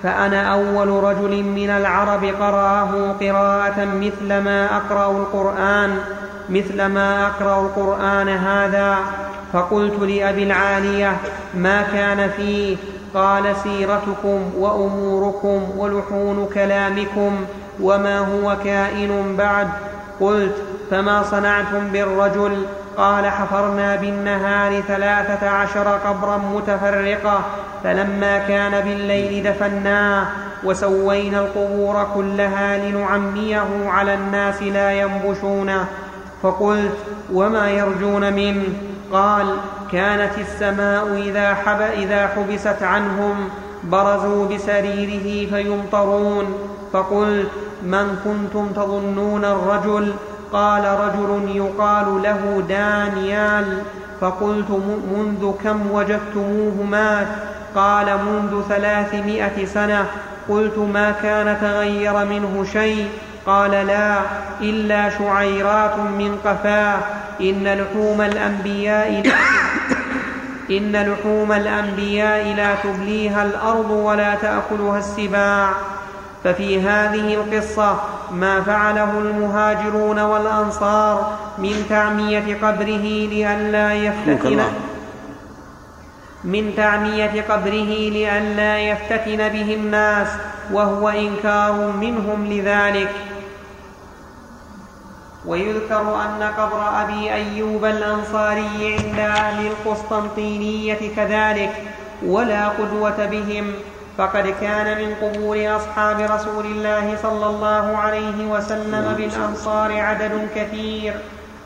فأنا 0.03 0.55
أول 0.55 0.89
رجل 0.89 1.43
من 1.43 1.71
العرب 1.71 2.25
قرأه 2.25 3.13
قراءة 3.21 3.85
مثل 3.85 4.39
ما 4.39 4.77
أقرأ 4.77 5.11
القرآن 5.11 5.99
مثل 6.49 6.87
ما 6.87 7.27
أقرأ 7.27 7.63
القرآن 7.67 8.29
هذا. 8.29 8.99
فقلت 9.53 9.99
لأبي 10.01 10.43
العالية 10.43 11.17
ما 11.55 11.83
كان 11.83 12.31
فيه؟ 12.37 12.77
قال 13.15 13.57
سيرتكم 13.63 14.51
وأموركم 14.59 15.63
ولحون 15.77 16.49
كلامكم. 16.55 17.45
وما 17.81 18.19
هو 18.19 18.57
كائن 18.65 19.37
بعد 19.39 19.69
قلت 20.21 20.55
فما 20.91 21.23
صنعتم 21.23 21.89
بالرجل 21.93 22.67
قال 22.97 23.27
حفرنا 23.27 23.97
بالنهار 23.97 24.81
ثلاثة 24.81 25.49
عشر 25.49 25.89
قبرا 25.89 26.37
متفرقة 26.37 27.41
فلما 27.85 28.39
كان 28.39 28.85
بالليل 28.85 29.43
دفناه 29.43 30.27
وسوينا 30.65 31.41
القبور 31.41 32.07
كلها 32.15 32.79
لنعميه 32.79 33.65
على 33.87 34.15
الناس 34.15 34.63
لا 34.63 34.93
ينبشونه 34.93 35.85
فقلت 36.43 36.97
وما 37.33 37.71
يرجون 37.71 38.33
منه 38.33 38.65
قال 39.13 39.47
كانت 39.93 40.39
السماء 40.39 41.17
إذا, 41.17 41.55
حب 41.55 41.81
إذا 41.81 42.27
حبست 42.27 42.83
عنهم 42.83 43.49
برزوا 43.85 44.49
بسريره 44.49 45.51
فيمطرون 45.51 46.55
فقلت 46.93 47.51
من 47.83 48.17
كنتم 48.25 48.69
تظنون 48.69 49.45
الرجل؟ 49.45 50.13
قال 50.53 50.85
رجل 50.85 51.57
يقال 51.57 52.23
له 52.23 52.63
دانيال. 52.69 53.83
فقلت 54.21 54.71
منذ 55.15 55.53
كم 55.65 55.91
وجدتموه 55.91 56.83
مات؟ 56.91 57.27
قال 57.75 58.07
منذ 58.07 58.63
ثلاثمائة 58.69 59.67
سنة. 59.67 60.07
قلت 60.49 60.79
ما 60.79 61.15
كان 61.23 61.57
تغير 61.61 62.25
منه 62.25 62.65
شيء؟ 62.73 63.09
قال 63.47 63.71
لا 63.71 64.19
إلا 64.61 65.11
شعيرات 65.11 65.97
من 65.99 66.39
قفاه. 66.45 66.99
إن 67.41 67.65
لحوم 67.65 68.21
الأنبياء 68.21 69.23
إن 70.71 70.97
لحوم 70.97 71.53
الأنبياء 71.53 72.55
لا 72.57 72.75
تبليها 72.75 73.45
الأرض 73.45 73.91
ولا 73.91 74.35
تأكلها 74.35 74.99
السباع. 74.99 75.71
ففي 76.45 76.81
هذه 76.81 77.35
القصة 77.35 77.97
ما 78.31 78.61
فعله 78.61 79.19
المهاجرون 79.19 80.19
والأنصار 80.19 81.39
من 81.59 81.87
تعمية 81.89 82.57
قبره 82.63 83.05
لئلا 83.33 83.93
يفتتن 83.95 84.61
من 86.45 86.73
تعمية 86.77 87.45
قبره 87.49 88.11
لئلا 88.11 88.79
يفتتن 88.79 89.49
به 89.49 89.75
الناس 89.75 90.29
وهو 90.73 91.09
إنكار 91.09 91.93
منهم 92.01 92.47
لذلك. 92.47 93.11
ويذكر 95.47 96.23
أن 96.25 96.43
قبر 96.59 97.03
أبي 97.03 97.35
أيوب 97.35 97.85
الأنصاري 97.85 98.99
عند 98.99 99.19
أهل 99.19 99.67
القسطنطينية 99.67 100.99
كذلك 101.17 101.73
ولا 102.27 102.69
قدوة 102.69 103.27
بهم. 103.27 103.75
فقد 104.19 104.55
كان 104.61 104.99
من 104.99 105.15
قبور 105.23 105.77
أصحاب 105.77 106.21
رسول 106.21 106.67
الله 106.67 107.17
صلى 107.23 107.47
الله 107.47 107.97
عليه 107.97 108.47
وسلم 108.47 109.15
بالأنصار 109.17 110.01
عدد 110.01 110.49
كثير 110.57 111.15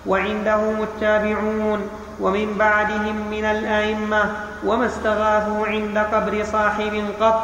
وعندهم 0.07 0.83
التابعون 0.83 1.91
ومن 2.21 2.55
بعدهم 2.59 3.17
من 3.31 3.45
الأئمة 3.45 4.25
وما 4.67 4.87
استغاثوا 4.87 5.67
عند 5.67 5.99
قبر 5.99 6.45
صاحب 6.45 7.05
قط 7.21 7.43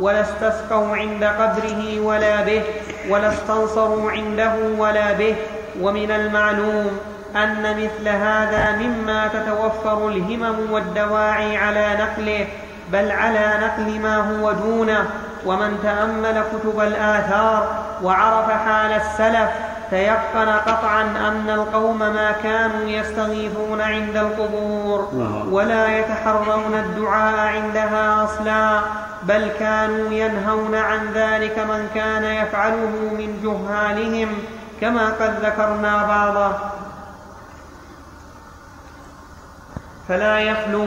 ولا 0.00 0.20
استسقوا 0.20 0.96
عند 0.96 1.24
قبره 1.24 2.00
ولا 2.00 2.42
به 2.42 2.62
ولا 3.08 3.28
استنصروا 3.28 4.10
عنده 4.10 4.54
ولا 4.78 5.12
به. 5.12 5.36
ومن 5.80 6.10
المعلوم 6.10 7.00
أن 7.36 7.76
مثل 7.84 8.08
هذا 8.08 8.76
مما 8.76 9.28
تتوفر 9.28 10.08
الهمم 10.08 10.72
والدواعي 10.72 11.56
على 11.56 11.96
نقله 12.00 12.46
بل 12.92 13.10
على 13.10 13.54
نقل 13.62 14.00
ما 14.00 14.16
هو 14.16 14.52
دونه 14.52 15.06
ومن 15.46 15.78
تأمل 15.82 16.42
كتب 16.52 16.80
الآثار 16.80 17.68
وعرف 18.02 18.50
حال 18.50 18.92
السلف 18.92 19.50
تيقن 19.90 20.48
قطعا 20.48 21.02
أن 21.02 21.50
القوم 21.50 21.98
ما 21.98 22.32
كانوا 22.42 22.88
يستغيثون 22.88 23.80
عند 23.80 24.16
القبور 24.16 25.08
ولا 25.50 25.98
يتحرون 25.98 26.74
الدعاء 26.74 27.38
عندها 27.38 28.24
أصلا 28.24 28.80
بل 29.22 29.50
كانوا 29.60 30.12
ينهون 30.12 30.74
عن 30.74 31.12
ذلك 31.14 31.58
من 31.58 31.88
كان 31.94 32.24
يفعله 32.24 32.92
من 33.18 33.40
جهالهم 33.42 34.28
كما 34.80 35.06
قد 35.06 35.34
ذكرنا 35.42 36.06
بعضه. 36.06 36.52
فلا 40.12 40.38
يخلو. 40.38 40.84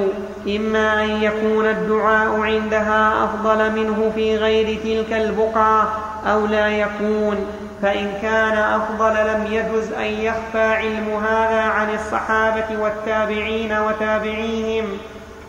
إما 0.48 1.04
أن 1.04 1.10
يكون 1.10 1.66
الدعاء 1.66 2.42
عندها 2.42 3.24
أفضل 3.24 3.72
منه 3.72 4.12
في 4.16 4.38
غير 4.38 4.80
تلك 4.84 5.14
البقعة 5.14 5.88
أو 6.28 6.46
لا 6.46 6.68
يكون. 6.68 7.46
فإن 7.82 8.14
كان 8.22 8.58
أفضل 8.58 9.14
لم 9.14 9.48
يجز 9.52 9.94
أن 9.94 10.06
يخفى 10.06 10.64
علم 10.64 11.24
هذا 11.28 11.62
عن 11.62 11.94
الصحابة 11.94 12.82
والتابعين 12.82 13.72
وتابعيهم. 13.72 14.86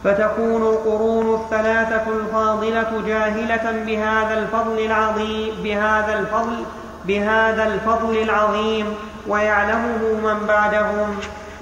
فتكون 0.05 0.63
القرون 0.63 1.41
الثلاثة 1.41 2.13
الفاضلة 2.13 3.03
جاهلة 3.07 3.85
بهذا 3.87 4.39
الفضل 4.39 4.79
العظيم 4.85 5.55
بهذا 5.65 6.19
الفضل 6.19 6.57
بهذا 7.05 7.67
الفضل 7.67 8.17
العظيم. 8.19 8.87
ويعلمه 9.29 10.03
من 10.23 10.47
بعدهم. 10.49 11.17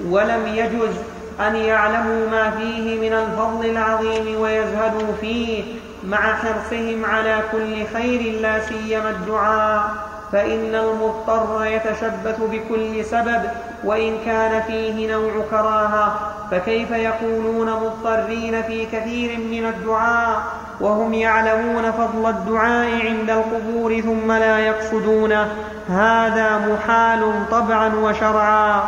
ولم 0.08 0.46
يجز 0.46 1.13
أن 1.40 1.56
يعلموا 1.56 2.30
ما 2.30 2.50
فيه 2.50 3.00
من 3.00 3.16
الفضل 3.16 3.66
العظيم 3.66 4.40
ويزهدوا 4.40 5.12
فيه 5.20 5.64
مع 6.04 6.18
حرصهم 6.34 7.04
على 7.04 7.38
كل 7.52 7.86
خير 7.94 8.40
لا 8.40 8.60
سيما 8.60 9.10
الدعاء. 9.10 9.84
فإن 10.32 10.74
المضطر 10.74 11.64
يتشبث 11.64 12.40
بكل 12.40 13.04
سبب 13.04 13.42
وإن 13.84 14.18
كان 14.26 14.62
فيه 14.62 15.12
نوع 15.12 15.32
كراهة 15.50 16.14
فكيف 16.50 16.90
يكونون 16.90 17.70
مضطرين 17.70 18.62
في 18.62 18.86
كثير 18.86 19.38
من 19.38 19.66
الدعاء؟ 19.66 20.42
وهم 20.80 21.14
يعلمون 21.14 21.92
فضل 21.92 22.30
الدعاء 22.30 23.06
عند 23.06 23.30
القبور 23.30 24.00
ثم 24.00 24.32
لا 24.32 24.58
يقصدونه. 24.58 25.48
هذا 25.88 26.58
محال 26.58 27.32
طبعا 27.50 27.94
وشرعا. 27.94 28.82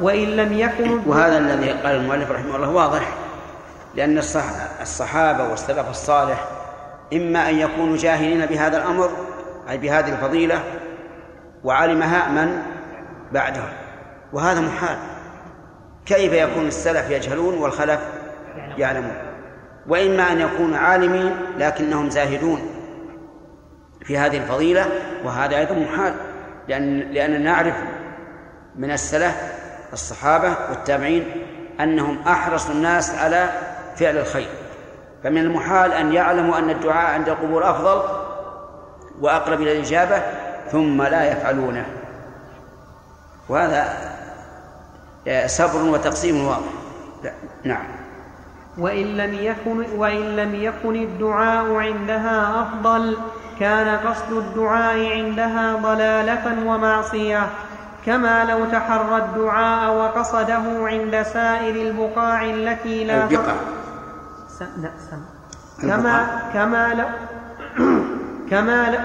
وإن 0.00 0.36
لم 0.36 0.52
يكن 0.52 1.00
وهذا 1.10 1.38
الذي 1.38 1.70
قال 1.70 1.96
المؤلف 1.96 2.30
رحمه 2.30 2.56
الله 2.56 2.70
واضح 2.70 3.14
لأن 3.94 4.18
الصحابة 4.82 5.48
والسلف 5.48 5.90
الصالح 5.90 6.44
إما 7.12 7.50
أن 7.50 7.58
يكونوا 7.58 7.96
جاهلين 7.96 8.46
بهذا 8.46 8.76
الأمر 8.76 9.10
أي 9.70 9.78
بهذه 9.78 10.12
الفضيلة 10.12 10.62
وعلمها 11.64 12.28
من 12.28 12.62
بعدهم 13.32 13.72
وهذا 14.32 14.60
محال. 14.60 14.96
كيف 16.06 16.32
يكون 16.32 16.66
السلف 16.66 17.10
يجهلون 17.10 17.54
والخلف 17.54 18.00
يعلمون؟ 18.78 19.16
وإما 19.88 20.32
أن 20.32 20.40
يكونوا 20.40 20.78
عالمين 20.78 21.36
لكنهم 21.58 22.10
زاهدون 22.10 22.60
في 24.04 24.18
هذه 24.18 24.36
الفضيلة 24.36 24.86
وهذا 25.24 25.58
أيضا 25.58 25.74
محال. 25.74 26.14
لأن 26.68 27.00
لأننا 27.00 27.38
نعرف 27.38 27.74
من 28.76 28.90
السلف 28.90 29.63
الصحابة 29.94 30.56
والتابعين 30.70 31.24
أنهم 31.80 32.18
أحرص 32.28 32.70
الناس 32.70 33.14
على 33.14 33.48
فعل 33.96 34.18
الخير. 34.18 34.48
فمن 35.24 35.38
المحال 35.38 35.92
أن 35.92 36.12
يعلموا 36.12 36.58
أن 36.58 36.70
الدعاء 36.70 37.14
عند 37.14 37.28
القبور 37.28 37.70
أفضل 37.70 38.02
وأقرب 39.20 39.60
إلى 39.60 39.72
الإجابة 39.72 40.22
ثم 40.72 41.02
لا 41.02 41.32
يفعلونه. 41.32 41.86
وهذا 43.48 43.84
صبر 45.46 45.82
وتقسيم 45.82 46.46
واضح. 46.46 46.72
نعم. 47.64 47.86
وإن 48.78 49.16
لم 49.16 49.34
يكن 49.34 49.98
وإن 49.98 50.36
لم 50.36 50.54
يكن 50.54 50.96
الدعاء 50.96 51.74
عندها 51.74 52.62
أفضل 52.62 53.16
كان 53.60 53.98
قصد 53.98 54.32
الدعاء 54.32 55.12
عندها 55.12 55.74
ضلالة 55.74 56.66
ومعصية. 56.66 57.46
كما 58.06 58.44
لو 58.44 58.64
تحرى 58.64 59.16
الدعاء 59.16 59.94
وقصده 59.96 60.62
عند 60.88 61.22
سائر 61.22 61.76
البقاع 61.76 62.44
التي 62.44 63.04
لا 63.04 63.24
البقع 63.24 63.54
سم... 64.48 64.66
سم... 65.10 65.22
كما 65.88 66.40
كما 66.52 66.94
لو 66.94 67.06
كما 68.50 68.90
لو 68.90 68.98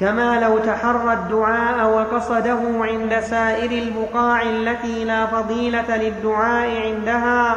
كما 0.00 0.40
لو 0.40 0.58
تحرى 0.58 1.12
الدعاء 1.12 1.90
وقصده 1.90 2.60
عند 2.80 3.20
سائر 3.20 3.70
البقاع 3.70 4.42
التي 4.42 5.04
لا 5.04 5.26
فضيلة 5.26 5.96
للدعاء 5.96 6.82
عندها 6.82 7.56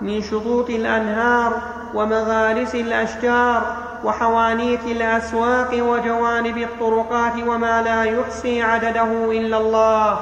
من 0.00 0.22
شطوط 0.22 0.70
الأنهار 0.70 1.62
ومغارس 1.94 2.74
الأشجار 2.74 3.76
وحوانيت 4.04 4.84
الأسواق 4.86 5.70
وجوانب 5.72 6.58
الطرقات 6.58 7.32
وما 7.46 7.82
لا 7.82 8.04
يحصي 8.04 8.62
عدده 8.62 9.32
إلا 9.32 9.56
الله. 9.56 10.18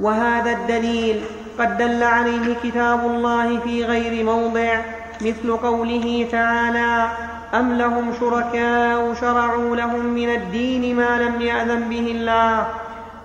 وهذا 0.00 0.50
الدليل 0.50 1.20
قد 1.58 1.78
دل 1.78 2.02
عليه 2.02 2.54
كتاب 2.64 3.06
الله 3.06 3.58
في 3.58 3.84
غير 3.84 4.24
موضع 4.24 4.80
مثل 5.20 5.56
قوله 5.56 6.28
تعالى 6.32 7.08
أم 7.54 7.72
لهم 7.72 8.12
شركاء 8.20 9.14
شرعوا 9.14 9.76
لهم 9.76 10.04
من 10.04 10.34
الدين 10.34 10.96
ما 10.96 11.18
لم 11.18 11.40
يأذن 11.40 11.88
به 11.88 12.10
الله. 12.10 12.66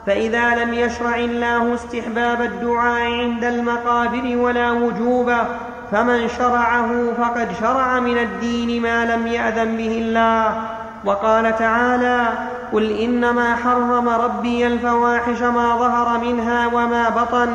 فإذا 0.06 0.56
لم 0.56 0.74
يشرع 0.74 1.16
الله 1.16 1.76
استحباب 1.76 2.42
الدعاء 2.42 3.12
عند 3.12 3.44
المقابر 3.44 4.38
ولا 4.38 4.72
وجوبه 4.72 5.46
فمن 5.92 6.28
شرعه 6.28 7.14
فقد 7.18 7.48
شرع 7.62 8.00
من 8.00 8.18
الدين 8.18 8.82
ما 8.82 9.16
لم 9.16 9.28
يأذن 9.28 9.78
به 9.78 9.98
الله. 9.98 10.62
وقال 11.06 11.56
تعالى 11.56 12.28
قل 12.74 12.92
إنما 13.00 13.56
حرم 13.56 14.10
ربي 14.10 14.68
الفواحش 14.68 15.42
ما 15.42 15.78
ظهر 15.78 16.18
منها 16.20 16.68
وما 16.68 17.10
بطن 17.10 17.50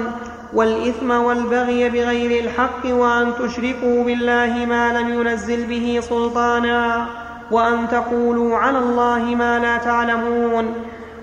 والإثم 0.53 1.11
والبغي 1.11 1.91
بغير 1.91 2.45
الحق 2.45 2.87
وأن 2.87 3.33
تشركوا 3.39 4.05
بالله 4.05 4.67
ما 4.69 5.01
لم 5.01 5.09
ينزل 5.15 5.67
به 5.67 6.01
سلطانا 6.03 7.07
وأن 7.51 7.89
تقولوا 7.89 8.57
على 8.57 8.79
الله 8.79 9.19
ما 9.19 9.59
لا 9.59 9.77
تعلمون. 9.77 10.75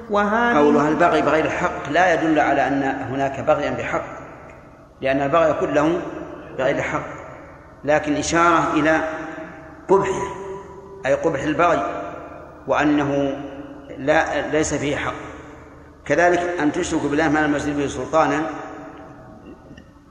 وهذه 0.09 0.57
قولها 0.57 0.89
البغي 0.89 1.21
بغير 1.21 1.45
الحق 1.45 1.91
لا 1.91 2.13
يدل 2.13 2.39
على 2.39 2.67
أن 2.67 2.83
هناك 3.11 3.39
بغيا 3.47 3.71
بحق 3.71 4.03
لأن 5.01 5.21
البغي 5.21 5.53
كله 5.61 6.01
بغير 6.57 6.81
حق. 6.81 7.05
لكن 7.83 8.15
إشارة 8.15 8.73
إلى 8.73 9.09
قبحه 9.89 10.21
أي 11.05 11.13
قبح 11.13 11.43
البغي 11.43 12.03
وأنه 12.67 13.37
لا 13.97 14.47
ليس 14.51 14.73
فيه 14.73 14.95
حق. 14.95 15.13
كذلك 16.05 16.39
أن 16.39 16.71
تشركوا 16.71 17.09
بالله 17.09 17.29
ما 17.29 17.39
لم 17.39 17.53
ينزل 17.53 17.73
به 17.73 17.87
سلطانا 17.87 18.49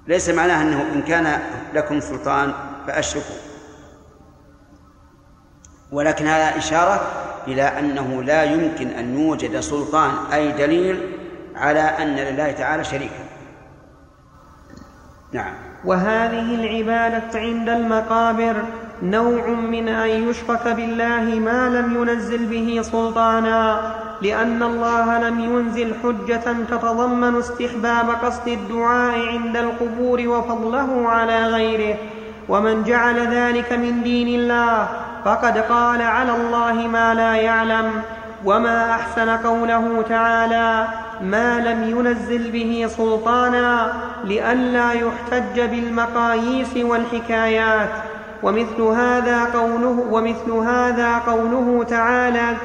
ليس 0.06 0.28
معناه 0.28 0.62
أنه 0.62 0.82
إن 0.94 1.02
كان 1.02 1.42
لكم 1.74 2.00
سلطان 2.00 2.52
فأشركوا. 2.86 3.36
ولكن 5.92 6.26
هذا 6.26 6.58
إشارة 6.58 7.00
إلى 7.46 7.62
أنه 7.62 8.22
لا 8.22 8.44
يمكن 8.44 8.88
أن 8.88 9.18
يوجد 9.18 9.60
سلطان 9.60 10.32
أي 10.32 10.52
دليل 10.52 11.18
على 11.56 11.80
أن 11.80 12.16
لله 12.16 12.52
تعالى 12.52 12.84
شريكا. 12.84 13.24
نعم. 15.32 15.54
وهذه 15.84 16.54
العبادة 16.54 17.40
عند 17.40 17.68
المقابر 17.68 18.56
نوع 19.02 19.48
من 19.48 19.88
أن 19.88 20.28
يشرك 20.28 20.68
بالله 20.68 21.40
ما 21.40 21.68
لم 21.68 22.02
ينزل 22.02 22.46
به 22.46 22.82
سلطانا 22.82 23.80
لأن 24.22 24.62
الله 24.62 25.28
لم 25.28 25.40
ينزل 25.40 25.94
حجة 26.02 26.52
تتضمن 26.70 27.36
استحباب 27.38 28.10
قصد 28.10 28.48
الدعاء 28.48 29.26
عند 29.28 29.56
القبور 29.56 30.28
وفضله 30.28 31.08
على 31.08 31.46
غيره. 31.46 31.96
ومن 32.48 32.84
جعل 32.84 33.18
ذلك 33.34 33.72
من 33.72 34.02
دين 34.02 34.40
الله 34.40 34.88
فقد 35.24 35.58
قال 35.58 36.02
على 36.02 36.36
الله 36.36 36.72
ما 36.72 37.14
لا 37.14 37.34
يعلم. 37.34 38.02
وما 38.44 38.90
احسن 38.90 39.28
قوله 39.28 40.02
تعالى 40.08 40.88
ما 41.20 41.60
لم 41.60 41.90
ينزل 41.90 42.50
به 42.50 42.88
سلطانا 42.96 43.92
لئلا 44.24 44.92
يحتج 44.92 45.60
بالمقاييس 45.60 46.76
والحكايات 46.76 47.90
ومثل 48.42 48.82
هذا 48.82 49.44
قوله 49.44 50.06
ومثل 50.10 50.50
هذا 50.50 51.18
قوله 51.18 51.84
تعالى 51.84 52.56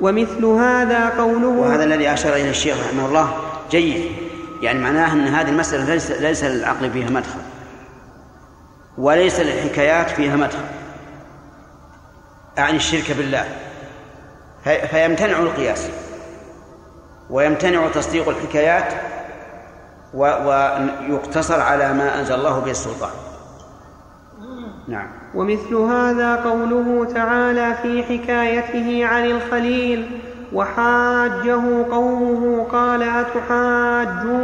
ومثل 0.00 0.44
هذا 0.44 1.08
قوله 1.08 1.48
وهذا 1.48 1.84
الذي 1.84 2.12
أشار 2.12 2.32
إليه 2.32 2.50
الشيخ 2.50 2.76
رحمه 2.88 3.06
الله 3.06 3.32
جيد. 3.70 4.04
يعني 4.62 4.78
معناه 4.78 5.12
أن 5.12 5.28
هذه 5.28 5.48
المسألة 5.48 5.84
ليس, 5.84 6.10
ليس 6.10 6.44
للعقل 6.44 6.90
فيها 6.90 7.10
مدخل. 7.10 7.40
وليس 8.98 9.40
للحكايات 9.40 10.10
فيها 10.10 10.36
مدخل. 10.36 10.64
أعني 12.58 12.76
الشرك 12.76 13.12
بالله. 13.12 13.44
فيمتنع 14.64 15.38
القياس. 15.38 15.90
ويمتنع 17.30 17.88
تصديق 17.88 18.28
الحكايات 18.28 18.92
ويقتصر 20.14 21.60
على 21.60 21.92
ما 21.92 22.20
أنزل 22.20 22.34
الله 22.34 22.58
به 22.60 22.70
السلطان. 22.70 23.10
نعم. 24.88 25.06
ومثل 25.34 25.74
هذا 25.74 26.36
قوله 26.36 27.04
تعالى 27.14 27.74
في 27.82 28.02
حكايته 28.02 29.06
عن 29.06 29.26
الخليل 29.26 30.20
وحاجه 30.52 31.84
قومه 31.90 32.66
قال 32.72 33.02
أتحاجوني 33.02 34.40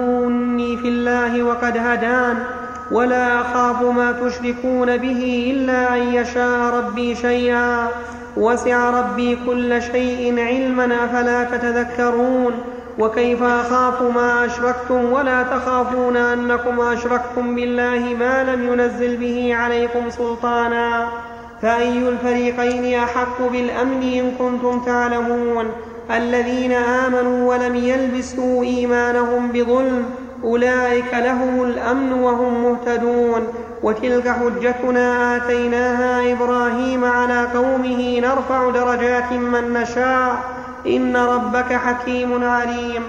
في 0.76 0.88
الله 0.88 1.42
وقد 1.42 1.76
هدان 1.76 2.44
ولا 2.90 3.40
أخاف 3.40 3.82
ما 3.82 4.12
تشركون 4.12 4.96
به 4.96 5.52
إلا 5.56 5.96
أن 5.96 6.02
يشاء 6.14 6.74
ربي 6.74 7.14
شيئا. 7.14 7.88
وسع 8.36 8.90
ربي 8.90 9.38
كل 9.46 9.82
شيء 9.82 10.40
علما 10.40 11.04
أفلا 11.04 11.44
تتذكرون؟ 11.44 12.52
وكيف 12.98 13.42
أخاف 13.42 14.02
ما 14.02 14.46
أشركتم؟ 14.46 15.12
ولا 15.12 15.42
تخافون 15.42 16.16
أنكم 16.16 16.80
أشركتم 16.80 17.54
بالله 17.54 18.16
ما 18.18 18.44
لم 18.44 18.72
ينزل 18.72 19.16
به 19.16 19.54
عليكم 19.54 20.10
سلطانا. 20.10 21.08
فأي 21.62 22.08
الفريقين 22.08 22.98
أحق 22.98 23.42
بالأمن 23.52 24.02
إن 24.02 24.32
كنتم 24.38 24.80
تعلمون؟ 24.80 25.66
الذين 26.10 26.72
آمنوا 26.72 27.54
ولم 27.54 27.74
يلبسوا 27.74 28.64
إيمانهم 28.64 29.48
بظلم 29.52 30.04
أولئك 30.44 31.14
لهم 31.14 31.62
الأمن 31.62 32.12
وهم 32.12 32.64
مهتدون. 32.64 33.46
وتلك 33.86 34.28
حجتنا 34.28 35.36
آتيناها 35.36 36.32
إبراهيم 36.32 37.04
على 37.04 37.46
قومه 37.54 38.20
نرفع 38.20 38.70
درجات 38.70 39.32
من 39.32 39.72
نشاء. 39.72 40.36
إن 40.86 41.16
ربك 41.16 41.72
حكيم 41.72 42.44
عليم. 42.44 43.02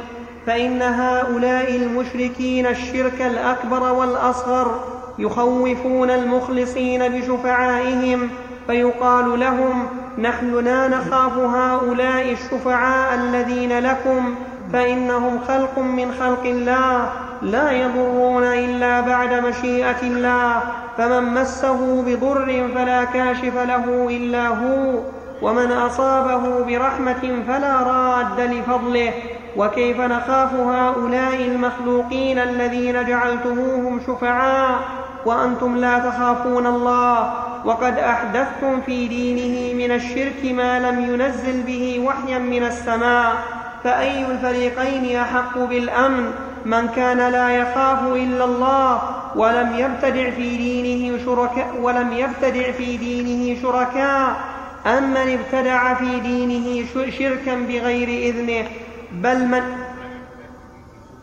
فإن 0.47 0.81
هؤلاء 0.81 1.75
المشركين 1.75 2.67
الشرك 2.67 3.21
الأكبر 3.21 3.93
والأصغر 3.93 4.79
يخوفون 5.19 6.09
المخلصين 6.09 7.07
بشفعائهم 7.07 8.29
فيقال 8.67 9.39
لهم 9.39 9.87
نحن 10.17 10.59
لا 10.59 10.87
نخاف 10.87 11.37
هؤلاء 11.37 12.31
الشفعاء 12.31 13.15
الذين 13.15 13.79
لكم 13.79 14.35
فإنهم 14.73 15.39
خلق 15.47 15.79
من 15.79 16.11
خلق 16.19 16.43
الله 16.45 17.09
لا 17.41 17.71
يضرون 17.71 18.43
إلا 18.43 19.01
بعد 19.01 19.33
مشيئة 19.33 20.01
الله. 20.01 20.61
فمن 20.97 21.23
مسه 21.23 22.01
بضر 22.01 22.69
فلا 22.75 23.03
كاشف 23.03 23.57
له 23.57 24.07
إلا 24.09 24.47
هو 24.47 24.99
ومن 25.41 25.71
أصابه 25.71 26.63
برحمة 26.65 27.43
فلا 27.47 27.75
راد 27.83 28.39
لفضله. 28.39 29.13
وكيف 29.57 30.01
نخاف 30.01 30.53
هؤلاء 30.53 31.35
المخلوقين 31.35 32.39
الذين 32.39 33.05
جعلتموهم 33.05 33.99
شفعاء 34.07 34.79
وأنتم 35.25 35.77
لا 35.77 35.99
تخافون 35.99 36.67
الله؟ 36.67 37.33
وقد 37.65 37.97
أحدثتم 37.97 38.81
في 38.85 39.07
دينه 39.07 39.85
من 39.85 39.91
الشرك 39.91 40.53
ما 40.53 40.79
لم 40.79 41.13
ينزل 41.13 41.61
به 41.61 42.03
وحيا 42.05 42.37
من 42.37 42.63
السماء. 42.63 43.56
فأي 43.83 44.31
الفريقين 44.31 45.17
أحق 45.17 45.57
بالأمن؟ 45.57 46.31
من 46.65 46.87
كان 46.87 47.31
لا 47.31 47.49
يخاف 47.49 48.13
إلا 48.13 48.45
الله 48.45 49.01
ولم 49.35 49.73
يبتدع 49.75 50.29
في 50.29 50.57
دينه 50.57 51.25
شركاء 51.25 51.81
ولم 51.81 52.13
يبتدع 52.13 52.71
في 52.71 52.97
دينه 52.97 53.61
شركاء. 53.61 54.57
أم 54.85 55.09
من 55.09 55.39
ابتدع 55.39 55.93
في 55.93 56.19
دينه 56.19 56.85
شركا 57.09 57.55
بغير 57.55 58.09
إذنه؟ 58.29 58.69
بل 59.11 59.45
من 59.45 59.77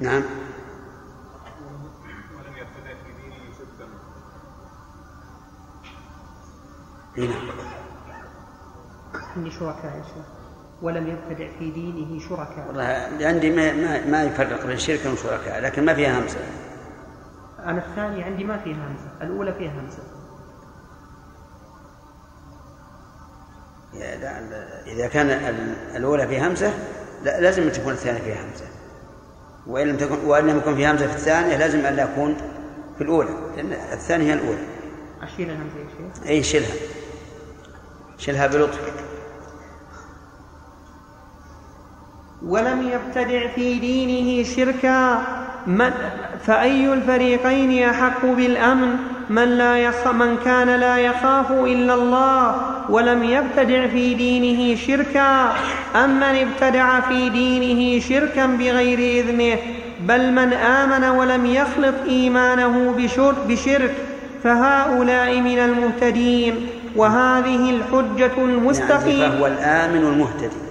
نعم. 0.01 0.23
ولم 2.35 2.57
يبتدع 2.57 2.95
في 3.05 3.11
دينه 3.23 3.45
شركا 3.59 3.87
هنا 7.19 7.35
عندي 9.37 9.51
شركاء 9.51 9.97
يا 9.97 10.03
شيخ. 10.03 10.34
ولم 10.85 11.07
يبتدع 11.09 11.49
في 11.59 11.70
دينه 11.70 12.20
شركاء. 12.28 12.64
والله 12.68 13.09
عندي 13.20 13.51
ما, 13.51 13.72
ما, 13.72 14.07
ما 14.07 14.22
يفرق 14.24 14.66
بين 14.66 14.78
شرك 14.78 15.01
وشركاء 15.12 15.61
لكن 15.61 15.85
ما 15.85 15.95
فيها 15.95 16.20
همزة. 16.20 16.39
أنا 17.59 17.78
الثاني 17.87 18.22
عندي 18.22 18.45
ما 18.45 18.59
فيها 18.59 18.76
همزة 18.76 19.11
الأولى 19.22 19.53
فيها 19.55 19.72
همزة. 19.80 20.03
لا- 23.95 24.82
إذا 24.87 25.07
كان 25.09 25.30
ال- 25.30 25.97
الأولى 25.97 26.28
فيها 26.28 26.49
همزة 26.49 26.72
لا 27.24 27.41
لازم 27.41 27.68
تكون 27.70 27.93
الثانية 27.93 28.20
فيها 28.20 28.35
همزة. 28.45 28.64
وإن 29.66 29.87
لم 29.89 29.97
تكن 29.97 30.24
وإن 30.26 30.47
لم 30.47 30.57
يكن 30.59 30.74
فيها 30.74 30.93
همزة 30.93 31.07
في 31.07 31.14
الثانية 31.14 31.57
لازم 31.57 31.78
أن 31.87 31.95
لا 31.97 32.03
يكون 32.12 32.37
في 32.99 33.05
الأولى 33.05 33.30
لأن 33.57 33.72
الثانية 33.72 34.24
هي 34.26 34.35
الأولى. 34.35 34.59
أشيل 35.22 35.51
الهمزة 35.51 35.78
يا 35.78 35.87
شيخ. 36.14 36.26
أي 36.26 36.43
شيلها. 36.43 36.74
شيلها 38.18 38.47
بلطف. 38.47 38.80
ولم 42.49 42.90
يبتدع 42.92 43.47
في 43.55 43.74
دينه 43.78 44.45
شركا. 44.57 45.22
من 45.66 45.90
فأي 46.47 46.92
الفريقين 46.92 47.88
أحق 47.88 48.26
بالأمن؟ 48.26 48.97
من 49.30 49.45
لا 49.45 49.78
يخ 49.78 50.09
من 50.09 50.36
كان 50.45 50.68
لا 50.80 50.97
يخاف 50.99 51.51
إلا 51.51 51.95
الله 51.95 52.57
ولم 52.90 53.24
يبتدع 53.24 53.86
في 53.86 54.14
دينه 54.14 54.76
شركا. 54.76 55.53
أم 55.97 56.16
من 56.16 56.22
ابتدع 56.22 57.01
في 57.01 57.28
دينه 57.28 58.01
شركا 58.01 58.47
بغير 58.47 58.99
إذنه؟ 58.99 59.59
بل 60.01 60.32
من 60.32 60.53
آمن 60.53 61.05
ولم 61.05 61.47
يخلط 61.47 61.95
إيمانه 62.09 62.95
بشر 62.99 63.34
بشرك. 63.49 63.95
فهؤلاء 64.42 65.40
من 65.40 65.59
المهتدين. 65.59 66.66
وهذه 66.97 67.70
الحجة 67.70 68.32
يعني 68.38 68.55
المستقيمة 68.55 69.30
فهو 69.30 69.47
الآمن 69.47 70.03
المهتدي. 70.12 70.64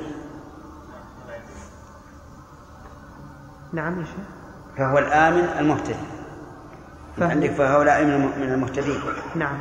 نعم 3.73 4.03
شيخ. 4.05 4.25
فهو 4.77 4.97
الآمن 4.97 5.49
المهتدي. 5.59 5.95
فهو- 7.17 7.29
عندك 7.29 7.51
فهؤلاء 7.51 8.03
من 8.03 8.13
الم- 8.13 8.41
من 8.41 8.53
المهتدين. 8.53 9.01
نعم. 9.35 9.57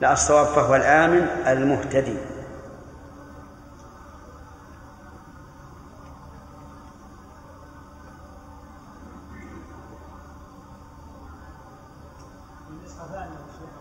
لا 0.00 0.12
الصواب 0.12 0.46
فهو 0.46 0.74
الآمن 0.76 1.26
المهتدي. 1.46 2.16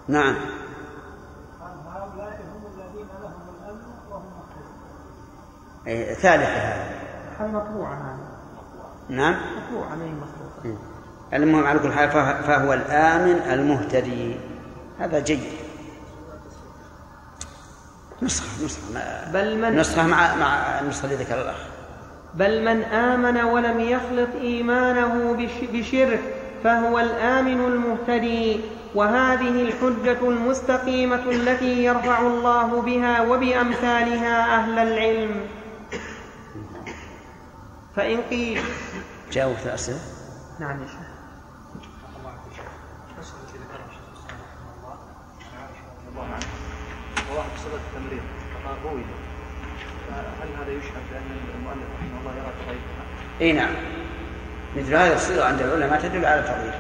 نعم. 0.08 0.36
هؤلاء 1.94 2.42
هم 2.42 2.64
الذين 2.76 3.08
لهم 3.22 3.42
الامن 3.64 3.82
وهم 4.12 4.24
مهتدون 5.86 6.16
ثالثة 6.16 6.46
هذه. 6.46 7.52
مطبوعة 7.52 7.94
هذه. 7.94 8.33
نعم. 9.10 9.36
مخلوقة 9.58 9.94
المهم 11.34 11.66
على 11.66 11.80
كل 11.80 11.92
حال 11.94 12.10
فه- 12.12 12.42
فهو 12.42 12.74
الآمن 12.74 13.42
المهتدي. 13.52 14.36
هذا 15.00 15.20
جيد. 15.20 15.40
نسخة 18.22 18.66
نسخة 18.66 18.94
ما 18.94 19.32
بل 19.34 19.58
من 19.58 19.76
نسخة 19.80 20.08
مع 20.08 20.36
مع 20.36 20.80
النسخة 20.80 21.06
اللي 21.06 21.16
ذكر 21.16 21.42
الأخ. 21.42 21.56
بل 22.36 22.66
من 22.66 22.84
آمن 22.84 23.38
ولم 23.44 23.80
يخلط 23.80 24.30
إيمانه 24.42 25.34
بش- 25.34 25.70
بشرك 25.74 26.22
فهو 26.64 27.00
الآمن 27.00 27.66
المهتدي. 27.66 28.60
وهذه 28.96 29.62
الحجة 29.62 30.18
المستقيمة 30.30 31.16
التي 31.32 31.84
يرفع 31.84 32.20
الله 32.22 32.82
بها 32.82 33.22
وبأمثالها 33.22 34.56
أهل 34.56 34.80
العلم. 34.80 35.36
فإن 37.96 38.22
قيل. 38.22 38.64
جاوبت 39.32 39.66
الأسئلة. 39.66 40.00
نعم 40.60 40.82
يا 40.82 40.88
شيخ. 40.88 41.14
صلة 47.64 47.76
التمريض 47.76 48.22
فما 48.54 48.92
روي 48.92 49.02
فهل 50.10 50.50
هذا 50.60 50.72
يشهد 50.72 51.04
بأن 51.12 51.38
المؤلف 51.56 51.88
رحمه 52.00 52.20
الله 52.20 52.32
يرى 52.32 52.54
تضعيفها؟ 52.64 53.04
إي 53.42 53.52
نعم. 53.52 53.74
مثل 54.78 54.96
هذه 54.96 55.14
الصيغة 55.14 55.46
عند 55.46 55.62
العلماء 55.62 56.02
تدل 56.02 56.26
على 56.26 56.42
تضعيف 56.42 56.76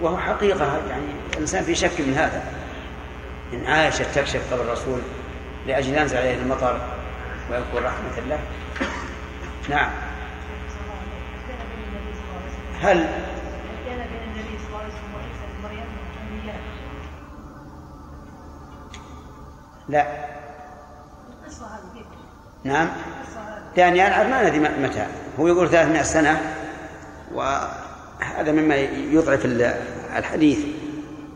وهو 0.00 0.18
حقيقة 0.18 0.76
يعني 0.88 1.06
الإنسان 1.32 1.64
في 1.64 1.74
شك 1.74 2.00
من 2.00 2.14
هذا. 2.14 2.42
إن 3.52 3.66
عائشة 3.66 4.12
تكشف 4.14 4.52
قبر 4.52 4.62
الرسول 4.62 5.00
لأجل 5.66 5.94
ينزل 5.94 6.16
عليه 6.16 6.34
المطر 6.34 6.80
ويكون 7.50 7.84
رحمة 7.84 8.18
الله. 8.18 8.38
نعم. 9.68 9.90
هل 12.82 13.06
لا؟ 19.88 20.06
نعم. 22.64 22.88
هذه 23.76 23.96
يعني 23.96 24.06
أنا 24.06 24.28
ما 24.28 24.42
ندري 24.48 24.58
متى. 24.58 25.06
هو 25.40 25.46
يقول 25.46 25.68
300 25.70 26.02
سنة 26.02 26.40
وهذا 27.34 28.52
مما 28.52 28.74
يضعف 28.76 29.44
ال- 29.44 29.74
الحديث 30.16 30.58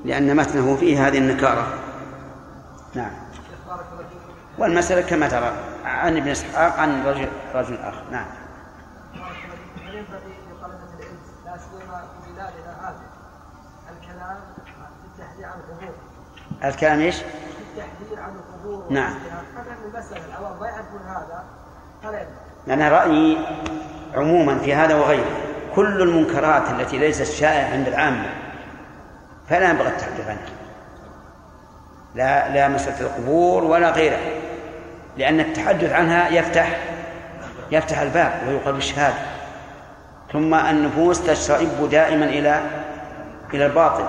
لأن 0.05 0.37
متنه 0.37 0.77
فيه 0.77 1.07
هذه 1.09 1.18
النكارة. 1.18 1.66
نعم. 2.95 3.11
والمسألة 4.59 5.01
كما 5.01 5.29
ترى. 5.29 5.53
عن 5.87 6.16
ابن 6.16 6.28
إسحاق 6.28 6.78
عن 6.78 7.07
رجل 7.07 7.28
رجل 7.55 7.76
آخر. 7.76 8.03
نعم. 8.11 8.26
الكلام 13.91 14.37
التحذير 15.05 15.47
إيش؟ 17.01 17.16
التحذير 17.16 18.20
عن 18.20 18.32
القبور 18.37 18.87
نعم. 18.91 19.14
المسألة 19.84 20.24
العوام 20.26 20.61
ما 20.61 20.66
يعرفون 20.66 21.01
هذا 21.03 21.45
فلا 22.03 22.26
أنا 22.74 22.89
رأيي 22.89 23.39
عموما 24.14 24.59
في 24.59 24.74
هذا 24.74 24.95
وغيره. 24.95 25.37
كل 25.74 26.03
المنكرات 26.03 26.70
التي 26.70 26.99
ليست 26.99 27.22
شائعة 27.22 27.72
عند 27.72 27.89
العامة 27.89 28.34
فلا 29.49 29.70
ينبغي 29.70 29.89
التحدث 29.89 30.28
عنها. 30.28 30.57
لا 32.14 32.55
لا 32.55 32.68
مسألة 32.68 33.01
القبور 33.01 33.64
ولا 33.64 33.91
غيرها. 33.91 34.46
لأن 35.17 35.41
التحدث 35.41 35.93
عنها 35.93 36.29
يفتح 36.29 36.81
يفتح 37.71 38.01
الباب 38.01 38.41
ويقال 38.49 38.75
بالشهادة 38.75 39.19
ثم 40.33 40.55
النفوس 40.55 41.27
تشرئب 41.27 41.91
دائما 41.91 42.25
إلى 42.25 42.61
إلى 43.55 43.67
الباطل. 43.67 44.05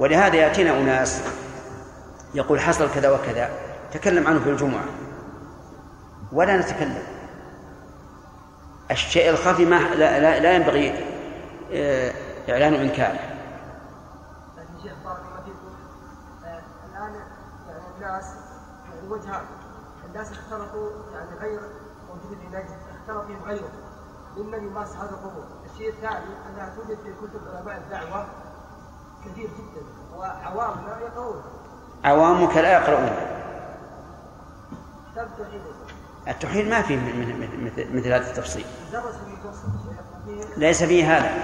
ولهذا 0.00 0.36
يأتينا 0.36 0.70
أناس 0.70 1.22
يقول 2.34 2.60
حصل 2.60 2.90
كذا 2.94 3.10
وكذا. 3.10 3.50
تكلم 3.92 4.26
عنه 4.26 4.40
في 4.40 4.50
الجمعة. 4.50 4.84
ولا 6.32 6.56
نتكلم. 6.56 7.02
الشيء 8.90 9.30
الخفي 9.30 9.64
ما 9.64 9.76
لا, 9.76 10.20
لا, 10.20 10.40
لا 10.40 10.52
ينبغي 10.52 11.04
آه، 11.72 12.12
إعلان 12.48 12.74
إنكاره 12.74 13.18
الآن 16.90 17.14
الناس 17.96 18.24
يعني 18.84 19.08
الناس 20.08 20.32
اختلطوا 20.32 20.90
يعني 21.14 21.30
غير 21.40 21.60
موجود 22.08 22.38
في 22.38 22.46
نجد 22.56 22.66
اختلط 23.00 23.26
فيهم 23.26 23.42
غيره. 23.46 23.68
ممن 24.36 24.66
يمارس 24.68 24.96
هذا 24.96 25.10
القبور 25.10 25.44
الشيء 25.72 25.88
الثاني 25.88 26.24
أنها 26.50 26.74
توجد 26.76 26.98
في 26.98 27.12
كتب 27.22 27.40
علماء 27.56 27.76
الدعوة 27.78 28.26
كثير 29.24 29.46
جدا 29.46 29.82
وعوامنا 30.18 30.98
يقرؤون. 31.00 31.42
عوامك 32.04 32.56
لا 32.56 32.72
يقرؤون. 32.72 33.10
كتاب 35.12 35.26
التوحيد. 35.26 35.60
التوحيد 36.28 36.68
ما 36.68 36.82
فيه 36.82 36.96
مثل, 36.96 37.96
مثل 37.96 38.12
هذا 38.12 38.30
التفصيل. 38.30 38.64
ليس 40.56 40.84
فيه 40.84 41.16
هذا. 41.18 41.34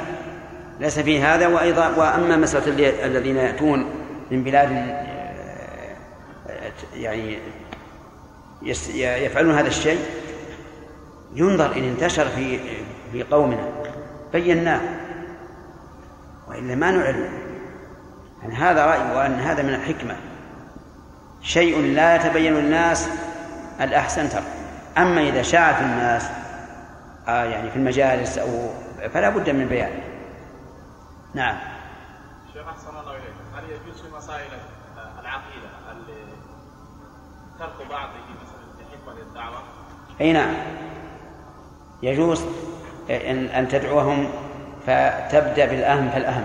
ليس 0.80 0.98
فيه 0.98 1.34
هذا 1.34 1.46
وأيضا 1.48 1.88
وأما 1.96 2.36
مسألة 2.36 2.66
اللي- 2.66 3.04
الذين 3.06 3.36
يأتون 3.36 3.90
من 4.30 4.44
بلاد 4.44 4.68
آه، 4.72 5.96
يعني 6.94 7.38
يفعلون 8.62 9.54
هذا 9.58 9.68
الشيء. 9.68 9.98
ينظر 11.34 11.76
إن 11.76 11.84
انتشر 11.84 12.28
في 12.28 12.60
في 13.12 13.22
قومنا. 13.22 13.68
بيناه. 14.32 14.80
وإلا 16.48 16.74
ما 16.74 16.90
نعلم. 16.90 17.28
يعني 18.42 18.54
هذا 18.54 18.86
رأي 18.86 19.16
وأن 19.16 19.34
هذا 19.34 19.62
من 19.62 19.74
الحكمة. 19.74 20.16
شيء 21.42 21.80
لا 21.94 22.16
يتبين 22.16 22.54
للناس 22.54 23.08
الأحسن 23.80 24.28
ترك 24.28 24.42
أما 24.98 25.20
إذا 25.28 25.42
شاع 25.42 25.72
في 25.72 25.80
الناس 25.80 26.26
آه 27.28 27.44
يعني 27.44 27.70
في 27.70 27.76
المجالس 27.76 28.38
أو 28.38 28.48
فلا 29.14 29.28
بد 29.30 29.50
من 29.50 29.66
بيانه 29.68 30.02
نعم. 31.34 31.56
شيخ 32.52 32.66
أحسن 32.68 32.88
الله 32.88 33.10
إليك. 33.12 33.34
هل 33.56 33.64
يجوز 33.64 34.00
في 34.02 34.16
مسائل 34.16 34.48
العقيدة؟ 35.20 35.66
ال- 35.66 35.85
ترك 37.58 37.88
بعضه 37.90 38.12
مثلا 38.42 39.22
الدعوة؟ 39.22 39.58
أي 40.20 40.32
نعم. 40.32 40.54
يجوز 42.02 42.44
أن 43.10 43.46
أن 43.46 43.68
تدعوهم 43.68 44.28
فتبدأ 44.86 45.66
بالأهم 45.66 46.10
فالأهم. 46.10 46.44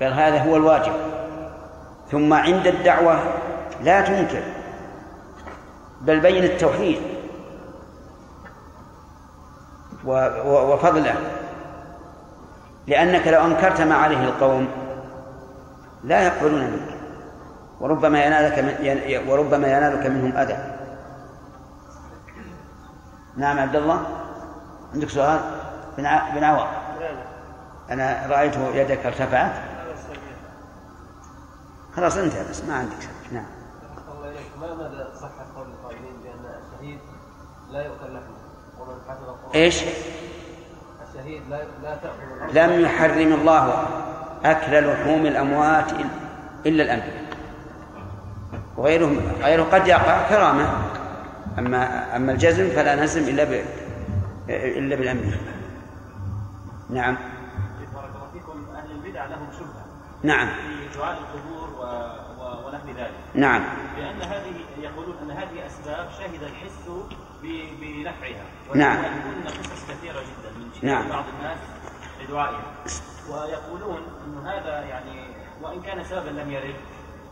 بل 0.00 0.12
هذا 0.12 0.42
هو 0.42 0.56
الواجب. 0.56 0.92
ثم 2.10 2.32
عند 2.32 2.66
الدعوة 2.66 3.18
لا 3.82 4.00
تنكر 4.00 4.42
بل 6.00 6.20
بين 6.20 6.44
التوحيد 6.44 6.98
وفضله. 10.04 11.14
لأنك 12.86 13.28
لو 13.28 13.44
أنكرت 13.44 13.80
ما 13.80 13.94
عليه 13.94 14.24
القوم 14.24 14.68
لا 16.04 16.26
يقبلون 16.26 16.60
منك. 16.60 16.91
وربما 17.82 18.24
ينالك 18.24 18.58
من 18.58 19.28
وربما 19.28 19.68
ينالك 19.68 20.06
منهم 20.06 20.36
أذى. 20.36 20.56
نعم 23.36 23.58
عبد 23.58 23.76
الله 23.76 24.06
عندك 24.94 25.08
سؤال؟ 25.08 25.40
بن 25.98 26.02
بن 26.34 26.44
عوض. 26.44 26.66
أنا 27.90 28.26
رأيت 28.26 28.56
يدك 28.56 29.06
ارتفعت. 29.06 29.52
خلاص 31.96 32.16
انتهى 32.16 32.50
بس 32.50 32.64
ما 32.64 32.74
عندك 32.74 33.00
شك. 33.00 33.32
نعم. 33.32 33.46
الله 34.14 34.32
ما 34.60 34.74
مدى 34.74 35.04
صحة 35.20 35.46
قول 35.56 35.66
القائلين 35.66 36.16
بأن 36.22 36.54
الشهيد 36.62 36.98
لا 37.70 37.82
يؤكل 37.82 38.14
لحمه 38.14 38.42
ومن 38.80 38.94
حفظ 39.08 39.54
إيش؟ 39.54 39.84
الشهيد 41.08 41.42
لا 41.50 41.64
لا 41.82 41.96
تأكل 41.96 42.54
لم 42.54 42.80
يحرم 42.80 43.32
الله 43.32 43.86
أكل 44.44 44.92
لحوم 44.92 45.26
الأموات 45.26 45.92
إلا 46.66 46.82
الأنبياء. 46.82 47.31
وغيرهم 48.76 49.20
غيره 49.42 49.62
قد 49.62 49.86
يقع 49.86 50.28
كرامة. 50.28 50.92
أما 51.58 52.16
أما 52.16 52.32
الجزم 52.32 52.68
فلا 52.70 52.94
نزم 52.94 53.28
إلا 53.28 53.44
ب 53.44 53.64
إلا 54.48 54.96
بالأنبياء 54.96 55.38
نعم. 56.90 57.16
بارك 57.94 58.10
الله 58.14 58.28
فيكم. 58.32 58.66
أهل 58.76 58.90
البدع 58.90 59.24
لهم 59.26 59.48
شبهة 59.58 59.84
نعم. 60.22 60.48
في 60.48 60.98
دعاء 60.98 61.18
القبور 61.18 61.68
و... 61.78 61.82
و... 62.42 62.66
ونحو 62.66 62.88
ذلك. 62.88 63.10
نعم. 63.34 63.62
لأن 63.98 64.22
هذه 64.22 64.54
يقولون 64.80 65.16
أن 65.22 65.30
هذه 65.30 65.66
أسباب 65.66 66.08
شهد 66.18 66.42
الحس 66.42 66.88
ب... 67.42 67.46
بنفعها 67.80 68.44
نعم. 68.74 68.98
ويقولون 68.98 69.44
قصص 69.46 69.84
كثيرة 69.90 70.20
جدا 70.20 70.50
من 70.58 70.88
نعم. 70.88 71.08
بعض 71.08 71.24
الناس 71.38 71.58
لدعائها 72.22 72.62
ويقولون 73.30 74.02
انه 74.26 74.50
هذا 74.50 74.80
يعني 74.80 75.26
وإن 75.62 75.82
كان 75.82 76.04
سببا 76.04 76.30
لم 76.30 76.50
يرد. 76.50 76.74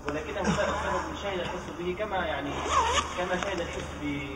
ولكنه 0.08 0.44
سبب 0.44 1.16
شهد 1.22 1.40
الحس 1.40 1.66
به 1.78 1.96
كما 1.98 2.16
يعني 2.16 2.50
كما 3.18 3.36
شهد 3.40 3.60
الحس 3.60 3.84
ب 4.02 4.26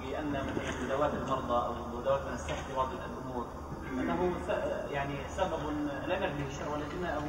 بأن 0.00 0.30
مثلا 0.32 0.84
مداواه 0.84 1.10
المرضى 1.22 1.66
أو 1.66 1.98
مداواه 1.98 2.28
من 2.28 2.34
السحر 2.34 2.54
في 2.68 2.76
بعض 2.76 2.88
الأمور 2.92 3.46
أنه 3.92 4.32
س- 4.46 4.92
يعني 4.92 5.14
سبب 5.36 5.58
لم 6.06 6.22
يرد 6.22 6.38
به 6.38 6.46
الشرع 6.50 6.68
ولكنه 6.68 7.20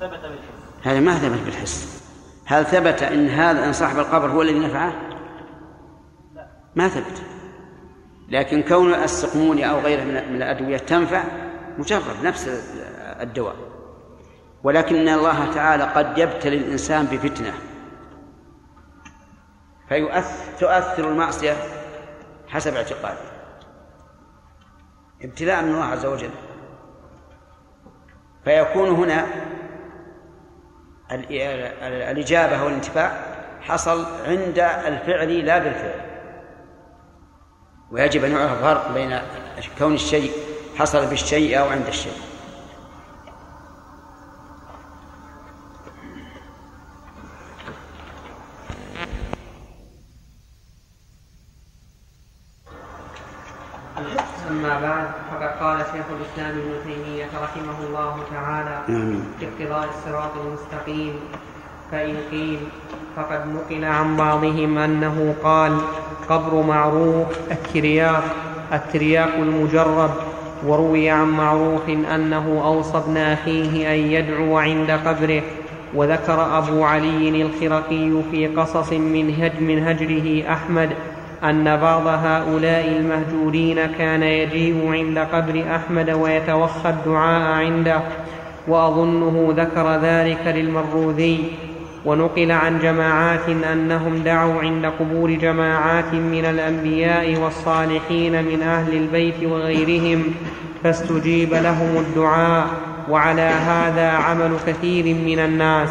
ثبت 0.00 0.20
بالحس. 0.20 0.84
هذا 0.84 1.00
ما 1.00 1.14
ثبت 1.18 1.40
بالحس. 1.44 2.02
هل 2.46 2.64
ثبت 2.66 3.02
إن 3.02 3.28
هذا 3.28 3.66
إن 3.66 3.72
صاحب 3.72 3.98
القبر 3.98 4.30
هو 4.30 4.42
الذي 4.42 4.58
نفعه؟ 4.58 4.92
ما 6.76 6.88
ثبت. 6.88 7.22
لكن 8.28 8.62
كون 8.62 8.94
السقمون 8.94 9.62
أو 9.64 9.78
غيره 9.78 10.04
من 10.04 10.14
من 10.32 10.36
الأدوية 10.36 10.76
تنفع 10.76 11.24
مجرد 11.78 12.22
نفس 12.24 12.48
الدواء. 13.20 13.56
ولكن 14.66 15.08
الله 15.08 15.54
تعالى 15.54 15.84
قد 15.84 16.18
يبتلي 16.18 16.56
الإنسان 16.56 17.06
بفتنة. 17.06 17.54
فيؤثر 19.88 20.52
تؤثر 20.60 21.08
المعصية 21.08 21.56
حسب 22.48 22.74
اعتقاده. 22.74 23.18
ابتلاء 25.22 25.62
من 25.62 25.68
الله 25.74 25.84
عز 25.84 26.06
وجل. 26.06 26.30
فيكون 28.44 28.88
هنا 28.88 29.26
ال- 31.12 31.32
ال- 31.32 32.02
الإجابة 32.02 32.64
والانتفاع 32.64 33.20
حصل 33.60 34.04
عند 34.26 34.58
الفعل 34.58 35.46
لا 35.46 35.58
بالفعل. 35.58 36.00
ويجب 37.90 38.24
أن 38.24 38.30
يعرف 38.30 38.60
فرق 38.62 38.92
بين 38.94 39.18
كون 39.78 39.94
الشيء 39.94 40.32
حصل 40.76 41.06
بالشيء 41.06 41.60
أو 41.60 41.68
عند 41.68 41.86
الشيء 41.86 42.26
أما 54.50 54.80
بعد 54.80 55.10
فقد 55.30 55.58
قال 55.60 55.78
شيخ 55.92 56.04
الإسلام 56.10 56.45
ابن 56.58 56.72
تيمية 56.84 57.30
رحمه 57.42 57.78
الله 57.88 58.14
تعالى. 58.32 58.76
في 59.40 59.46
اقتضاء 59.46 59.88
الصراط 59.88 60.30
المستقيم 60.46 61.12
فإن 61.92 62.16
قيل 62.30 62.58
فقد 63.16 63.40
نقل 63.54 63.84
عن 63.84 64.16
بعضهم 64.16 64.78
أنه 64.78 65.34
قال 65.44 65.78
قبر 66.28 66.62
معروف 66.62 67.26
الترياق 67.50 68.24
الترياق 68.72 69.34
المجرب 69.34 70.10
وروي 70.66 71.10
عن 71.10 71.28
معروف 71.30 71.88
أنه 71.88 72.62
أوصى 72.64 72.98
ابن 72.98 73.16
أخيه 73.16 73.94
أن 73.94 73.98
يدعو 73.98 74.58
عند 74.58 74.90
قبره 74.90 75.42
وذكر 75.94 76.58
أبو 76.58 76.84
علي 76.84 77.42
الخرقي 77.42 78.22
في 78.30 78.46
قصص 78.46 78.92
من, 78.92 79.34
هج 79.40 79.60
من 79.60 79.86
هجره 79.88 80.52
أحمد 80.52 80.90
أن 81.44 81.76
بعض 81.76 82.06
هؤلاء 82.06 82.88
المهجورين 82.88 83.86
كان 83.98 84.22
يجيء 84.22 84.92
عند 84.92 85.18
قبر 85.18 85.64
أحمد 85.76 86.10
ويتوخى 86.10 86.88
الدعاء 86.88 87.52
عنده 87.52 88.00
وأظنه 88.68 89.54
ذكر 89.56 89.96
ذلك 89.96 90.46
للمروذي 90.46 91.52
ونقل 92.04 92.52
عن 92.52 92.78
جماعات 92.78 93.48
أنهم 93.72 94.18
دعوا 94.24 94.60
عند 94.60 94.86
قبور 94.86 95.30
جماعات 95.30 96.14
من 96.14 96.44
الأنبياء 96.44 97.36
والصالحين 97.36 98.44
من 98.44 98.62
أهل 98.62 98.96
البيت 98.96 99.44
وغيرهم 99.44 100.24
فاستجيب 100.84 101.54
لهم 101.54 101.96
الدعاء 101.96 102.66
وعلى 103.10 103.42
هذا 103.42 104.08
عمل 104.10 104.56
كثير 104.66 105.04
من 105.04 105.38
الناس. 105.38 105.90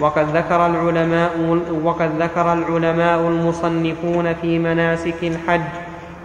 وقد 0.00 0.36
ذكر 0.36 0.66
العلماء 0.66 1.30
وقد 1.82 2.10
ذكر 2.22 2.52
العلماء 2.52 3.20
المصنفون 3.20 4.34
في 4.34 4.58
مناسك 4.58 5.14
الحج 5.22 5.60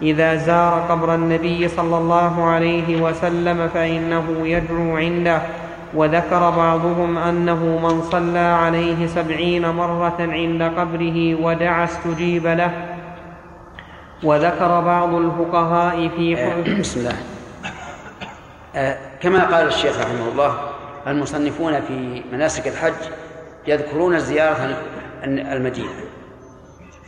إذا 0.02 0.36
زار 0.36 0.86
قبر 0.90 1.14
النبي 1.14 1.68
صلى 1.68 1.98
الله 1.98 2.44
عليه 2.44 3.02
وسلم 3.02 3.68
فإنه 3.74 4.24
يدعو 4.44 4.96
عنده. 4.96 5.42
وذكر 5.94 6.50
بعضهم 6.50 7.18
أنه 7.18 7.78
من 7.82 8.02
صلى 8.02 8.38
عليه 8.38 9.06
سبعين 9.06 9.70
مرة 9.70 10.16
عند 10.18 10.62
قبره 10.62 11.34
ودعا 11.44 11.84
استجيب 11.84 12.46
له. 12.46 12.70
وذكر 14.22 14.80
بعض 14.80 15.14
الفقهاء 15.14 16.08
في 16.16 16.34
بسم 16.78 17.00
الله. 17.00 17.16
آه، 18.76 18.96
كما 19.22 19.44
قال 19.44 19.66
الشيخ 19.66 20.00
رحمه 20.00 20.28
الله 20.32 20.54
المصنفون 21.06 21.80
في 21.80 22.22
مناسك 22.32 22.68
الحج 22.68 23.23
يذكرون 23.66 24.18
زيارة 24.18 24.82
المدينة. 25.24 25.90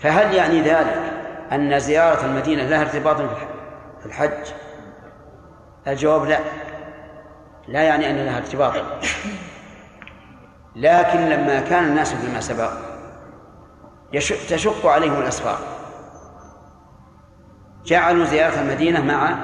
فهل 0.03 0.35
يعني 0.35 0.61
ذلك 0.61 1.13
أن 1.53 1.81
زيارة 1.81 2.25
المدينة 2.25 2.63
لها 2.63 2.81
ارتباط 2.83 3.17
في 4.01 4.07
الحج؟ 4.07 4.53
الجواب 5.87 6.25
لا. 6.25 6.39
لا 7.69 7.83
يعني 7.83 8.11
أن 8.11 8.17
لها 8.17 8.39
ارتباطا 8.39 9.01
لكن 10.77 11.19
لما 11.19 11.61
كان 11.61 11.85
الناس 11.85 12.15
فيما 12.15 12.41
سبق 12.41 12.71
تشق 14.51 14.87
عليهم 14.87 15.21
الأسفار. 15.21 15.59
جعلوا 17.85 18.25
زيارة 18.25 18.61
المدينة 18.61 19.05
مع 19.05 19.35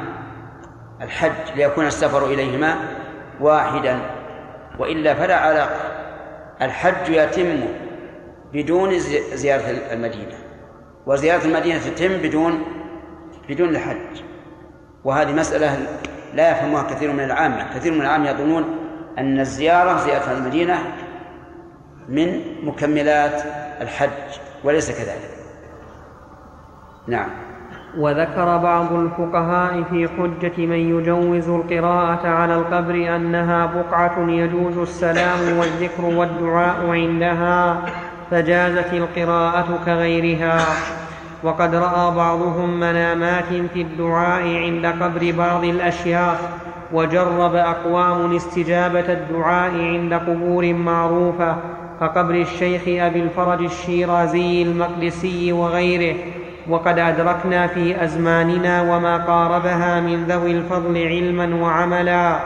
الحج 1.01 1.57
ليكون 1.57 1.87
السفر 1.87 2.27
إليهما 2.27 2.77
واحدا. 3.41 3.99
وإلا 4.79 5.15
فلا 5.15 5.37
علاقة. 5.37 5.92
الحج 6.63 7.09
يتم 7.09 7.61
بدون 8.53 8.99
زيارة 9.35 9.93
المدينة 9.93 10.39
وزيارة 11.07 11.45
المدينة 11.45 11.79
تتم 11.79 12.17
بدون 12.17 12.63
بدون 13.49 13.69
الحج. 13.69 14.23
وهذه 15.05 15.33
مسألة 15.33 15.87
لا 16.35 16.51
يفهمها 16.51 16.83
كثير 16.83 17.13
من 17.13 17.25
العامة. 17.25 17.75
كثير 17.75 17.93
من 17.93 18.01
العامة 18.01 18.31
يظنون 18.31 18.65
أن 19.19 19.41
الزيارة 19.41 20.05
زيارة 20.05 20.33
المدينة 20.33 20.79
من 22.09 22.41
مكملات 22.63 23.43
الحج 23.81 24.39
وليس 24.65 24.91
كذلك. 24.91 25.31
نعم. 27.07 27.31
وذكر 27.99 28.57
بعض 28.57 28.93
الفقهاء 28.93 29.83
في 29.91 30.09
حجة 30.09 30.67
من 30.67 30.99
يجوز 30.99 31.49
القراءة 31.49 32.29
على 32.29 32.55
القبر 32.55 33.17
أنها 33.17 33.67
بقعة 33.67 34.31
يجوز 34.31 34.79
السلام 34.79 35.59
والذكر 35.59 36.05
والدعاء 36.05 36.91
عندها 36.91 37.83
فجازت 38.31 38.93
القراءة 38.93 39.81
كغيرها. 39.87 40.59
وقد 41.43 41.75
رأى 41.75 42.15
بعضهم 42.17 42.81
منامات 42.81 43.49
في 43.75 43.83
الدعاء 43.83 44.43
عند 44.43 44.87
قبر 44.87 45.35
بعض 45.39 45.65
الأشياخ 45.65 46.37
وجرب 46.93 47.55
أقوام 47.55 48.37
استجابة 48.37 49.13
الدعاء 49.13 49.73
عند 49.73 50.15
قبور 50.15 50.73
معروفة 50.73 51.57
كقبر 52.01 52.35
الشيخ 52.35 52.83
أبي 52.87 53.23
الفرج 53.23 53.65
الشيرازي 53.65 54.63
المقدسي 54.63 55.53
وغيره. 55.53 56.17
وقد 56.69 56.99
أدركنا 56.99 57.67
في 57.67 58.05
أزماننا 58.05 58.83
وما 58.83 59.17
قاربها 59.17 60.01
من 60.01 60.25
ذوي 60.25 60.51
الفضل 60.51 61.07
علما 61.07 61.63
وعملا. 61.63 62.37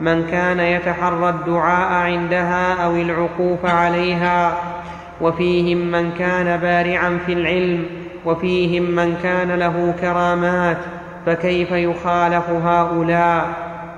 من 0.00 0.26
كان 0.26 0.60
يتحرى 0.60 1.28
الدعاء 1.28 1.92
عندها 1.92 2.84
أو 2.84 2.96
العقوف 2.96 3.66
عليها. 3.66 4.56
وفيهم 5.20 5.78
من 5.78 6.12
كان 6.18 6.56
بارعا 6.56 7.18
في 7.26 7.32
العلم. 7.32 7.84
وفيهم 8.24 8.82
من 8.82 9.16
كان 9.22 9.50
له 9.50 9.94
كرامات. 10.00 10.78
فكيف 11.26 11.70
يخالف 11.70 12.50
هؤلاء؟ 12.50 13.44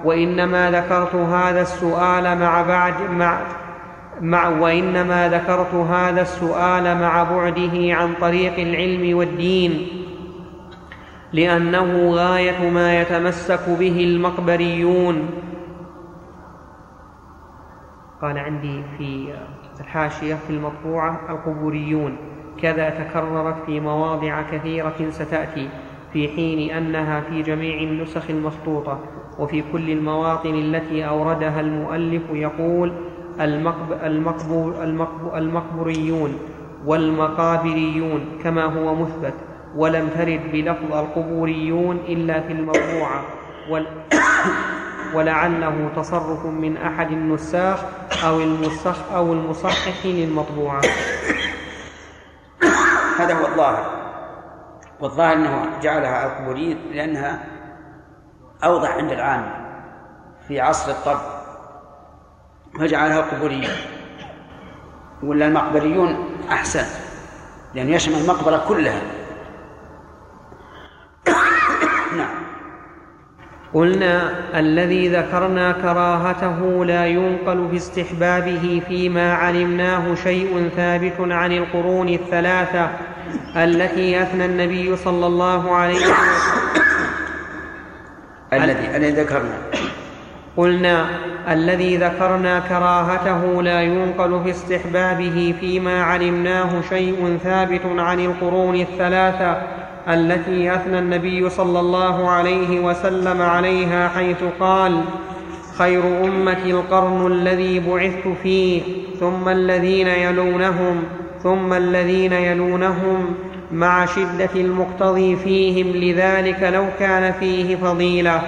وإنما 0.04 0.70
ذكرت 0.70 1.14
هذا 1.14 1.60
السؤال 1.60 2.38
مع 2.38 2.62
بعد 2.62 2.94
مع 3.10 3.38
مع 4.20 4.48
وإنما 4.48 5.28
ذكرت 5.28 5.74
هذا 5.74 6.22
السؤال 6.22 7.00
مع 7.00 7.22
بعده 7.22 7.94
عن 7.94 8.14
طريق 8.20 8.58
العلم 8.58 9.16
والدين 9.16 9.86
لأنه 11.32 12.10
غاية 12.10 12.70
ما 12.70 13.00
يتمسك 13.00 13.68
به 13.78 14.04
المقبريون. 14.04 15.30
قال 18.22 18.38
عندي 18.38 18.82
في 18.98 19.34
الحاشية 19.80 20.34
في 20.34 20.50
المطبوعة 20.50 21.20
القبوريون. 21.30 22.16
كذا 22.62 22.90
تكررت 22.90 23.56
في 23.66 23.80
مواضع 23.80 24.42
كثيرة 24.42 25.10
ستأتي 25.10 25.68
في 26.12 26.28
حين 26.28 26.70
أنها 26.70 27.20
في 27.20 27.42
جميع 27.42 27.80
النسخ 27.80 28.30
المخطوطة 28.30 29.00
وفي 29.38 29.62
كل 29.72 29.90
المواطن 29.90 30.54
التي 30.54 31.08
أوردها 31.08 31.60
المؤلف 31.60 32.22
يقول 32.32 32.92
المقب 33.40 33.92
المقب 34.04 34.74
المقب 34.82 35.34
المقبريون 35.34 36.38
والمقابريون 36.86 38.38
كما 38.44 38.64
هو 38.64 38.94
مثبت 38.94 39.34
ولم 39.76 40.08
ترد 40.08 40.40
بلفظ 40.52 40.92
القبوريون 40.92 41.96
إلا 41.96 42.40
في 42.40 42.52
المطبوعة 42.52 43.22
ولعله 45.14 45.90
تصرف 45.96 46.46
من 46.46 46.76
أحد 46.76 47.12
النساخ 47.12 47.84
أو 48.24 48.40
المصح 48.40 48.96
أو 49.14 49.32
المصحح 49.32 50.06
للمطبوعة 50.06 50.80
هذا 53.18 53.34
هو 53.34 53.46
الظاهر. 53.46 54.06
والظاهر 55.00 55.32
أنه 55.32 55.80
جعلها 55.82 56.26
القبوريين 56.26 56.78
لأنها 56.92 57.44
أوضح 58.64 58.96
عند 58.96 59.12
العامة 59.12 59.66
في 60.48 60.60
عصر 60.60 60.90
الطب 60.90 61.35
فجعلها 62.78 63.20
قبوريين 63.20 63.70
ولا 65.22 65.46
المقبريون 65.48 66.16
أحسن 66.50 66.84
لأنه 67.74 67.94
يشمل 67.94 68.14
المقبرة 68.14 68.64
كلها. 68.68 69.00
قلنا 73.74 74.34
الذي 74.58 75.08
ذكرنا 75.08 75.72
كراهته 75.72 76.84
لا 76.84 77.06
ينقل 77.06 77.68
في 77.70 77.76
استحبابه 77.76 78.82
فيما 78.88 79.34
علمناه 79.34 80.14
شيء 80.14 80.70
ثابت 80.76 81.14
عن 81.20 81.52
القرون 81.52 82.08
الثلاثة 82.08 82.90
التي 83.56 84.22
أثنى 84.22 84.44
النبي 84.44 84.96
صلى 84.96 85.26
الله 85.26 85.74
عليه 85.74 85.96
وسلم. 85.96 86.14
الذي 88.52 88.96
الذي 88.96 89.10
ذكرنا. 89.22 89.58
قلنا 90.56 91.06
الذي 91.48 91.96
ذكرنا 91.96 92.58
كراهته 92.58 93.62
لا 93.62 93.82
ينقل 93.82 94.40
في 94.44 94.50
استحبابه 94.50 95.54
فيما 95.60 96.02
علمناه 96.02 96.80
شيء 96.88 97.38
ثابت 97.44 97.80
عن 97.98 98.20
القرون 98.20 98.74
الثلاثة 98.74 99.62
التي 100.08 100.74
أثنى 100.74 100.98
النبي 100.98 101.50
صلى 101.50 101.80
الله 101.80 102.30
عليه 102.30 102.80
وسلم 102.80 103.42
عليها 103.42 104.08
حيث 104.08 104.44
قال 104.60 105.00
خير 105.78 106.02
امتي 106.24 106.70
القرن 106.70 107.32
الذي 107.32 107.80
بعثت 107.80 108.28
فيه 108.42 108.82
ثم 109.20 109.48
الذين 109.48 110.08
يلونهم 110.08 111.02
ثم 111.42 111.72
الذين 111.72 112.32
يلونهم 112.32 113.34
مع 113.72 114.06
شدة 114.06 114.50
المقتضي 114.56 115.36
فيهم 115.36 115.86
لذلك 115.86 116.62
لو 116.74 116.84
كان 116.98 117.32
فيه 117.32 117.76
فضيلة. 117.76 118.42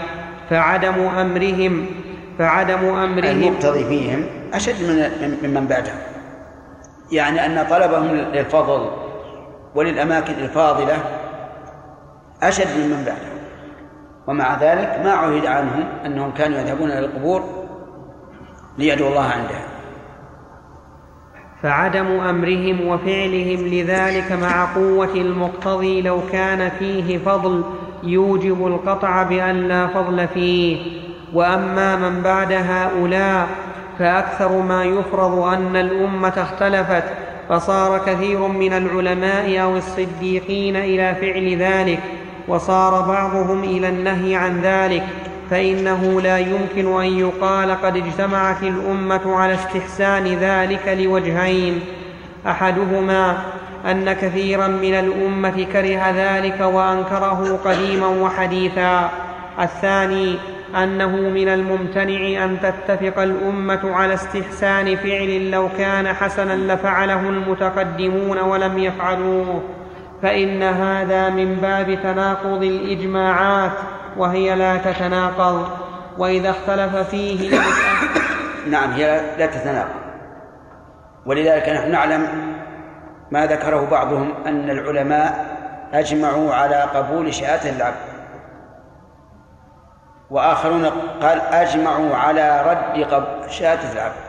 فعدم 0.51 0.95
أمرهم 0.95 1.87
فعدم 2.39 2.85
أمرهم. 2.85 3.25
المقتضي 3.25 3.85
فيهم 3.85 4.27
أشد 4.55 4.83
من 4.83 5.37
ممن 5.43 5.67
بعدهم 5.67 5.99
يعني 7.13 7.47
أن 7.47 7.67
طلبهم 7.71 8.07
للفضل 8.15 8.91
وللأماكن 9.75 10.33
الفاضلة 10.33 10.97
أشد 12.43 12.67
من 12.79 12.89
من 12.89 13.05
بعدهم 13.07 13.39
ومع 14.27 14.55
ذلك 14.61 15.01
ما 15.05 15.13
عهد 15.13 15.47
عنهم 15.47 15.85
أنهم 16.07 16.31
كانوا 16.31 16.59
يذهبون 16.59 16.91
إلى 16.91 16.99
القبور 16.99 17.45
ليدعوا 18.79 19.11
الله 19.11 19.25
عندها 19.25 19.69
فعدم 21.63 22.07
أمرهم 22.07 22.89
وفعلهم 22.89 23.67
لذلك 23.67 24.33
مع 24.33 24.75
قوة 24.75 25.15
المقتضي 25.15 26.03
لو 26.03 26.21
كان 26.33 26.71
فيه 26.71 27.19
فضل 27.19 27.65
يوجب 28.03 28.67
القطع 28.67 29.23
بأن 29.23 29.69
لا 29.69 29.87
فضل 29.87 30.29
فيه. 30.35 30.77
وأما 31.35 31.97
من 31.97 32.23
بعد 32.23 32.53
هؤلاء 32.53 33.49
فأكثر 33.99 34.63
ما 34.63 34.85
يفرض 34.85 35.39
أن 35.39 35.77
الأمة 35.77 36.33
اختلفت 36.37 37.05
فصار 37.49 37.99
كثير 38.07 38.39
من 38.39 38.73
العلماء 38.73 39.63
أو 39.63 39.77
الصديقين 39.77 40.77
إلى 40.77 41.15
فعل 41.15 41.57
ذلك 41.57 41.99
وصار 42.49 43.01
بعضهم 43.01 43.65
إلى 43.65 43.89
النهي 43.89 44.37
عن 44.37 44.61
ذلك. 44.61 45.03
فإنه 45.51 46.21
لا 46.21 46.39
يمكن 46.39 47.01
أن 47.01 47.19
يقال 47.19 47.83
قد 47.83 47.97
اجتمعت 47.97 48.63
الأمة 48.63 49.37
على 49.37 49.55
استحسان 49.55 50.25
ذلك 50.25 50.99
لوجهين. 51.01 51.81
أحدهما 52.47 53.37
أن 53.87 54.13
كثيرا 54.13 54.67
من 54.67 54.95
الأمة 54.95 55.67
كره 55.73 56.11
ذلك 56.11 56.61
وأنكره 56.61 57.61
قديما 57.65 58.07
وحديثا. 58.07 59.11
الثاني 59.61 60.37
أنه 60.83 61.17
من 61.17 61.49
الممتنع 61.49 62.45
أن 62.45 62.57
تتفق 62.63 63.23
الأمة 63.23 63.81
على 63.85 64.15
استحسان 64.15 64.97
فعل 64.97 65.51
لو 65.51 65.69
كان 65.79 66.15
حسنا 66.15 66.73
لفعله 66.73 67.21
المتقدمون 67.21 68.39
ولم 68.39 68.79
يفعلوه. 68.79 69.63
فإن 70.23 70.63
هذا 70.63 71.29
من 71.29 71.55
باب 71.55 71.99
تناقض 72.03 72.63
الإجماعات 72.63 73.73
وهي 74.17 74.57
لا 74.57 74.77
تتناقض. 74.77 75.69
وإذا 76.19 76.51
اختلف 76.51 76.97
فيه 76.97 77.61
نعم 78.73 78.91
هي 78.91 79.21
لا 79.39 79.47
تتناقض. 79.47 80.09
ولذلك 81.27 81.69
نحن 81.69 81.91
نعلم 81.91 82.48
ما 83.31 83.47
ذكره 83.47 83.89
بعضهم 83.91 84.35
أن 84.47 84.71
العلماء 84.71 85.59
أجمعوا 85.93 86.55
على 86.55 86.83
قبول 86.83 87.35
شهاده 87.35 87.71
العبد. 87.71 87.97
وآخرون 90.31 90.87
قال 91.23 91.41
أجمعوا 91.41 92.17
على 92.17 92.63
رد 92.63 93.07
شهادة 93.51 93.93
العبد. 93.93 94.29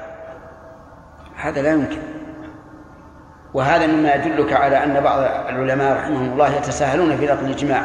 هذا 1.35 1.61
لا 1.61 1.71
يمكن. 1.71 2.01
وهذا 3.53 3.87
مما 3.87 4.13
يدلك 4.13 4.53
على 4.53 4.83
أن 4.83 4.99
بعض 4.99 5.19
العلماء 5.49 5.97
رحمهم 5.97 6.31
الله 6.31 6.55
يتساهلون 6.55 7.17
في 7.17 7.25
نقل 7.25 7.45
الإجماع. 7.45 7.81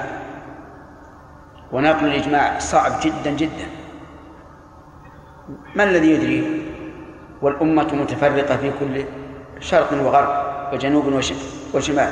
ونقل 1.72 2.06
الإجماع 2.06 2.58
صعب 2.58 2.92
جدا 3.02 3.30
جدا. 3.30 3.66
ما 5.76 5.84
الذي 5.84 6.10
يدري؟ 6.10 6.66
والأمة 7.42 7.94
متفرقة 7.94 8.56
في 8.56 8.70
كل 8.80 9.04
شرق 9.60 9.92
وغرب. 9.92 10.43
وجنوب 10.74 11.22
وشمال. 11.74 12.10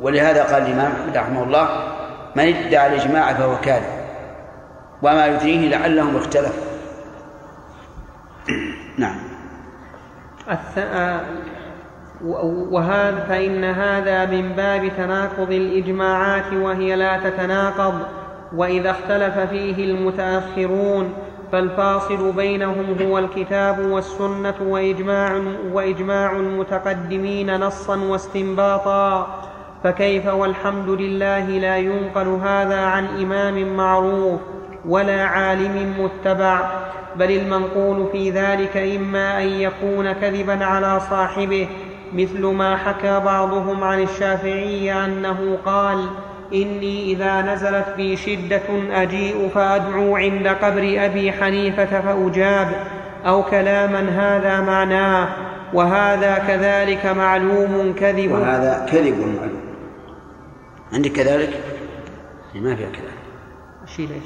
ولهذا 0.00 0.42
قال 0.42 0.62
الإمام 0.62 0.92
أحمد 0.92 1.16
رحمه 1.16 1.42
الله 1.42 1.68
من 2.36 2.42
ادعى 2.42 2.86
الإجماع 2.86 3.32
فهو 3.34 3.60
كاذب 3.60 3.96
وما 5.02 5.26
يدريه 5.26 5.68
لعلهم 5.68 6.16
اختلفوا. 6.16 6.64
نعم. 8.98 9.18
آه، 10.78 11.20
وهذا 12.70 13.24
فإن 13.28 13.64
هذا 13.64 14.26
من 14.26 14.52
باب 14.52 14.90
تناقض 14.96 15.50
الإجماعات 15.50 16.52
وهي 16.52 16.96
لا 16.96 17.30
تتناقض 17.30 17.94
وإذا 18.54 18.90
اختلف 18.90 19.38
فيه 19.38 19.84
المتأخرون 19.84 21.12
فالفاصل 21.52 22.32
بينهم 22.32 22.96
هو 23.02 23.18
الكتاب 23.18 23.78
والسنة 23.78 24.54
وإجماع, 24.60 25.42
وإجماع 25.72 26.32
المتقدمين 26.36 27.60
نصا 27.60 27.96
واستنباطا. 27.96 29.26
فكيف 29.84 30.26
والحمد 30.26 30.88
لله 30.88 31.48
لا 31.48 31.76
ينقل 31.76 32.28
هذا 32.28 32.80
عن 32.80 33.06
إمام 33.06 33.76
معروف 33.76 34.40
ولا 34.88 35.24
عالم 35.24 35.94
متبع 35.98 36.60
بل 37.16 37.30
المنقول 37.30 38.06
في 38.12 38.30
ذلك 38.30 38.76
إما 38.76 39.42
أن 39.42 39.46
يكون 39.46 40.12
كذبا 40.12 40.64
على 40.64 41.00
صاحبه 41.10 41.68
مثل 42.14 42.46
ما 42.46 42.76
حكى 42.76 43.20
بعضهم 43.20 43.84
عن 43.84 44.02
الشافعي 44.02 45.04
أنه 45.04 45.58
قال 45.66 46.06
إني 46.52 47.12
إذا 47.12 47.42
نزلت 47.42 47.86
بي 47.96 48.16
شدة 48.16 48.62
أجيء 48.90 49.48
فأدعو 49.54 50.16
عند 50.16 50.48
قبر 50.48 50.94
أبي 50.98 51.32
حنيفة 51.32 52.00
فأجاب 52.00 52.86
أو 53.26 53.42
كلاما 53.42 54.00
هذا 54.00 54.60
معناه 54.60 55.28
وهذا 55.74 56.38
كذلك 56.48 57.06
معلوم 57.06 57.94
كذب. 57.98 58.30
وهذا 58.30 58.86
كذب 58.92 59.18
معلوم. 59.18 59.60
عندك 60.92 61.12
كذلك؟ 61.12 61.60
ما 62.54 62.76
فيها 62.76 62.90
كذلك 62.90 63.16
شيل 63.96 64.08
إيش؟ 64.12 64.24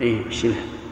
اي 0.00 0.32
شيلها. 0.32 0.89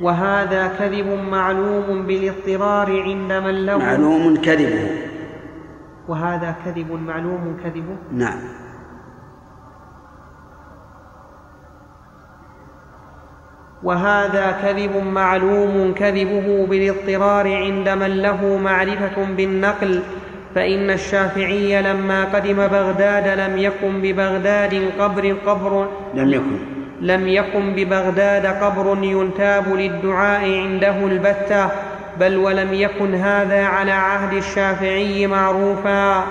وهذا 0.00 0.68
كذب 0.78 1.06
معلوم 1.30 2.06
بالاضطرار 2.06 3.02
عند 3.02 3.32
من 3.32 3.66
له. 3.66 3.78
معلوم 3.78 4.36
كذبه. 4.36 4.90
وهذا 6.08 6.54
كذب 6.64 6.92
معلوم 6.92 7.56
كذبه؟ 7.64 7.96
نعم. 8.12 8.38
وهذا 13.82 14.58
كذب 14.62 14.96
معلوم 14.96 15.94
كذبه 15.94 16.66
بالاضطرار 16.66 17.56
عند 17.56 17.88
من 17.88 18.22
له 18.22 18.58
معرفة 18.58 19.24
بالنقل 19.36 20.02
فإن 20.54 20.90
الشافعي 20.90 21.82
لما 21.82 22.24
قدم 22.24 22.66
بغداد 22.66 23.38
لم 23.38 23.58
يكن 23.58 24.00
ببغداد 24.02 24.90
قبر 24.98 25.32
قبر. 25.46 25.88
لم 26.14 26.32
يكن. 26.32 26.77
لم 27.00 27.28
يكن 27.28 27.72
ببغداد 27.72 28.46
قبر 28.46 28.98
ينتاب 29.02 29.74
للدعاء 29.74 30.40
عنده 30.40 30.96
البتة 31.06 31.68
بل 32.20 32.36
ولم 32.36 32.74
يكن 32.74 33.14
هذا 33.14 33.64
على 33.64 33.92
عهد 33.92 34.36
الشافعي 34.36 35.26
معروفا. 35.26 36.24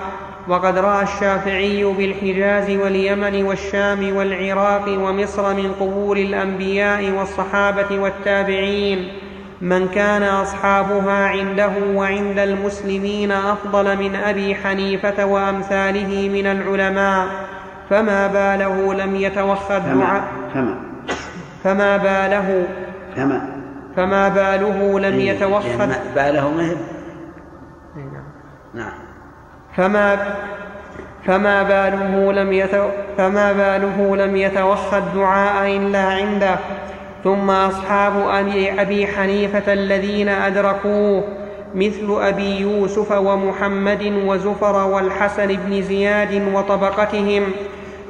وقد 0.48 0.78
رأى 0.78 1.02
الشافعي 1.02 1.84
بالحجاز 1.84 2.70
واليمن 2.70 3.42
والشام 3.42 4.16
والعراق 4.16 4.88
ومصر 4.88 5.54
من 5.54 5.72
قبور 5.80 6.16
الأنبياء 6.16 7.10
والصحابة 7.10 7.98
والتابعين. 7.98 9.08
من 9.60 9.88
كان 9.88 10.22
أصحابها 10.22 11.28
عنده 11.28 11.72
وعند 11.94 12.38
المسلمين 12.38 13.32
أفضل 13.32 13.96
من 13.96 14.14
أبي 14.16 14.54
حنيفة 14.54 15.24
وأمثاله 15.24 16.28
من 16.28 16.46
العلماء. 16.46 17.26
فما 17.90 18.26
باله 18.26 18.94
لم 18.94 19.14
يتوخى 19.16 19.76
الدعاء 19.76 20.22
فما 20.54 20.76
فما 21.64 21.96
باله 21.96 22.66
فما 23.16 23.48
فما 23.96 24.28
باله 24.28 25.00
لم 25.00 25.20
يعني 25.84 25.94
باله 26.14 26.50
مهم 26.50 26.76
نعم. 27.96 28.24
نعم. 28.74 28.92
فما 29.76 30.18
فما 31.26 31.62
باله 31.62 32.32
لم 32.32 32.52
فما 33.18 33.52
باله 33.52 34.16
لم 34.16 34.36
يتوخى 34.36 34.98
الدعاء 34.98 35.76
إلا 35.76 35.98
عنده. 35.98 36.56
ثم 37.24 37.50
أصحاب 37.50 38.12
أبي 38.80 39.06
حنيفة 39.06 39.72
الذين 39.72 40.28
أدركوه 40.28 41.24
مثل 41.74 42.16
أبي 42.20 42.60
يوسف 42.60 43.12
ومحمد 43.12 44.02
وزفر 44.26 44.86
والحسن 44.88 45.46
بن 45.46 45.82
زياد 45.82 46.42
وطبقتهم. 46.54 47.42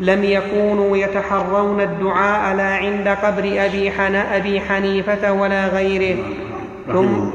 لم 0.00 0.24
يكونوا 0.24 0.96
يتحرون 0.96 1.80
الدعاء 1.80 2.56
لا 2.56 2.76
عند 2.76 3.08
قبر 3.08 3.44
أبي, 3.66 3.90
حن 3.90 4.14
أبي 4.14 4.60
حنيفة 4.60 5.32
ولا 5.32 5.68
غيره. 5.68 6.24
ثم, 6.86 7.30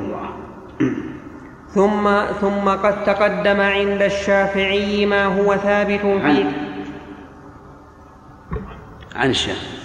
ثم, 1.67 2.09
ثم 2.41 2.69
قد 2.69 3.03
تقدم 3.03 3.61
عند 3.61 4.01
الشافعي 4.01 5.05
ما 5.05 5.25
هو 5.25 5.55
ثابت 5.55 5.99
في 5.99 6.19
عن, 6.19 6.51
عن 9.15 9.29
الشافعي. 9.29 9.82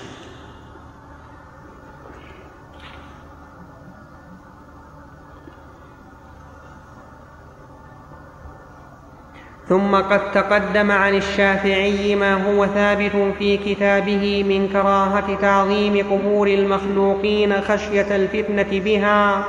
ثم 9.69 9.95
قد 9.95 10.32
تقدم 10.32 10.90
عن 10.90 11.15
الشافعي 11.15 12.15
ما 12.15 12.35
هو 12.35 12.66
ثابت 12.66 13.35
في 13.39 13.57
كتابه 13.57 14.45
من 14.49 14.69
كراهة 14.69 15.35
تعظيم 15.40 16.07
قبور 16.11 16.47
المخلوقين 16.47 17.61
خشية 17.61 18.16
الفتنة 18.16 18.81
بها 18.85 19.45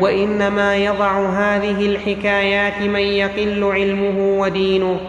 وإنما 0.00 0.76
يضع 0.76 1.28
هذه 1.28 1.86
الحكايات 1.86 2.82
من 2.82 3.00
يقل 3.00 3.64
علمه 3.64 4.40
ودينه. 4.40 5.00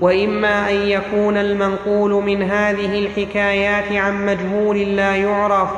وإما 0.00 0.70
أن 0.70 0.76
يكون 0.76 1.36
المنقول 1.36 2.10
من 2.10 2.42
هذه 2.42 2.98
الحكايات 2.98 3.92
عن 3.92 4.26
مجهول 4.26 4.78
لا 4.78 5.16
يعرف 5.16 5.68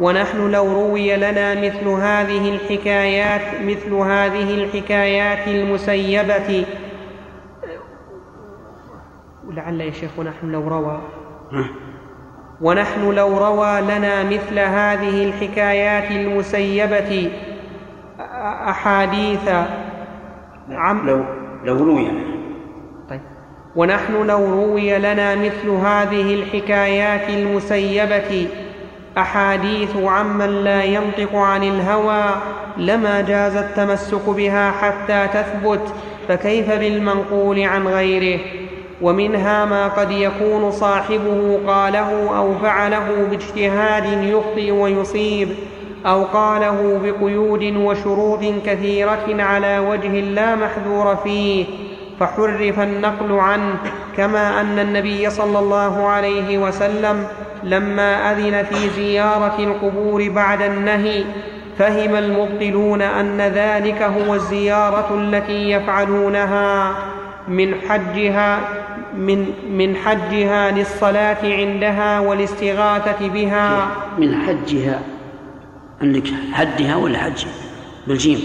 ونحن 0.00 0.50
لو 0.50 0.72
روي 0.72 1.16
لنا 1.16 1.54
مثل 1.54 1.88
هذه 1.88 2.48
الحكايات 2.48 3.60
مثل 3.64 3.94
هذه 3.94 4.54
الحكايات 4.54 5.48
المسيبة 5.48 6.64
لعل 9.56 9.80
يا 9.80 9.90
شيخ 9.90 10.10
ونحن 10.18 10.52
لو 10.52 10.68
روى. 10.68 11.00
ونحن 12.60 13.10
لو 13.10 13.38
روى 13.38 13.80
لنا 13.80 14.22
مثل 14.24 14.58
هذه 14.58 15.24
الحكايات 15.24 16.10
المسيبة. 16.10 17.30
أحاديث 18.68 19.48
عم 20.70 21.06
لو 21.06 21.24
لو 21.64 21.84
روي 21.84 22.08
طيب. 23.10 23.20
ونحن 23.76 24.26
لو 24.26 24.44
روي 24.44 24.98
لنا 24.98 25.34
مثل 25.34 25.70
هذه 25.70 26.34
الحكايات 26.34 27.28
المسيبة. 27.28 28.48
أحاديث 29.18 29.96
عمن 29.96 30.64
لا 30.64 30.84
ينطق 30.84 31.36
عن 31.36 31.62
الهوى. 31.62 32.24
لما 32.76 33.20
جاز 33.20 33.56
التمسك 33.56 34.28
بها 34.28 34.70
حتى 34.70 35.28
تثبت. 35.28 35.94
فكيف 36.28 36.78
بالمنقول 36.78 37.60
عن 37.60 37.86
غيره؟ 37.88 38.40
ومنها 39.02 39.64
ما 39.64 39.88
قد 39.88 40.10
يكون 40.10 40.70
صاحبه 40.70 41.60
قاله 41.66 42.38
أو 42.38 42.54
فعله 42.58 43.26
باجتهاد 43.30 44.22
يخطئ 44.22 44.70
ويصيب 44.70 45.48
أو 46.06 46.24
قاله 46.24 47.00
بقيود 47.04 47.76
وشروط 47.76 48.40
كثيرة 48.66 49.42
على 49.42 49.78
وجه 49.78 50.20
لا 50.20 50.54
محذور 50.54 51.16
فيه 51.16 51.64
فحرف 52.20 52.80
النقل 52.80 53.32
عنه 53.32 53.74
كما 54.16 54.60
أن 54.60 54.78
النبي 54.78 55.30
صلى 55.30 55.58
الله 55.58 56.08
عليه 56.08 56.58
وسلم 56.58 57.26
لما 57.62 58.32
أذن 58.32 58.62
في 58.62 58.88
زيارة 58.88 59.54
القبور 59.58 60.28
بعد 60.28 60.62
النهي 60.62 61.24
فهم 61.78 62.14
المبطلون 62.16 63.02
أن 63.02 63.40
ذلك 63.40 64.02
هو 64.02 64.34
الزيارة 64.34 65.14
التي 65.14 65.70
يفعلونها 65.70 66.94
من 67.48 67.74
حجها 67.88 68.60
من 69.16 69.52
من 69.70 69.96
حجها 69.96 70.70
للصلاة 70.70 71.38
عندها 71.42 72.20
والاستغاثة 72.20 73.28
بها. 73.28 73.88
من 74.18 74.34
حجها 74.34 75.00
عندك 76.00 76.24
حدها 76.52 76.96
ولا 76.96 77.18
حج؟ 77.18 77.46
بالجيم. 78.06 78.40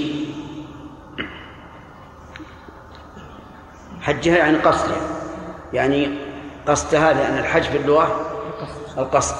حجها 4.01 4.37
يعني 4.37 4.57
قصدها. 4.57 5.01
يعني 5.73 6.07
قصدها 6.67 7.13
لأن 7.13 7.37
الحج 7.37 7.63
في 7.63 7.77
اللغة 7.77 8.31
القصد. 8.97 9.35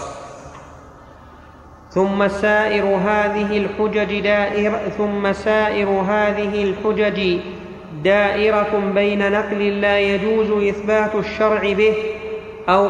ثم 1.90 2.28
سائر 2.28 2.86
هذه 2.86 3.58
الحجج 3.58 4.20
دائرة 4.20 4.78
ثم 4.98 5.34
سائر 5.34 5.90
هذه 5.90 6.64
الحجج 6.64 7.40
دائرة 8.04 8.92
بين 8.96 9.32
نقل 9.32 9.82
لا 9.82 10.00
يجوز 10.00 10.52
إثبات 10.52 11.16
الشرع 11.16 11.74
به 11.74 11.94
أو, 12.70 12.88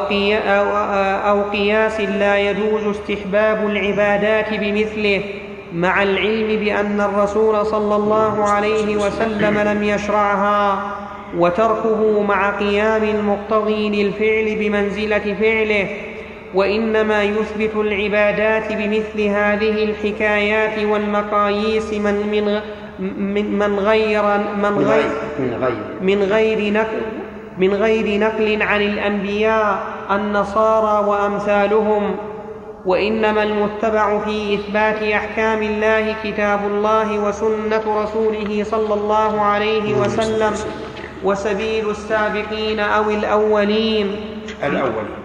أو 1.29 1.41
قياس 1.41 1.99
لا 2.01 2.37
يجوز 2.37 2.83
استحباب 2.87 3.69
العبادات 3.69 4.53
بمثله 4.53 5.21
مع 5.75 6.03
العلم 6.03 6.59
بأن 6.59 7.01
الرسول 7.01 7.65
صلى 7.65 7.95
الله 7.95 8.43
عليه 8.43 8.97
وسلم 8.97 9.57
لم 9.59 9.83
يشرعها 9.83 10.93
وتركه 11.37 12.21
مع 12.21 12.59
قيام 12.59 13.03
المقتضي 13.03 14.03
للفعل 14.03 14.55
بمنزلة 14.59 15.35
فعله 15.41 15.87
وإنما 16.53 17.23
يثبت 17.23 17.75
العبادات 17.75 18.73
بمثل 18.73 19.21
هذه 19.21 19.83
الحكايات 19.83 20.85
والمقاييس 20.85 21.93
من 21.93 22.13
من 22.31 22.61
من 23.01 23.59
من 23.59 23.79
غير 23.79 24.23
من 24.57 24.77
غير 24.77 25.11
من 25.39 25.53
غير. 25.53 25.81
من 26.01 26.23
غير 26.23 26.73
نقل 26.73 27.01
من 27.57 27.73
غير 27.73 28.19
نقل 28.19 28.61
عن 28.61 28.81
الأنبياء 28.81 29.83
النصارى 30.11 31.07
وأمثالهم. 31.07 32.15
وإنما 32.85 33.43
المتبع 33.43 34.19
في 34.19 34.55
إثبات 34.55 35.03
أحكام 35.03 35.63
الله 35.63 36.15
كتاب 36.23 36.59
الله 36.67 37.19
وسنة 37.19 38.03
رسوله 38.03 38.63
صلى 38.63 38.93
الله 38.93 39.41
عليه 39.41 39.95
وسلم 39.95 40.53
وسبيل 41.23 41.89
السابقين 41.89 42.79
أو 42.79 43.09
الأولين. 43.09 44.15
الأولين. 44.63 45.20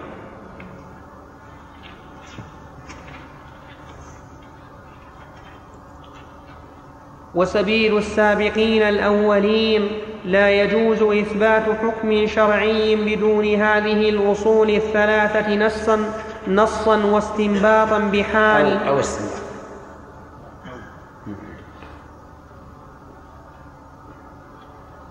وسبيل 7.37 7.97
السابقين 7.97 8.83
الأولين 8.83 9.87
لا 10.25 10.49
يجوز 10.49 11.01
إثبات 11.01 11.63
حكم 11.63 12.27
شرعي 12.27 12.95
بدون 12.95 13.45
هذه 13.45 14.09
الاصول 14.09 14.69
الثلاثة 14.69 15.55
نصا 15.55 15.99
نصا 16.47 17.05
واستنباطا 17.05 17.99
بحال. 17.99 18.77
أو 18.87 18.99
استنباط. 18.99 19.47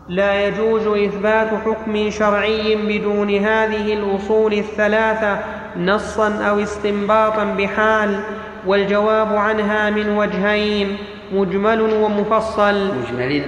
لا 0.08 0.46
يجوز 0.46 0.86
إثبات 0.86 1.48
حكم 1.48 2.10
شرعي 2.10 2.76
بدون 2.76 3.30
هذه 3.30 3.94
الاصول 3.94 4.52
الثلاثة 4.52 5.38
نصا 5.76 6.28
أو 6.50 6.58
استنباطا 6.58 7.44
بحال 7.44 8.20
والجواب 8.66 9.36
عنها 9.36 9.90
من 9.90 10.16
وجهين. 10.16 10.96
مجمل 11.32 11.80
ومفصل. 11.80 12.94
مجمل 12.94 13.42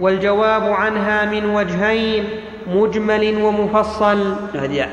والجواب 0.00 0.62
عنها 0.62 1.24
من 1.24 1.54
وجهين 1.54 2.24
مجمل 2.66 3.42
ومفصل. 3.42 4.36
هذه 4.54 4.88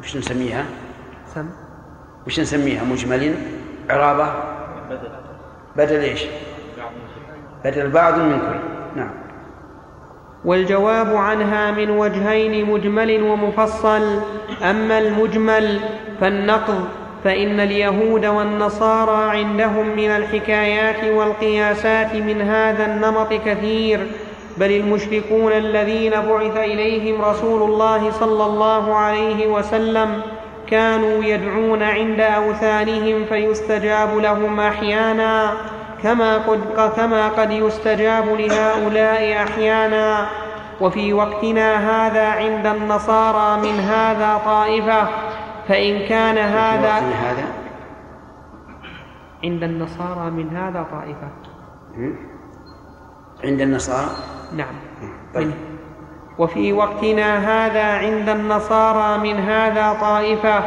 وش 0.00 0.16
نسميها؟ 0.16 0.64
سم. 1.34 1.46
وش 2.26 2.40
نسميها؟ 2.40 2.84
مجمل 2.84 3.34
عرابة. 3.90 4.26
بدل 4.90 5.08
بدل 5.76 6.00
إيش؟ 6.00 6.24
بدل 7.64 7.90
بعض 7.90 8.18
من 8.18 8.38
كل. 8.38 8.98
نعم. 9.00 9.10
والجواب 10.44 11.16
عنها 11.16 11.70
من 11.70 11.90
وجهين 11.90 12.70
مجمل 12.70 13.22
ومفصل. 13.22 14.20
أما 14.62 14.98
المجمل 14.98 15.80
فالنقض 16.20 16.84
فإن 17.24 17.60
اليهود 17.60 18.26
والنصارى 18.26 19.38
عندهم 19.38 19.96
من 19.96 20.10
الحكايات 20.10 21.04
والقياسات 21.04 22.14
من 22.14 22.40
هذا 22.40 22.84
النمط 22.86 23.32
كثير 23.32 24.06
بل 24.56 24.70
المشركون 24.70 25.52
الذين 25.52 26.10
بعث 26.10 26.56
إليهم 26.56 27.22
رسول 27.22 27.62
الله 27.62 28.10
صلى 28.10 28.44
الله 28.44 28.94
عليه 28.94 29.46
وسلم 29.46 30.22
كانوا 30.66 31.24
يدعون 31.24 31.82
عند 31.82 32.20
أوثانهم 32.20 33.24
فيستجاب 33.24 34.16
لهم 34.16 34.60
أحيانا 34.60 35.52
كما 36.02 36.38
قد, 36.38 36.60
كما 36.96 37.28
قد 37.28 37.50
يستجاب 37.50 38.28
لهؤلاء 38.28 39.42
أحيانا. 39.42 40.26
وفي 40.80 41.12
وقتنا 41.12 41.76
هذا 41.76 42.26
عند 42.26 42.66
النصارى 42.66 43.60
من 43.60 43.80
هذا 43.80 44.40
طائفة. 44.44 45.08
فإن 45.68 46.08
كان 46.08 46.38
هذا 46.38 46.92
هذا؟ 46.98 47.44
عند 49.44 49.62
النصارى 49.62 50.30
من 50.30 50.56
هذا 50.56 50.86
طائفة. 50.92 51.30
عند 53.44 53.60
النصارى؟ 53.60 54.10
نعم. 54.56 54.74
طيب. 55.34 55.50
وفي 56.38 56.72
وقتنا 56.72 57.38
هذا 57.38 57.84
عند 57.84 58.28
النصارى 58.28 59.18
من 59.18 59.40
هذا 59.40 59.92
طائفة. 60.00 60.62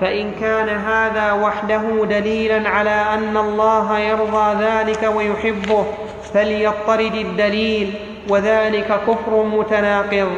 فإن 0.00 0.32
كان 0.40 0.68
هذا 0.68 1.32
وحده 1.32 2.04
دليلا 2.04 2.68
على 2.68 2.90
أن 2.90 3.36
الله 3.36 3.98
يرضى 3.98 4.64
ذلك 4.64 5.10
ويحبه 5.16 5.84
فليضطرد 6.34 7.14
الدليل 7.14 7.94
وذلك 8.28 9.00
كفر 9.06 9.44
متناقض. 9.44 10.28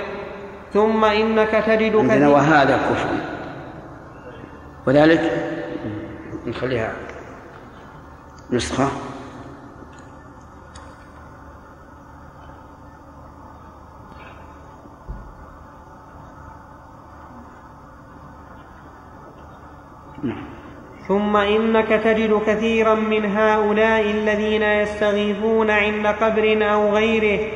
ثم 0.72 1.04
إنك 1.04 1.50
تجد 1.66 1.96
عندنا 1.96 2.28
وهذا 2.28 2.76
كفر. 2.76 3.35
وذلك 4.86 5.52
نخليها 6.46 6.92
نسخة. 8.50 8.88
نعم. 20.22 20.44
ثم 21.08 21.36
إنك 21.36 21.88
تجد 21.88 22.40
كثيرا 22.46 22.94
من 22.94 23.36
هؤلاء 23.36 24.00
الذين 24.00 24.62
يستغيثون 24.62 25.70
عند 25.70 26.06
قبر 26.06 26.72
أو 26.72 26.90
غيره. 26.90 27.52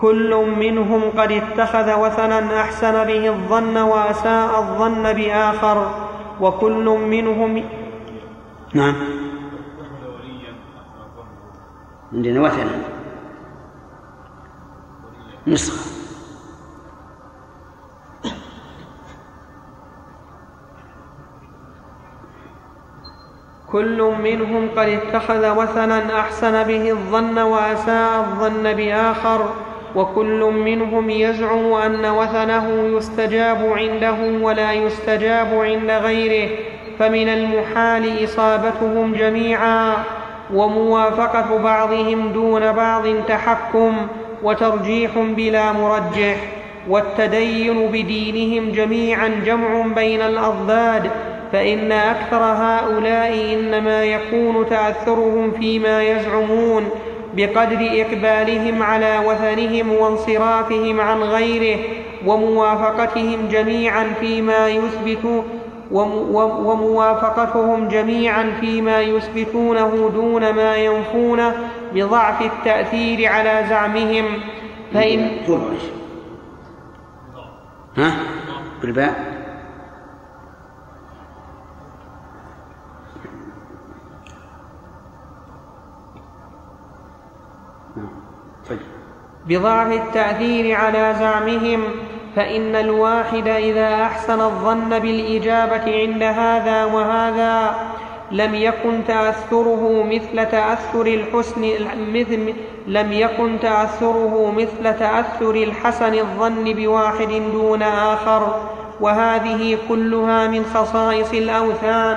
كل 0.00 0.54
منهم 0.58 1.02
قد 1.10 1.32
اتخذ 1.32 1.94
وثنا 1.94 2.60
أحسن 2.60 3.04
به 3.04 3.28
الظن 3.28 3.76
وأساء 3.76 4.58
الظن 4.60 5.12
بآخر. 5.12 6.09
وكل 6.40 6.84
منهم 6.84 7.64
نعم. 8.74 8.94
عندنا 12.12 12.40
وثنا 12.40 12.78
نسخة. 15.46 15.90
كل 23.70 24.14
منهم 24.22 24.68
قد 24.70 24.88
اتخذ 24.88 25.50
وثنا 25.50 26.20
أحسن 26.20 26.62
به 26.62 26.90
الظن 26.90 27.38
وأساء 27.38 28.20
الظن 28.20 28.72
بآخر. 28.72 29.69
وكل 29.96 30.44
منهم 30.64 31.10
يزعم 31.10 31.72
أن 31.72 32.06
وثنه 32.06 32.96
يستجاب 32.96 33.72
عنده 33.76 34.16
ولا 34.42 34.72
يستجاب 34.72 35.48
عند 35.54 35.90
غيره 35.90 36.50
فمن 36.98 37.28
المحال 37.28 38.24
إصابتهم 38.24 39.12
جميعا 39.14 39.92
وموافقة 40.54 41.58
بعضهم 41.58 42.32
دون 42.32 42.72
بعض 42.72 43.02
تحكم 43.28 43.96
وترجيح 44.42 45.10
بلا 45.18 45.72
مرجح 45.72 46.36
والتدين 46.88 47.86
بدينهم 47.86 48.72
جميعا 48.72 49.28
جمع 49.46 49.86
بين 49.94 50.20
الأضداد 50.22 51.10
فإن 51.52 51.92
أكثر 51.92 52.42
هؤلاء 52.42 53.54
إنما 53.54 54.04
يكون 54.04 54.66
تأثرهم 54.70 55.50
فيما 55.50 56.02
يزعمون. 56.02 56.90
بقدر 57.36 57.88
اقبالهم 57.92 58.82
على 58.82 59.18
وثنهم 59.26 59.92
وانصرافهم 59.92 61.00
عن 61.00 61.22
غيره 61.22 61.78
وموافقتهم 62.26 63.48
جميعا 63.48 64.06
فيما 64.20 64.68
يثبت 64.68 65.44
وموافقتهم 65.90 67.88
جميعا 67.88 68.52
فيما 68.60 69.00
يثبتونه 69.00 70.10
دون 70.14 70.50
ما 70.50 70.76
ينفونه 70.76 71.54
بضعف 71.94 72.42
التأثير 72.42 73.28
على 73.28 73.64
زعمهم 73.68 74.24
فإن 74.94 75.30
ها 77.96 78.12
بالباء 78.82 79.39
بضعف 89.46 89.92
التأثير 89.92 90.74
على 90.74 91.14
زعمهم 91.18 91.82
فإن 92.36 92.76
الواحد 92.76 93.48
إذا 93.48 94.02
أحسن 94.02 94.40
الظن 94.40 94.98
بالإجابة 94.98 96.00
عند 96.02 96.22
هذا 96.22 96.84
وهذا 96.84 97.74
لم 98.32 98.54
يكن 98.54 99.00
تأثره 99.08 100.02
مثل 100.02 100.46
تأثر 100.46 101.06
الحسن 101.06 101.62
لم 102.86 103.12
يكن 103.12 103.60
تأثره 103.62 104.54
مثل 104.56 104.98
تأثر 104.98 105.50
الحسن 105.50 106.14
الظن 106.14 106.64
بواحد 106.64 107.42
دون 107.52 107.82
آخر 107.82 108.54
وهذه 109.00 109.78
كلها 109.88 110.48
من 110.48 110.64
خصائص 110.74 111.32
الأوثان. 111.32 112.16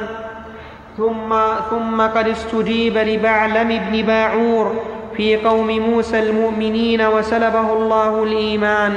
ثم 0.97 1.35
ثم 1.69 2.01
قد 2.01 2.27
استجيب 2.27 2.97
لبعلم 2.97 3.81
بن 3.89 4.01
باعور 4.01 4.75
في 5.17 5.35
قوم 5.35 5.67
موسى 5.67 6.19
المؤمنين 6.19 7.01
وسلبه 7.01 7.73
الله 7.73 8.23
الإيمان 8.23 8.93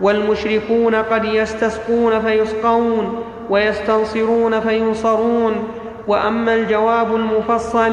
والمشركون 0.00 0.94
قد 0.94 1.24
يستسقون 1.24 2.20
فيسقون 2.20 3.24
ويستنصرون 3.50 4.60
فينصرون. 4.60 5.68
وأما 6.08 6.54
الجواب 6.54 7.14
المفصل 7.14 7.92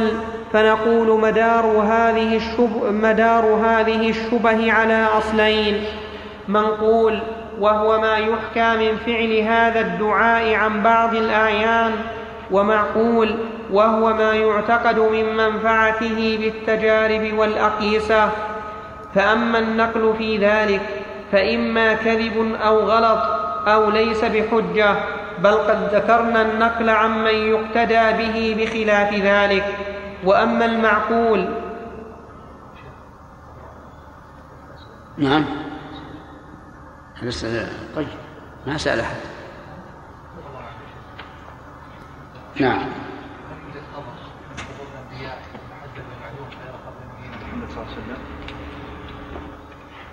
فنقول 0.53 1.19
مدار 1.19 1.65
هذه 1.65 2.35
الشبه 2.35 2.91
مدار 2.91 3.45
هذه 3.45 4.09
الشبه 4.09 4.71
على 4.71 5.05
أصلين. 5.17 5.83
منقول 6.47 7.19
وهو 7.59 8.01
ما 8.01 8.17
يحكى 8.17 8.77
من 8.77 8.97
فعل 9.05 9.37
هذا 9.37 9.79
الدعاء 9.79 10.53
عن 10.53 10.83
بعض 10.83 11.15
الأعيان. 11.15 11.91
ومعقول 12.51 13.35
وهو 13.73 14.13
ما 14.13 14.33
يعتقد 14.33 14.99
من 14.99 15.37
منفعته 15.37 16.37
بالتجارب 16.41 17.33
والأقيسة. 17.37 18.29
فأما 19.15 19.59
النقل 19.59 20.13
في 20.17 20.37
ذلك 20.37 20.81
فإما 21.31 21.93
كذب 21.93 22.55
أو 22.61 22.79
غلط 22.79 23.19
أو 23.67 23.89
ليس 23.89 24.25
بحجة 24.25 24.95
بل 25.39 25.51
قد 25.51 25.89
ذكرنا 25.93 26.41
النقل 26.41 26.89
عمن 26.89 27.35
يقتدى 27.35 28.03
به 28.17 28.55
بخلاف 28.59 29.13
ذلك. 29.13 29.65
وأما 30.23 30.65
المعقول 30.65 31.47
نعم. 35.17 35.45
طيب 37.95 38.07
ما 38.67 38.77
سأل 38.77 38.99
أحد. 38.99 39.15
نعم. 42.59 43.02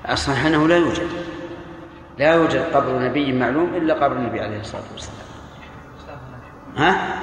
الصحيح 0.09 0.47
أنه 0.47 0.69
لا 0.69 0.77
يوجد 0.77 1.09
لا 2.19 2.35
يوجد 2.35 2.63
قبر 2.75 2.99
نبي 2.99 3.33
معلوم 3.33 3.75
إلا 3.75 3.95
قبر 3.95 4.17
النبي 4.17 4.41
عليه 4.41 4.61
الصلاة 4.61 4.83
والسلام 4.93 5.27
ها؟ 6.77 7.21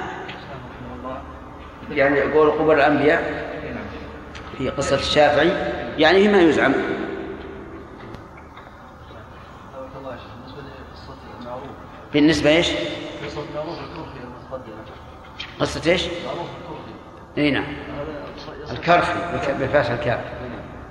يعني 1.90 2.18
يقول 2.18 2.50
قبر 2.50 2.74
الأنبياء 2.74 3.48
في 4.58 4.70
قصة 4.70 4.96
الشافعي 4.96 5.52
يعني 5.98 6.18
هي 6.18 6.28
ما 6.28 6.40
يزعم 6.40 6.72
بالنسبة 12.12 12.50
إيش؟ 12.50 12.68
قصة 15.60 15.90
إيش؟ 15.90 16.04
إي 17.38 17.50
نعم 17.50 17.76
الكرخي 18.70 19.12
بفتح 19.60 19.90
الكاف 19.90 20.20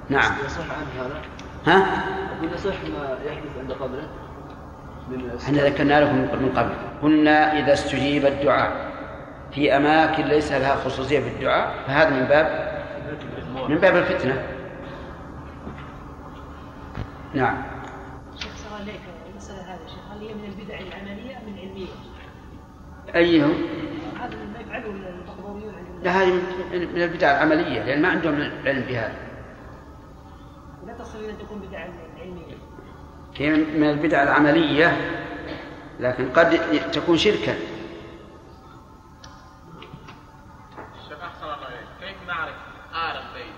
نعم 0.10 0.32
ها؟ 1.68 2.04
أقول 2.38 2.54
يصح 2.54 2.74
ما 2.74 3.18
يحدث 3.26 3.58
عند 3.60 3.72
قبره؟ 3.72 4.10
إحنا 5.44 5.66
ذكرنا 5.66 6.02
لكم 6.02 6.16
من 6.16 6.54
قبل. 6.56 6.70
قلنا 7.02 7.60
إذا 7.60 7.74
استجيب 7.74 8.26
الدعاء. 8.26 8.92
في 9.52 9.78
أماكن 9.78 10.24
ليس 10.24 10.52
لها 10.52 10.76
خصوصية 10.76 11.20
في 11.20 11.28
الدعاء. 11.28 11.74
فهذا 11.88 12.10
من 12.10 12.26
باب 12.26 12.78
من 13.70 13.76
باب 13.78 13.96
الفتنة. 13.96 14.44
نعم. 17.34 17.64
شيخ 18.40 18.52
سؤال 18.56 18.88
لك 18.88 19.00
المسألة 19.32 19.62
هذا 19.62 19.88
شيخ 19.88 20.12
هل 20.12 20.28
هي 20.28 20.34
من 20.34 20.46
البدع 20.46 20.80
العملية 20.80 21.38
أم 21.38 21.54
العلمية؟ 21.54 21.88
أيهم؟ 23.16 23.54
هذا 24.20 24.36
ما 24.54 24.60
يفعله 24.60 24.86
المقبوريون 24.86 25.74
لا 26.04 26.12
هذه 26.12 26.34
من 26.72 27.02
البدع 27.02 27.32
العملية 27.32 27.84
لأن 27.84 28.02
ما 28.02 28.08
عندهم 28.08 28.52
علم 28.66 28.82
بهذا. 28.82 29.27
أن 31.02 31.38
تكون 31.38 31.60
بدعة 31.60 31.90
علمية. 32.18 32.58
هي 33.36 33.50
من 33.50 33.90
البدع 33.90 34.24
العملية 34.24 34.98
لكن 36.00 36.30
قد 36.30 36.60
تكون 36.92 37.18
شركا 37.18 37.56
الشيخ 40.96 41.24
أحسن 41.24 41.44
الله 41.44 41.68
كيف 42.02 42.28
نعرف 42.28 42.56
آل 42.94 43.18
البيت 43.18 43.54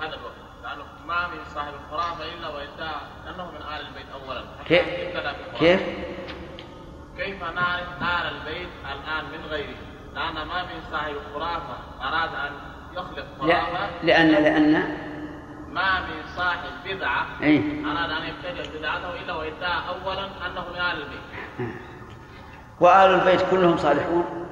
هذا 0.00 0.14
الوقت؟ 0.14 0.34
لأنه 0.62 0.84
ما 1.06 1.28
من 1.28 1.44
صاحب 1.54 1.72
الخرافة 1.74 2.24
إلا 2.24 2.48
ويدعى 2.48 3.00
أنه 3.28 3.50
من 3.50 3.56
آل 3.56 3.86
البيت 3.86 4.06
اولا. 4.14 4.44
كيف 4.66 4.84
كيف؟ 5.58 5.80
كيف 7.16 7.42
نعرف 7.42 7.88
آل 8.02 8.36
البيت 8.36 8.68
الآن 8.84 9.24
من 9.24 9.46
غيره؟ 9.46 9.76
لأن 10.14 10.34
ما 10.34 10.62
من 10.62 10.80
صاحب 10.90 11.14
الخرافة 11.14 11.78
أراد 12.02 12.34
أن 12.34 12.52
يخلق 12.92 13.26
خرافة. 13.40 13.88
لأن 14.02 14.28
لأن 14.30 15.07
ما 15.72 16.00
من 16.00 16.22
صاحب 16.36 16.70
بدعة 16.84 17.26
أي. 17.42 17.84
أراد 17.84 18.10
أن 18.10 18.22
يبتدع 18.28 18.78
بدعته 18.78 19.20
إلا 19.20 19.34
ويدعى 19.34 19.88
أولا 19.88 20.24
أنه 20.24 20.64
من 20.72 20.78
أهل 20.78 21.02
البيت. 21.02 21.20
وآل 22.80 23.10
البيت 23.10 23.50
كلهم 23.50 23.76
صالحون؟ 23.76 24.48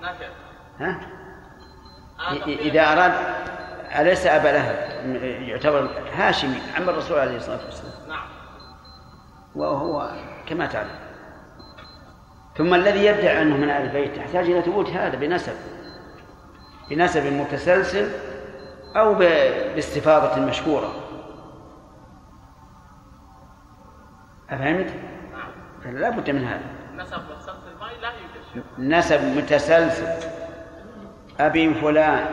نعم 0.00 0.14
ها؟ 0.80 1.00
إذا 2.46 2.92
أراد 2.92 3.12
أليس 4.00 4.26
أبا 4.26 4.48
لهب؟ 4.48 4.88
يعتبر 5.48 5.90
هاشمي 6.16 6.58
عم 6.76 6.88
الرسول 6.88 7.18
عليه 7.18 7.36
الصلاة 7.36 7.64
والسلام. 7.64 8.08
نعم. 8.08 8.26
وهو 9.54 10.10
كما 10.46 10.66
تعلم. 10.66 10.98
ثم 12.56 12.74
الذي 12.74 13.04
يدعي 13.04 13.42
أنه 13.42 13.56
من 13.56 13.70
آل 13.70 13.82
البيت 13.82 14.16
يحتاج 14.16 14.50
إلى 14.50 14.62
ثبوت 14.62 14.88
هذا 14.88 15.16
بنسب. 15.16 15.54
بنسب 16.90 17.32
متسلسل 17.32 18.10
أو 18.98 19.14
باستفاضة 19.14 20.40
مشهورة 20.40 20.92
أفهمت؟ 24.50 24.90
فلا 25.84 26.10
بد 26.10 26.30
من 26.30 26.44
هذا. 26.44 26.64
نسب 26.96 27.20
لا 28.78 28.98
نسب 28.98 29.20
متسلسل. 29.36 30.28
أبي 31.40 31.74
فلان 31.74 32.26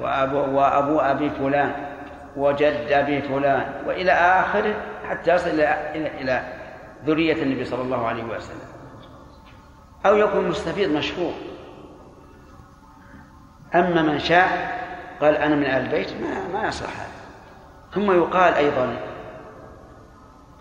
وأبو, 0.00 0.38
وأبو 0.38 0.98
أبي 0.98 1.30
فلان 1.30 1.72
وجد 2.36 2.92
أبي 2.92 3.22
فلان 3.22 3.72
وإلى 3.86 4.12
آخره 4.12 4.74
حتى 5.08 5.34
يصل 5.34 5.50
إلى 5.50 5.90
إلى 5.94 6.20
إلى 6.20 6.52
ذرية 7.06 7.42
النبي 7.42 7.64
صلى 7.64 7.82
الله 7.82 8.06
عليه 8.06 8.24
وسلم. 8.24 8.70
أو 10.06 10.16
يكون 10.16 10.48
مستفيض 10.48 10.90
مشهور 10.90 11.32
أما 13.74 14.02
من 14.02 14.18
شاء 14.18 14.80
قال 15.20 15.36
أنا 15.36 15.54
من 15.54 15.64
آل 15.64 15.84
البيت 15.86 16.12
ما 16.12 16.48
ما 16.52 16.68
يصلح 16.68 17.00
هذا. 17.00 17.20
ثم 17.94 18.12
يقال 18.12 18.54
أيضا 18.54 18.96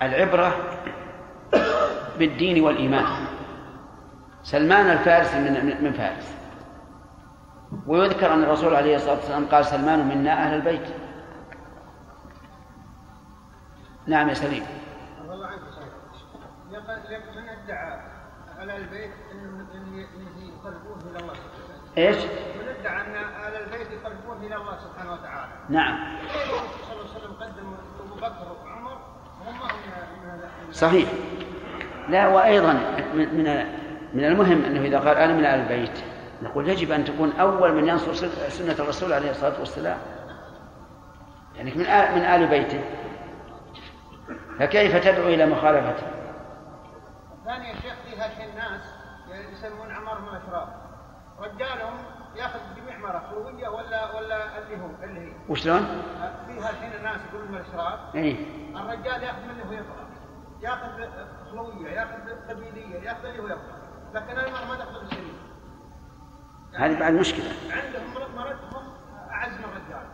العبرة 0.02 0.56
بالدين 2.20 2.64
والإيمان. 2.64 3.06
سلمان 4.44 4.90
الفارسي 4.90 5.40
من 5.40 5.84
من 5.84 5.94
فارس. 5.94 6.36
ويذكر 7.88 8.34
أن 8.34 8.44
الرسول 8.44 8.76
عليه 8.76 8.96
الصلاة 8.96 9.16
والسلام 9.16 9.46
قال 9.46 9.66
سلمان 9.66 10.08
منا 10.08 10.34
أهل 10.34 10.54
البيت. 10.56 10.88
نعم 14.08 14.30
يا 14.30 14.34
سليم. 14.34 14.66
الله 15.32 15.48
عنك 15.48 15.60
يقول 17.10 17.42
من 17.42 17.50
ادعى 17.50 18.00
على 18.60 18.78
البيت 18.78 19.12
ان 19.32 19.68
يقربوه 20.38 20.98
إلى 21.12 21.20
الله. 21.20 21.34
سبحانه 21.34 21.98
إيش؟ 21.98 22.18
ادعى 22.80 23.02
أن 23.02 23.16
أهل 23.16 23.56
البيت 23.56 23.88
يقربوه 23.92 24.38
إلى 24.38 24.56
الله 24.56 24.78
سبحانه 24.78 25.14
وتعالى. 25.14 25.52
نعم. 25.70 26.18
كيف 26.22 26.36
الرسول 26.36 26.70
صلى 26.88 26.94
الله 26.94 27.06
عليه 27.12 27.20
وسلم 27.20 27.34
قدم 27.34 27.74
ابو 28.00 28.16
بكر 28.16 28.48
وعمر 28.66 28.98
وهم 29.42 29.56
من 30.24 30.74
صحيح. 30.74 31.10
لا 32.10 32.28
وأيضا 32.28 32.74
من 33.14 33.68
من 34.14 34.24
المهم 34.26 34.66
أنه 34.66 34.82
إذا 34.82 35.00
قال 35.00 35.18
أنا 35.18 35.34
من 35.34 35.46
آل 35.46 35.60
البيت 35.60 36.04
نقول 36.42 36.70
يجب 36.70 36.92
أن 36.92 37.06
تكون 37.06 37.32
أول 37.40 37.74
من 37.74 37.88
ينصر 37.88 38.14
سن- 38.14 38.50
سنة 38.50 38.76
الرسول 38.86 39.14
عليه 39.14 39.30
الصلاة 39.32 39.60
والسلام. 39.60 39.98
يعني 41.56 41.72
من 41.76 41.86
آل 41.86 42.16
من 42.16 42.22
آل 42.22 42.48
بيته. 42.48 42.82
فكيف 44.60 44.96
تدعو 45.04 45.28
إلى 45.28 45.46
مخالفته؟ 45.46 46.08
ثاني 47.46 47.70
يا 47.70 47.74
شيخ 47.76 47.94
في 48.06 48.22
هالحين 48.22 48.56
ناس 48.56 48.82
يسمون 49.54 49.92
عمار 49.92 50.22
من 50.22 50.28
الاشراف 50.28 50.70
رجالهم 51.40 51.98
ياخذ 52.36 52.60
جميع 52.78 52.98
مرة 52.98 53.24
خلوية 53.30 53.68
ولا 53.68 54.16
ولا 54.16 54.58
اللي 54.58 54.78
هو 54.84 54.90
اللي 55.04 55.20
هي. 55.20 55.32
وشلون؟ 55.50 55.80
في 56.48 56.60
هالحين 56.60 57.04
ناس 57.04 57.20
يقولون 57.30 57.52
من 57.52 57.58
الاشراف 57.58 58.00
إيه. 58.16 58.36
الرجال 58.76 59.24
ياخذ 59.24 59.42
منه 59.42 59.70
ويبغى 59.70 60.08
ياخذ 60.62 61.08
خلوية 61.52 61.90
ياخذ 61.90 62.30
قبيلية 62.50 62.96
ياخذ 63.00 63.26
اللي 63.26 63.40
هو 63.42 63.46
يبغى 63.46 63.60
لكن 64.14 64.40
المرأة 64.40 64.66
ما 64.66 64.76
تاخذ 64.76 65.02
الشريف 65.06 65.34
هذه 66.76 67.00
بعد 67.00 67.14
مشكلة. 67.14 67.52
عندهم 67.72 68.14
مرض 68.16 68.36
مرضهم 68.36 68.94
أعز 69.32 69.52
من 69.52 69.64
الرجال. 69.66 70.08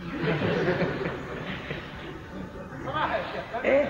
صراحة 2.86 3.16
يا 3.16 3.22
شيخ. 3.32 3.64
إيه. 3.64 3.86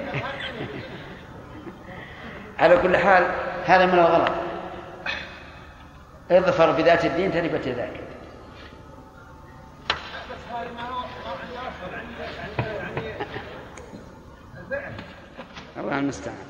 على 2.59 2.77
كل 2.77 2.97
حال 2.97 3.25
هذا 3.67 3.87
من 3.87 3.95
الغلط. 3.99 4.33
اظفر 6.31 6.71
بذات 6.71 7.05
الدين 7.05 7.33
تربت 7.33 7.67
يداك 7.67 8.01
الله 15.81 15.99
المستعان. 15.99 16.50